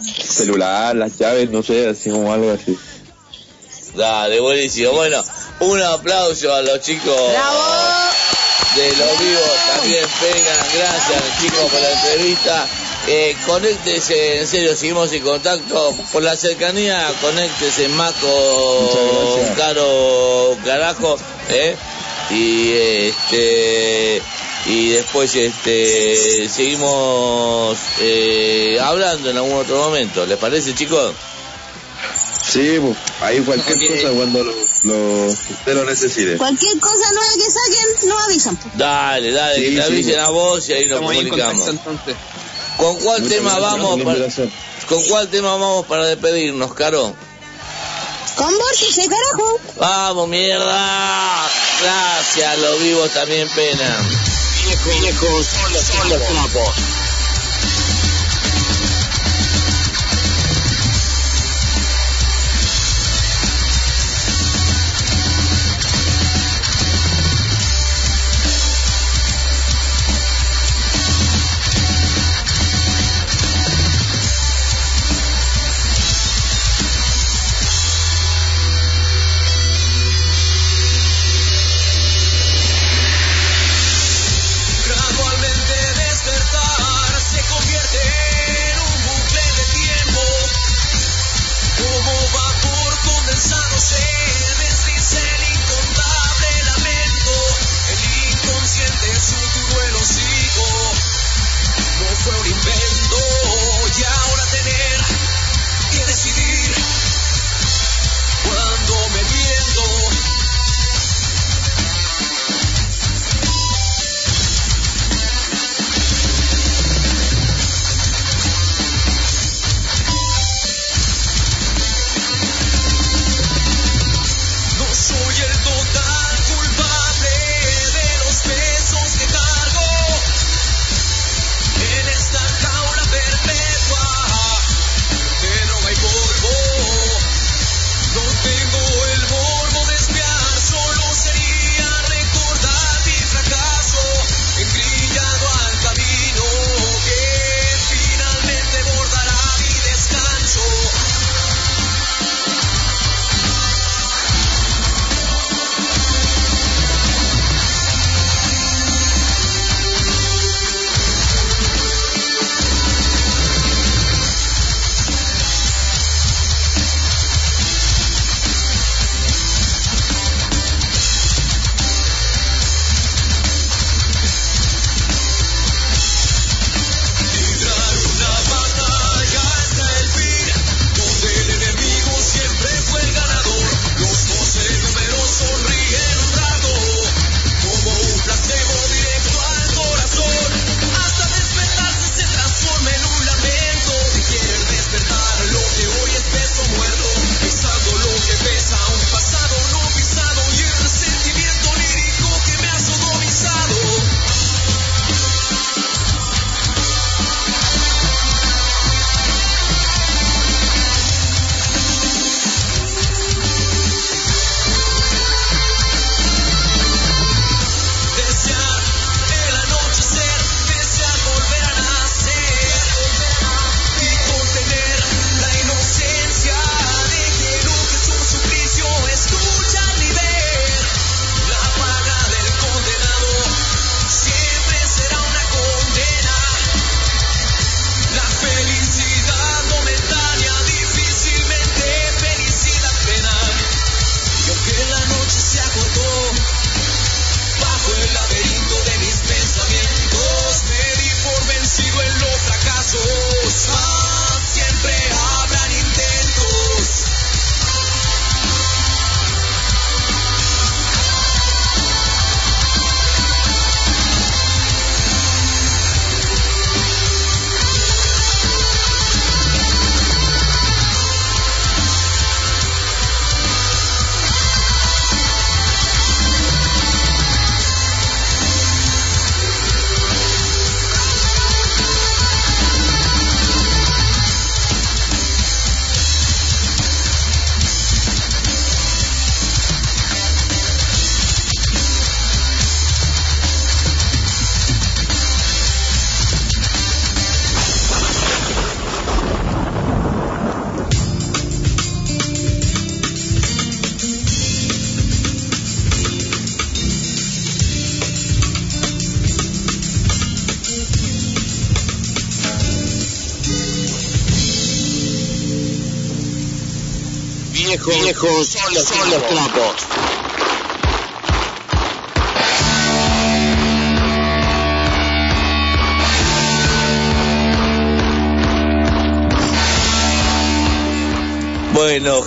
[0.00, 2.76] celular, las llaves, no sé, así como algo así.
[3.94, 4.92] Dale, buenísimo.
[4.92, 5.22] Bueno,
[5.60, 7.16] un aplauso a los chicos
[8.74, 9.50] de los vivos.
[9.76, 10.66] También vengan.
[10.74, 12.66] Gracias, chicos, por la entrevista.
[13.06, 15.94] Eh, conéctese, en serio, seguimos en contacto.
[16.12, 21.18] Por la cercanía, conéctese más con Caro Carajo.
[21.50, 21.76] ¿eh?
[22.30, 24.22] Y este.
[24.64, 30.24] Y después este seguimos eh, hablando en algún otro momento.
[30.24, 31.12] ¿Les parece, chicos?
[32.52, 34.52] Sí, pues, ahí cualquier cosa cuando lo,
[34.84, 36.36] lo- usted lo necesite.
[36.36, 38.58] Cualquier cosa nueva que saquen, nos avisan.
[38.74, 40.18] Dale, dale, Sí, que te sí, avisen sí.
[40.20, 41.64] a vos y ahí nos Estamos ahí en comunicamos.
[41.82, 42.12] contacto.
[42.76, 44.26] ¿Con cuál Muchas tema vamos para,
[44.88, 47.14] con cuál tema vamos para despedirnos, Caro?
[48.36, 49.60] Con vórtice, carajo.
[49.76, 51.48] Vamos, mierda.
[51.82, 53.96] Gracias, los vivos también pena.
[55.00, 57.01] Viejos son los,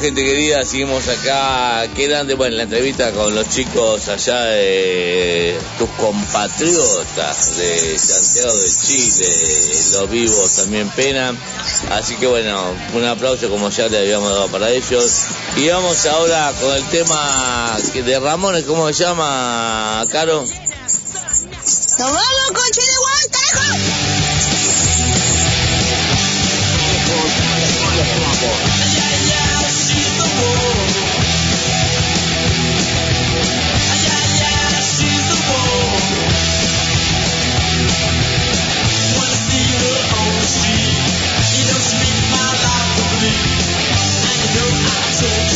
[0.06, 1.88] gente querida, seguimos acá.
[1.96, 8.70] Qué grande, bueno, la entrevista con los chicos allá de tus compatriotas de Santiago de
[8.70, 9.28] Chile,
[9.94, 11.34] los vivos también pena.
[11.90, 15.24] Así que bueno, un aplauso como ya le habíamos dado para ellos.
[15.58, 20.46] Y vamos ahora con el tema de Ramones, ¿cómo se llama, Caro?
[21.98, 22.26] ¡Nos vamos,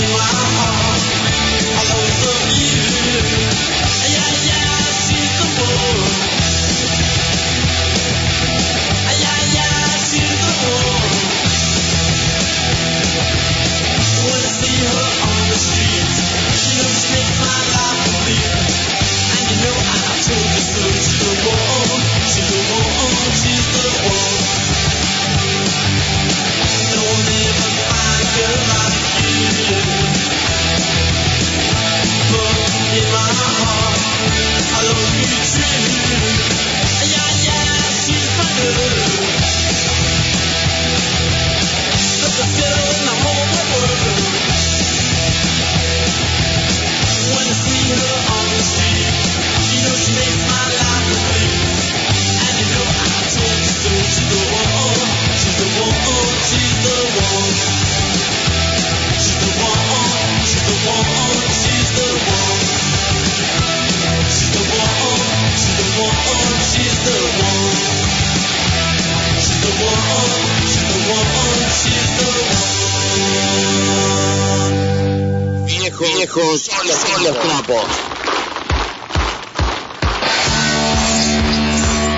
[0.00, 0.30] de guanta!
[0.40, 0.69] Viejos,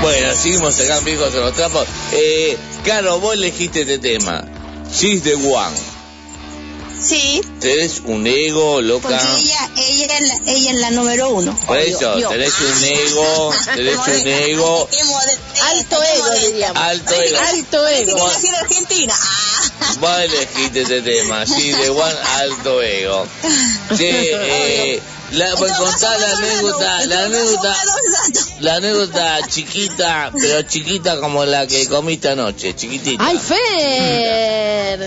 [0.01, 1.87] Bueno, seguimos acá, viejos de los trapos.
[2.12, 4.45] Eh, Caro, vos elegiste este tema.
[4.93, 5.77] She's the one.
[7.01, 9.09] Sí, Tenés un ego, loca.
[9.09, 11.57] porque ella, ella, es la, ella es la número uno.
[11.66, 12.29] Por obvio, eso, yo.
[12.29, 14.89] tenés un ego, tenés un ego.
[15.62, 16.81] Alto ego, diríamos.
[16.81, 17.39] Alto ego.
[17.39, 18.29] Alto ego.
[18.29, 19.15] nací en Argentina.
[19.20, 19.53] Ah.
[19.99, 23.27] Vos elegiste este tema, sí, de One Alto Ego.
[23.97, 24.31] Che,
[24.95, 25.03] eh,
[25.33, 27.77] la, pues contar la anécdota, la anécdota,
[28.61, 33.25] la anécdota chiquita, pero chiquita como la que comiste anoche, chiquitita.
[33.25, 35.03] ¡Ay, Fer!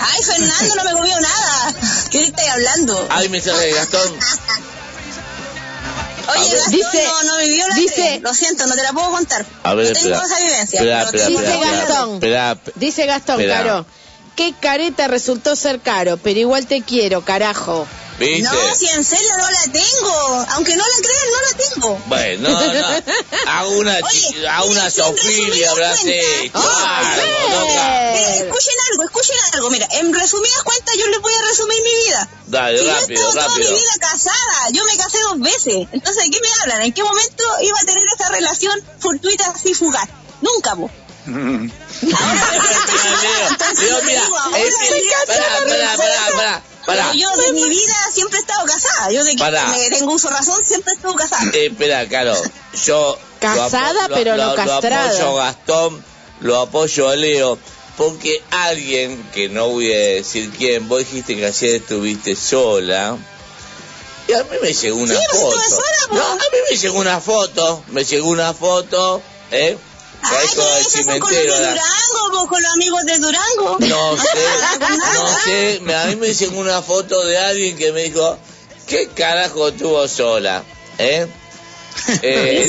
[0.00, 1.74] Ay, Fernando, no me comió nada.
[2.10, 3.06] ¿Qué estáis hablando?
[3.10, 4.12] Ay, me sale Gastón.
[6.28, 8.20] Oye, Gastón, Dice- no, no vivió la dice-.
[8.22, 9.44] Lo siento, no te la puedo contar.
[9.62, 10.26] A ver, no tengo espera.
[10.26, 10.80] esa vivencia.
[10.80, 12.72] Espera, pero espera, tengo Dice Gastón.
[12.76, 13.46] Dice Gastón.
[13.46, 13.86] Caro.
[14.36, 17.86] Qué careta resultó ser caro, pero igual te quiero, carajo.
[18.20, 18.42] ¿Viste?
[18.42, 20.46] No, si en serio no la tengo.
[20.50, 22.02] Aunque no la crean, no la tengo.
[22.06, 23.02] Bueno, no, no.
[23.46, 27.12] A una, chi- a una Sofía habrás hecho loca.
[27.16, 29.70] Mira, escuchen algo, escuchen algo.
[29.70, 32.28] Mira, en resumidas cuentas yo les voy a resumir mi vida.
[32.46, 33.70] Dale, Si yo he rápido, toda rápido.
[33.70, 35.88] mi vida casada, yo me casé dos veces.
[35.92, 36.82] Entonces, ¿de qué me hablan?
[36.82, 40.08] ¿En qué momento iba a tener esa relación fortuita así fugaz?
[40.42, 40.90] Nunca, vos.
[43.80, 44.22] Leo, mira,
[44.56, 46.62] es que- pará, pará, pará,
[46.96, 47.12] pará.
[47.14, 49.10] Yo de mi vida siempre he estado casada.
[49.12, 49.66] Yo de que Pará.
[49.68, 51.50] me tengo uso razón siempre he estado casada.
[51.54, 52.34] Eh, espera, Caro,
[52.86, 53.18] yo...
[53.18, 55.06] lo Casada, apo- pero no Lo castrada.
[55.10, 56.04] apoyo a Gastón,
[56.40, 57.58] lo apoyo a Leo,
[57.96, 63.16] porque alguien, que no voy a decir quién, vos dijiste que ayer estuviste sola,
[64.28, 65.58] y a mí me llegó una Sí, foto.
[65.68, 69.76] sola, no, a mí me llegó una foto, me llegó una foto, ¿eh?
[70.22, 73.76] Ay, Ahí con los de Durango, vos, con los amigos de Durango.
[73.80, 74.38] No sé,
[75.14, 78.38] no sé, a mí me llegó una foto de alguien que me dijo,
[78.86, 80.62] ¿qué carajo estuvo sola?
[80.98, 81.26] ¿Eh?
[82.22, 82.68] Eh,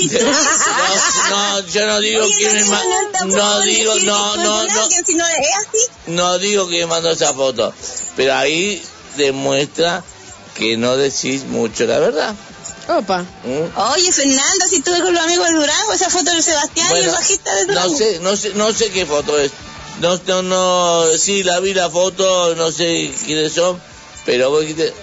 [1.29, 4.87] no, no, yo no digo Oye, quién me no, no, no, digo, no, no, no,
[6.07, 7.73] no es digo que me mandó esa foto,
[8.15, 8.83] pero ahí
[9.17, 10.03] demuestra
[10.55, 12.35] que no decís mucho la verdad.
[12.97, 13.21] Opa.
[13.21, 13.77] ¿Mm?
[13.93, 17.11] Oye, Fernando, si estuve con los amigos de Durango, esa foto del Sebastián y el
[17.11, 17.97] bajista de no Durango.
[17.97, 19.51] sé, no sé, no sé qué foto es.
[20.01, 23.79] No, no, no, sí, la vi la foto, no sé quiénes son,
[24.25, 24.93] pero vos dijiste,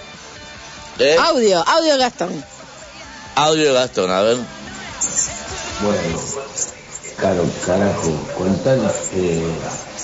[0.99, 1.15] ¿eh?
[1.19, 2.43] Audio, audio Gastón.
[3.35, 4.37] Audio de Gastón, a ver.
[5.81, 6.21] Bueno,
[7.17, 9.41] caro carajo, contanos eh,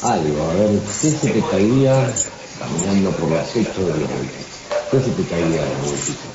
[0.04, 2.14] algo, a ver, ¿qué se te caería
[2.60, 4.46] caminando por la techo de los bolsillos?
[4.92, 6.35] ¿Qué se te de bolsillos?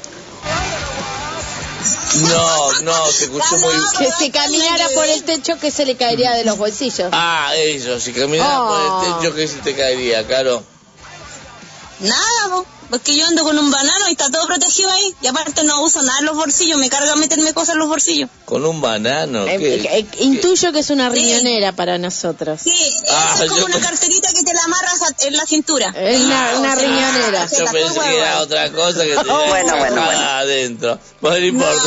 [2.14, 3.72] No, no, se escuchó muy...
[3.98, 7.08] Que si caminara por el techo, que se le caería de los bolsillos?
[7.12, 8.68] Ah, eso, si caminás Oh.
[8.68, 10.62] por el techo, ¿qué se te caería, Caro?
[12.00, 15.14] Nada, po, porque yo ando con un banano y está todo protegido ahí.
[15.22, 18.28] Y aparte no uso nada en los bolsillos, me carga meterme cosas en los bolsillos.
[18.44, 19.98] Con un banano, Eh, ¿qué?
[19.98, 22.60] eh, intuyo que es una riñonera para nosotros.
[22.62, 22.70] Sí,
[23.10, 25.94] Ah, es como yo- una carterita que te la amarras a- en la cintura.
[25.96, 27.46] Es una, una riñonera.
[27.48, 30.28] Yo pensé que era otra cosa que tenía Bueno, bueno, sacada bueno.
[30.30, 30.98] adentro.
[31.20, 31.82] Bueno, no importa.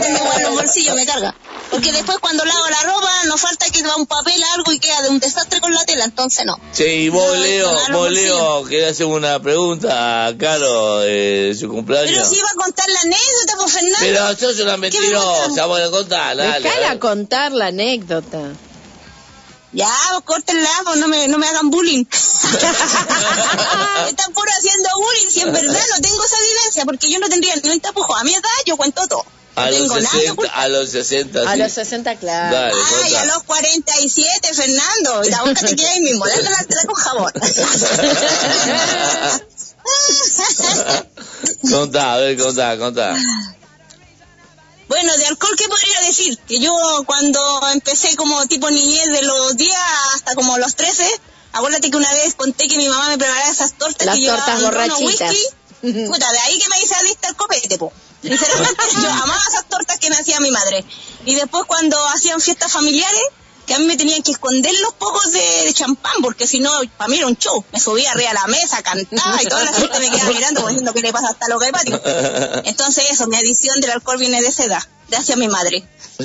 [0.00, 1.34] tengo en los bolsillos, me carga.
[1.70, 5.02] Porque después cuando lavo la ropa, no falta que va un papel, algo y queda
[5.02, 6.58] de un desastre con la tela, entonces no.
[6.72, 11.54] Sí, y vos, No, Leo, vos, Leo, querés hacer una pregunta a Caro eh, de
[11.54, 12.10] su cumpleaños.
[12.10, 13.98] Pero si iba a contar la anécdota, pues Fernando.
[14.00, 16.56] Pero sos una mentirosa, bueno, contala, dale.
[16.56, 16.98] a Dejala ver.
[16.98, 18.38] contar la anécdota.
[19.72, 22.04] Ya, pues córtenla, pues no me, no me hagan bullying.
[24.08, 27.54] Están puro haciendo bullying, si en verdad no tengo esa vivencia, porque yo no tendría
[27.56, 28.16] ni un tapujo.
[28.16, 29.24] A mi edad yo cuento todo.
[29.58, 30.58] No A los tengo nada que 60, ocultar.
[30.58, 31.58] a los 60, A sí.
[31.58, 32.56] los 60, claro.
[32.56, 32.74] Dale,
[33.04, 35.24] Ay, a los 47, Fernando.
[35.24, 37.32] Y la boca te queda ahí mismo, dale la tela con jabón.
[41.70, 43.16] contá, a ver, contá, contá.
[44.88, 46.38] Bueno, de alcohol, ¿qué podría decir?
[46.46, 46.72] Que yo
[47.06, 47.40] cuando
[47.72, 49.74] empecé como tipo niñez de los 10
[50.14, 51.04] hasta como los 13,
[51.52, 54.58] acuérdate que una vez conté que mi mamá me preparaba esas tortas Las que tortas
[54.60, 55.30] llevaban borrachitas.
[55.30, 56.06] whisky.
[56.06, 57.92] Puta, de ahí que me hice adicta al copete, po.
[58.22, 60.84] Sinceramente, yo amaba esas tortas que me hacía mi madre.
[61.24, 63.22] Y después cuando hacían fiestas familiares,
[63.68, 66.70] que a mí me tenían que esconder los pocos de, de champán, porque si no,
[66.96, 67.62] para mí era un show.
[67.70, 70.70] Me subía arriba a la mesa, cantaba y toda la gente me quedaba mirando como
[70.70, 72.00] diciendo que le pasa hasta lo que hepático.
[72.64, 75.86] Entonces eso, mi adicción del alcohol viene de esa edad, gracias a mi madre.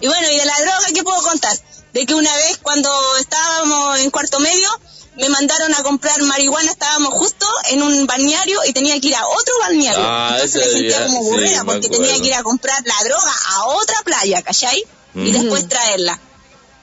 [0.00, 1.58] y bueno, y de la droga, ¿qué puedo contar?
[1.94, 4.68] De que una vez cuando estábamos en cuarto medio,
[5.16, 9.26] me mandaron a comprar marihuana, estábamos justo en un balneario y tenía que ir a
[9.26, 10.02] otro balneario.
[10.02, 13.32] Ah, Entonces me sentía como aburrida me porque tenía que ir a comprar la droga
[13.54, 14.84] a otra playa, ¿cachai?
[15.14, 16.18] Y después traerla.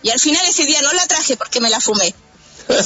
[0.01, 2.13] Y al final ese día no la traje porque me la fumé.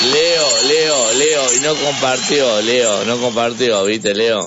[0.00, 4.46] Leo, Leo, Leo, y no compartió, Leo, no compartió, ¿viste, Leo?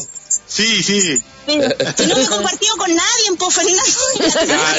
[0.53, 1.21] Sí, sí.
[1.45, 1.63] Pero
[1.97, 3.81] si no me he compartido con nadie, pues Fernando.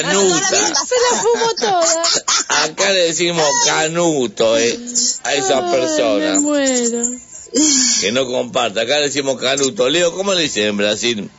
[0.01, 0.47] Canuta.
[0.47, 2.03] Se la fumó toda.
[2.63, 4.79] Acá le decimos canuto eh,
[5.23, 7.01] a esa Me persona muero.
[8.01, 8.81] que no comparte.
[8.81, 9.89] Acá le decimos canuto.
[9.89, 11.31] Leo, ¿cómo le dicen en Brasil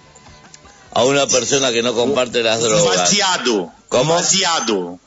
[0.93, 2.97] a una persona que no comparte las drogas?
[2.97, 3.73] Vaciado.
[3.89, 4.15] ¿Cómo?
[4.15, 4.99] Vaciado.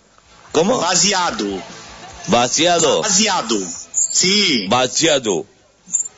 [0.54, 0.80] ¿Cómo?
[0.80, 1.46] Vaciado.
[2.28, 3.02] Vaciado.
[3.02, 3.58] Vaciado.
[3.94, 4.68] Sí.
[4.70, 5.46] Vaciado.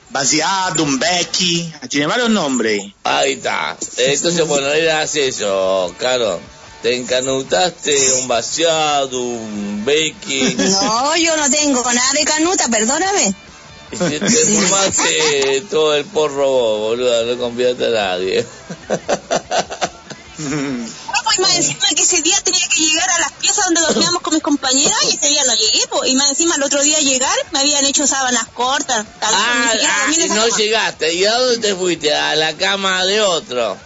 [0.10, 1.72] Vaciado, un Becky.
[1.90, 2.84] Tiene varios nombres.
[3.04, 3.78] Ahí está.
[3.98, 6.40] Entonces, bueno, eras eso, claro.
[6.82, 10.56] Te encanutaste un vaciado, un Becky.
[10.56, 13.36] No, yo no tengo nada de canuta, perdóname.
[13.92, 17.26] Y te, te fumaste todo el porro boludo.
[17.26, 18.46] No confiaste a nadie.
[20.40, 24.22] No, pues más encima que ese día tenía que llegar a las piezas donde dormíamos
[24.22, 26.10] con mis compañeras y ese día no llegué, pues.
[26.10, 29.06] Y más encima el otro día llegar me habían hecho sábanas cortas.
[29.06, 30.58] ni Ah, ah, en esa no cama.
[30.58, 31.14] llegaste.
[31.14, 32.16] ¿Y a dónde te fuiste?
[32.16, 33.78] A la cama de otro.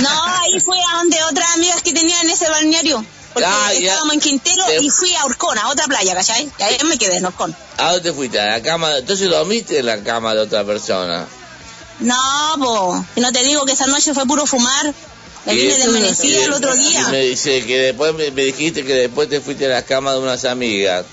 [0.00, 3.04] No, ahí fue a donde otras amigas que tenían ese balneario.
[3.32, 3.78] Porque Ah, ya.
[3.90, 6.48] estábamos en Quintero Te- y fui a Orcón, a otra playa, ¿cachai?
[6.56, 7.54] Y ahí me quedé en Orcón.
[7.78, 8.38] ¿A dónde te fuiste?
[8.40, 8.96] A la cama.
[8.98, 11.26] Entonces dormiste en la cama de otra persona.
[11.98, 13.04] No, po.
[13.16, 14.94] Y no te digo que esa noche fue puro fumar.
[15.46, 17.08] Me Y- vine desmenecida y- el otro día.
[17.08, 20.18] me dice que después me, me dijiste que después te fuiste a la cama de
[20.20, 21.04] unas amigas.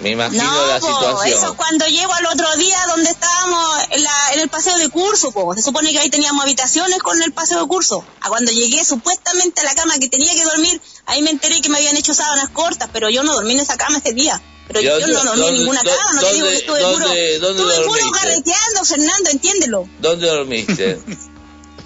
[0.00, 1.38] Me imagino No, la po, situación.
[1.38, 5.30] eso cuando llego al otro día donde estábamos en, la, en el paseo de curso,
[5.30, 5.54] po.
[5.54, 8.04] Se supone que ahí teníamos habitaciones con el paseo de curso.
[8.20, 11.68] A cuando llegué supuestamente a la cama que tenía que dormir, ahí me enteré que
[11.68, 14.42] me habían hecho sábanas cortas, pero yo no dormí en esa cama ese día.
[14.66, 16.96] Pero ¿Y yo dónde- no dormí en ninguna cama, no te digo que estuve dónde-
[16.98, 17.08] puro,
[17.54, 19.88] dónde estuve puro carreteando, Fernando, entiéndelo.
[20.00, 20.98] ¿Dónde dormiste?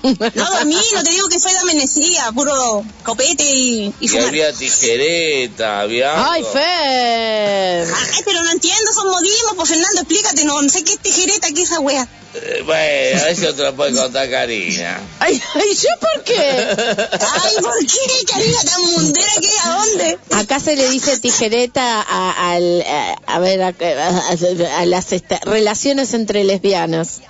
[0.34, 5.80] No dormí, no te digo que fue de amanecía, puro copete y, y había tijereta,
[5.80, 6.30] había...
[6.32, 6.44] ¡Ay.
[6.52, 7.88] Fer!
[8.14, 11.48] Ay, pero no entiendo, son modismos, pues Fernando, explícate, no, no sé qué es tijereta,
[11.48, 12.06] qué es esa wea.
[12.34, 15.00] Eh, Bueno, eso te lo puede contar Karina.
[15.18, 16.34] Ay, ay, ¿yo por qué?
[16.38, 20.18] Ay, ¿por qué, Karina, tan mundera que a dónde?
[20.32, 25.40] Acá se le dice tijereta a, al- a, a ver, a, a- a las esta-
[25.44, 27.20] relaciones entre lesbianas.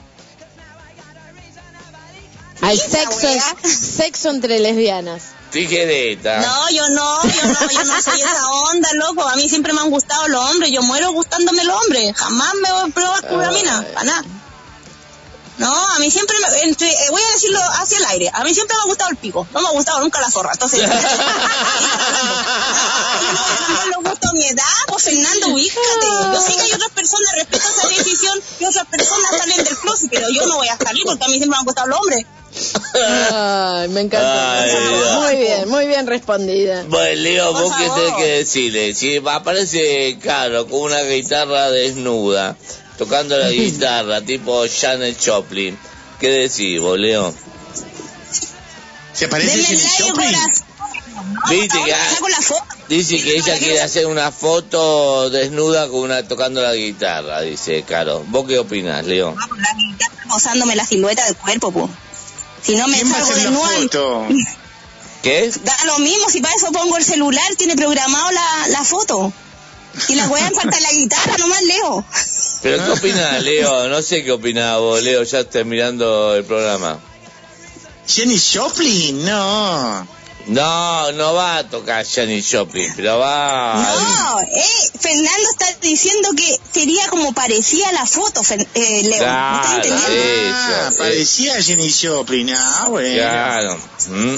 [2.61, 5.23] Al ¿Esa sexo, sexo entre lesbianas.
[5.51, 6.41] Tijereta.
[6.41, 9.23] No, yo no, yo no, yo no soy esa onda, loco.
[9.27, 10.71] A mí siempre me han gustado los hombres.
[10.71, 12.15] Yo muero gustándome los hombres.
[12.17, 14.25] Jamás me voy a probar con una mina, para nada.
[15.59, 18.55] No, a mí siempre, me, entre, eh, voy a decirlo hacia el aire, a mí
[18.55, 20.81] siempre me ha gustado el pico, no me ha gustado nunca la zorra, entonces...
[20.83, 20.97] no voy
[23.53, 26.07] a cambiar los gustos a mi edad, pues Fernando, ubícate.
[26.33, 30.09] Yo sé que hay otras personas, respeto esa decisión, y otras personas salen del closet,
[30.11, 32.25] pero yo no voy a salir porque a mí siempre me han gustado los hombres.
[32.95, 34.65] Ay, me encanta.
[35.21, 36.85] Muy bien, muy bien respondida.
[36.89, 38.95] Bueno, Leo, Por vos qué tenés que decirle.
[38.95, 42.57] Si aparece Caro con una guitarra desnuda,
[42.99, 45.79] tocando la guitarra, tipo Janet Joplin,
[46.21, 47.33] ¿qué decís vos, Leo?
[49.15, 50.37] ¿Se parece Jenny like, Joplin?
[51.51, 51.95] Viste que.
[52.89, 58.25] Dice que ella quiere hacer una foto desnuda con una tocando la guitarra, dice Caro.
[58.29, 59.35] ¿Vos qué opinás, Leo?
[59.35, 61.91] la guitarra posándome la silueta del cuerpo, po.
[62.63, 64.27] Si no me ¿Quién va a salgo hacer de la nuevo, foto?
[65.23, 65.53] ¿Qué?
[65.65, 69.33] da lo mismo, si para eso pongo el celular, tiene programado la, la foto.
[70.09, 72.05] Y la weá falta la guitarra, nomás leo.
[72.63, 73.89] ¿Pero qué opinás, Leo?
[73.89, 76.99] No sé qué opinás vos, Leo, ya estás mirando el programa.
[78.07, 80.07] Jenny Joplin, no.
[80.47, 83.75] No, no va a tocar Janis Joplin, pero va...
[83.75, 88.41] No, eh, Fernando está diciendo que sería como parecía la foto,
[88.75, 89.11] eh, Leo.
[89.11, 90.57] ¿Me Claro, estás entendiendo?
[90.57, 93.15] Ah, parecía Jenny Joplin, ah, bueno.
[93.15, 93.79] Claro.
[94.09, 94.37] Mm.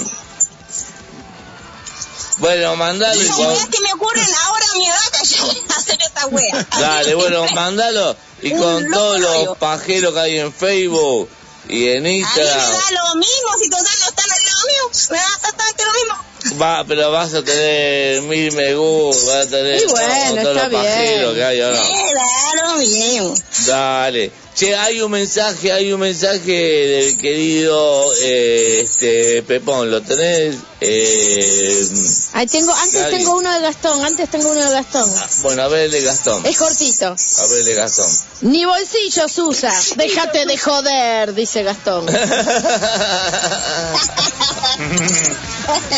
[2.41, 5.45] Bueno, mandalo y Esas con- weas que me ocurren ahora a mi edad, que yo
[5.45, 6.67] voy a hacer esta wea.
[6.79, 11.29] Dale, bueno, mandalo y con todos los pajeros que hay en Facebook
[11.69, 12.57] y en A mí me Instagram.
[12.71, 16.25] da lo mismo, si total no están al lado mío, me da exactamente lo mismo.
[16.61, 20.69] Va, pero vas a tener mil me gusta, vas a tener Y bueno, todos, los
[20.69, 21.83] pajeros que hay ahora.
[21.83, 23.35] Me da lo mismo.
[23.67, 24.31] Dale.
[24.61, 30.57] Che, hay un mensaje, hay un mensaje del querido eh, este Pepón, ¿lo tenés?
[30.79, 31.87] Eh,
[32.33, 33.17] Ahí tengo, antes Gaby.
[33.17, 35.11] tengo uno de Gastón, antes tengo uno de Gastón.
[35.41, 36.45] bueno, a ver el de Gastón.
[36.45, 37.07] Es cortito.
[37.07, 38.05] A ver el de Gastón.
[38.41, 39.73] Ni bolsillos usa.
[39.95, 42.05] Déjate de joder, dice Gastón.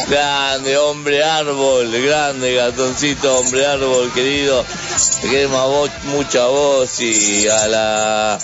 [0.07, 4.64] grande, hombre árbol, grande Gastoncito, hombre árbol, querido.
[5.22, 8.40] Te queremos a vos, mucho a vos y a la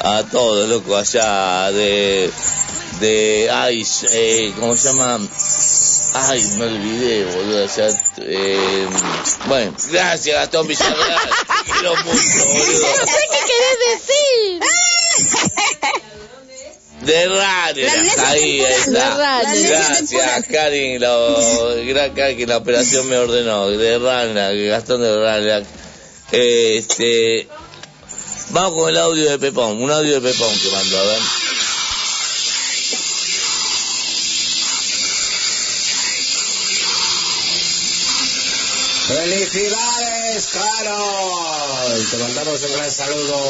[0.00, 2.30] a todos, loco, allá de
[3.00, 5.20] de Ice, eh, ¿cómo se llama?
[6.14, 7.88] Ay, me olvidé, boludo, allá,
[8.22, 8.88] eh,
[9.46, 11.30] bueno, gracias Gastón Villarreal,
[11.64, 12.88] quiero mucho, boludo.
[12.98, 14.60] No sé qué querés decir.
[17.02, 19.16] De La amnesia ahí está.
[19.16, 20.46] La Gracias.
[20.50, 23.68] Karin, lo, gran Karin, que la operación me ordenó.
[23.68, 25.66] De Rana, Gastón de Rana.
[26.32, 27.46] Este,
[28.50, 31.22] vamos con el audio de Pepón, un audio de Pepón que mandó, a ver.
[39.06, 42.06] ¡Felicidades, Carol!
[42.10, 43.40] Te mandamos un gran saludo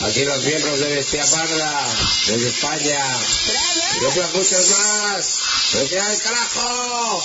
[0.00, 1.86] aquí los miembros de Bestia Parda,
[2.26, 3.18] desde España.
[4.00, 5.38] Y otros muchos más.
[5.72, 7.22] ¡Felicidades, carajo!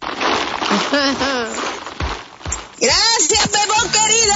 [2.78, 4.34] Gracias, Pepón querido.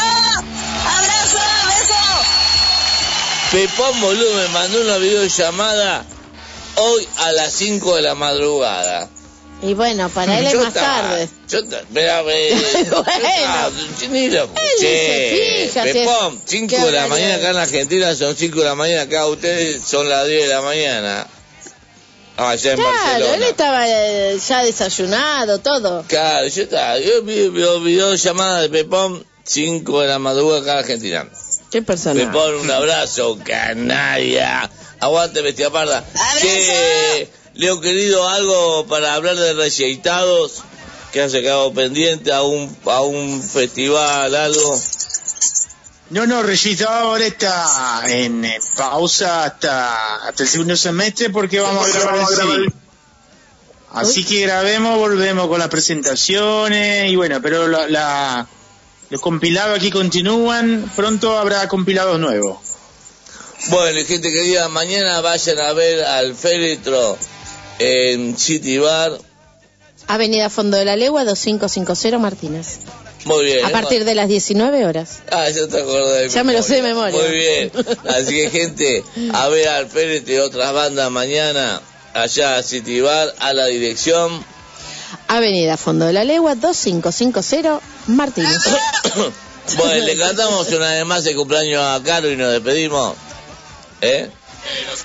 [3.50, 6.04] Pepón, boludo, me mandó una videollamada
[6.76, 9.08] hoy a las 5 de la madrugada.
[9.60, 11.28] Y bueno, para él es más tarde.
[11.48, 12.22] Yo mira,
[14.78, 18.74] dice, fíjate, Pepón, 5 qué de la mañana acá en Argentina son 5 de la
[18.76, 21.26] mañana, acá ustedes son las 10 de la mañana.
[22.36, 26.04] Ah, allá en Claro, él estaba eh, ya desayunado, todo.
[26.06, 30.78] Claro, yo estaba, yo vi, vi videollamada de Pepón, 5 de la madrugada acá en
[30.78, 31.28] Argentina.
[31.70, 32.20] Qué persona.
[32.20, 34.70] Pepón, un abrazo, canalla.
[35.00, 36.04] Aguante, bestia parda.
[36.40, 40.62] Che, Leo querido, algo para hablar de receitados
[41.12, 44.80] que has quedado pendiente a un, a un festival, algo.
[46.10, 51.86] No, no, Registro ahora está en eh, pausa hasta, hasta el segundo semestre porque vamos
[51.86, 52.26] a grabar
[52.58, 52.74] el sí.
[53.92, 58.46] Así que grabemos, volvemos con las presentaciones y bueno, pero la, la-
[59.10, 62.58] los compilados aquí continúan, pronto habrá compilados nuevos.
[63.68, 67.18] Bueno, y gente querida, mañana vayan a ver al féretro
[67.78, 69.18] en City Bar.
[70.06, 72.78] Avenida Fondo de la Legua, 2550 Martínez.
[73.26, 73.64] Muy bien.
[73.66, 75.20] A partir de las 19 horas.
[75.30, 77.20] Ah, ya te acordás de Ya me lo sé de memoria.
[77.20, 77.72] Muy bien.
[78.08, 79.04] Así que, gente,
[79.34, 81.82] a ver al féretro y otras bandas mañana
[82.14, 84.42] allá a City Bar, a la dirección.
[85.30, 88.58] Avenida Fondo de la Legua, 2550 Martínez.
[89.76, 93.14] Bueno, le cantamos una vez más el cumpleaños a Caro y nos despedimos.
[94.00, 94.28] ¿Eh?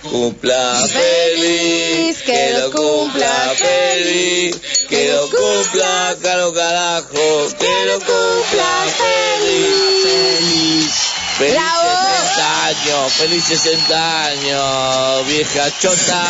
[0.02, 10.92] Cumpla feliz, que lo cumpla feliz, que lo cumpla caro carajo, que lo cumpla feliz.
[11.38, 16.24] Feliz 60 años, feliz 60 años, vieja chota.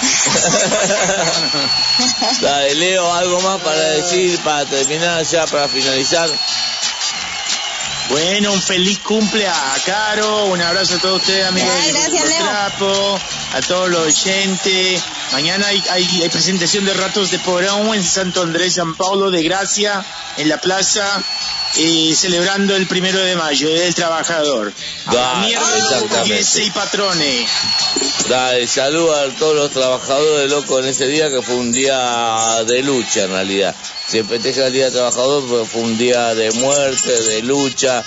[2.40, 6.28] Dale, Leo, algo más para decir, para terminar ya, para finalizar.
[8.08, 12.28] Bueno, un feliz cumple a Caro, un abrazo a todos ustedes, amigos Ay, de gracias,
[12.28, 12.48] Leo.
[12.48, 13.20] Trapo,
[13.54, 15.00] a todos los oyentes.
[15.32, 19.44] Mañana hay, hay- hay presentación de Ratos de Porón en Santo Andrés, San Paulo de
[19.44, 20.04] Gracia,
[20.38, 21.22] en la plaza,
[21.76, 24.72] eh, celebrando el primero de mayo, del Trabajador.
[25.06, 26.00] A la mierda,
[26.64, 27.48] y patrones.
[28.30, 32.80] Dale, saludo a todos los trabajadores locos en ese día, que fue un día de
[32.84, 33.74] lucha en realidad.
[34.06, 38.04] Se festeja el Día del Trabajador, pero fue un día de muerte, de lucha,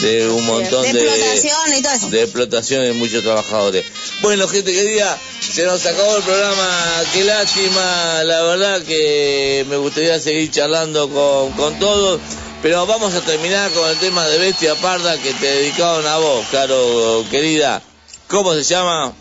[0.00, 2.10] de un montón De de, explotación y todo eso.
[2.10, 3.84] de explotación de muchos trabajadores.
[4.20, 10.18] Bueno, gente querida, se nos acabó el programa, qué lástima, la verdad que me gustaría
[10.18, 12.20] seguir charlando con, con todos,
[12.60, 16.44] pero vamos a terminar con el tema de Bestia Parda que te dedicaron a vos,
[16.50, 17.80] Caro, querida.
[18.26, 19.14] ¿Cómo se llama?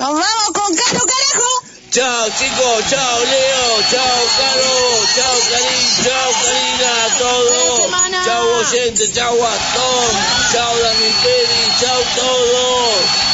[0.00, 1.50] Nos vamos con Caro Carajo.
[1.90, 9.36] Chao chicos, chao Leo, chao Caro, chao Karin, chao Karina, a todos, chao oyente, chao
[9.36, 10.12] Gastón,
[10.52, 13.30] chao Dani Peri, chao todos.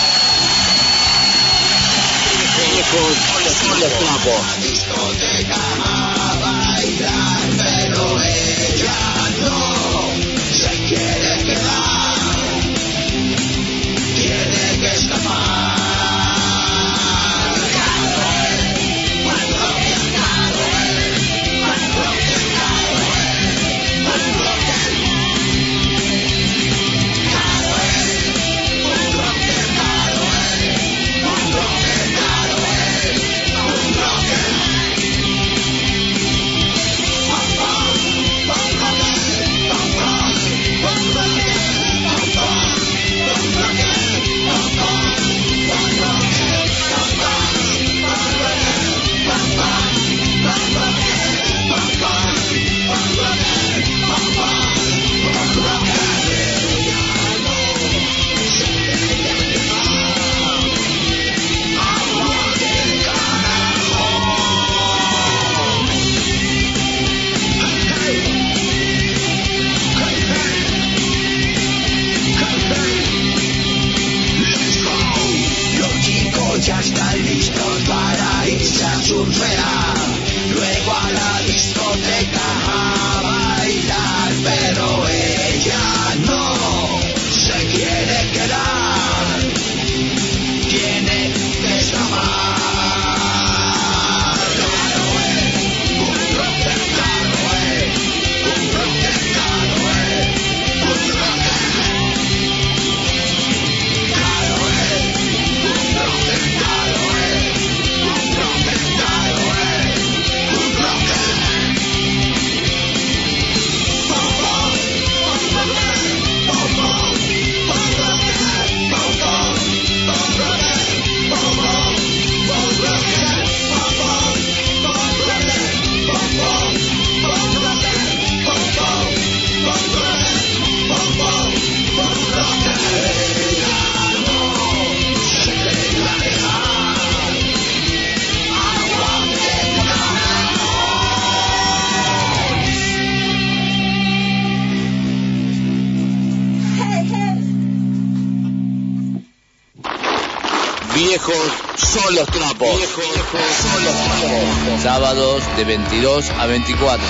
[154.82, 157.06] Sábados de 22 a 24,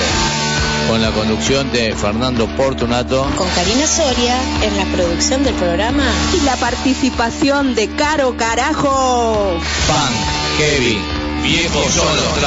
[0.89, 3.28] con la conducción de Fernando Portunato.
[3.36, 6.05] Con Karina Soria en la producción del programa.
[6.36, 9.59] Y la participación de Caro Carajo.
[9.86, 10.12] Pan,
[10.59, 11.01] Kevin,
[11.44, 12.39] viejos son los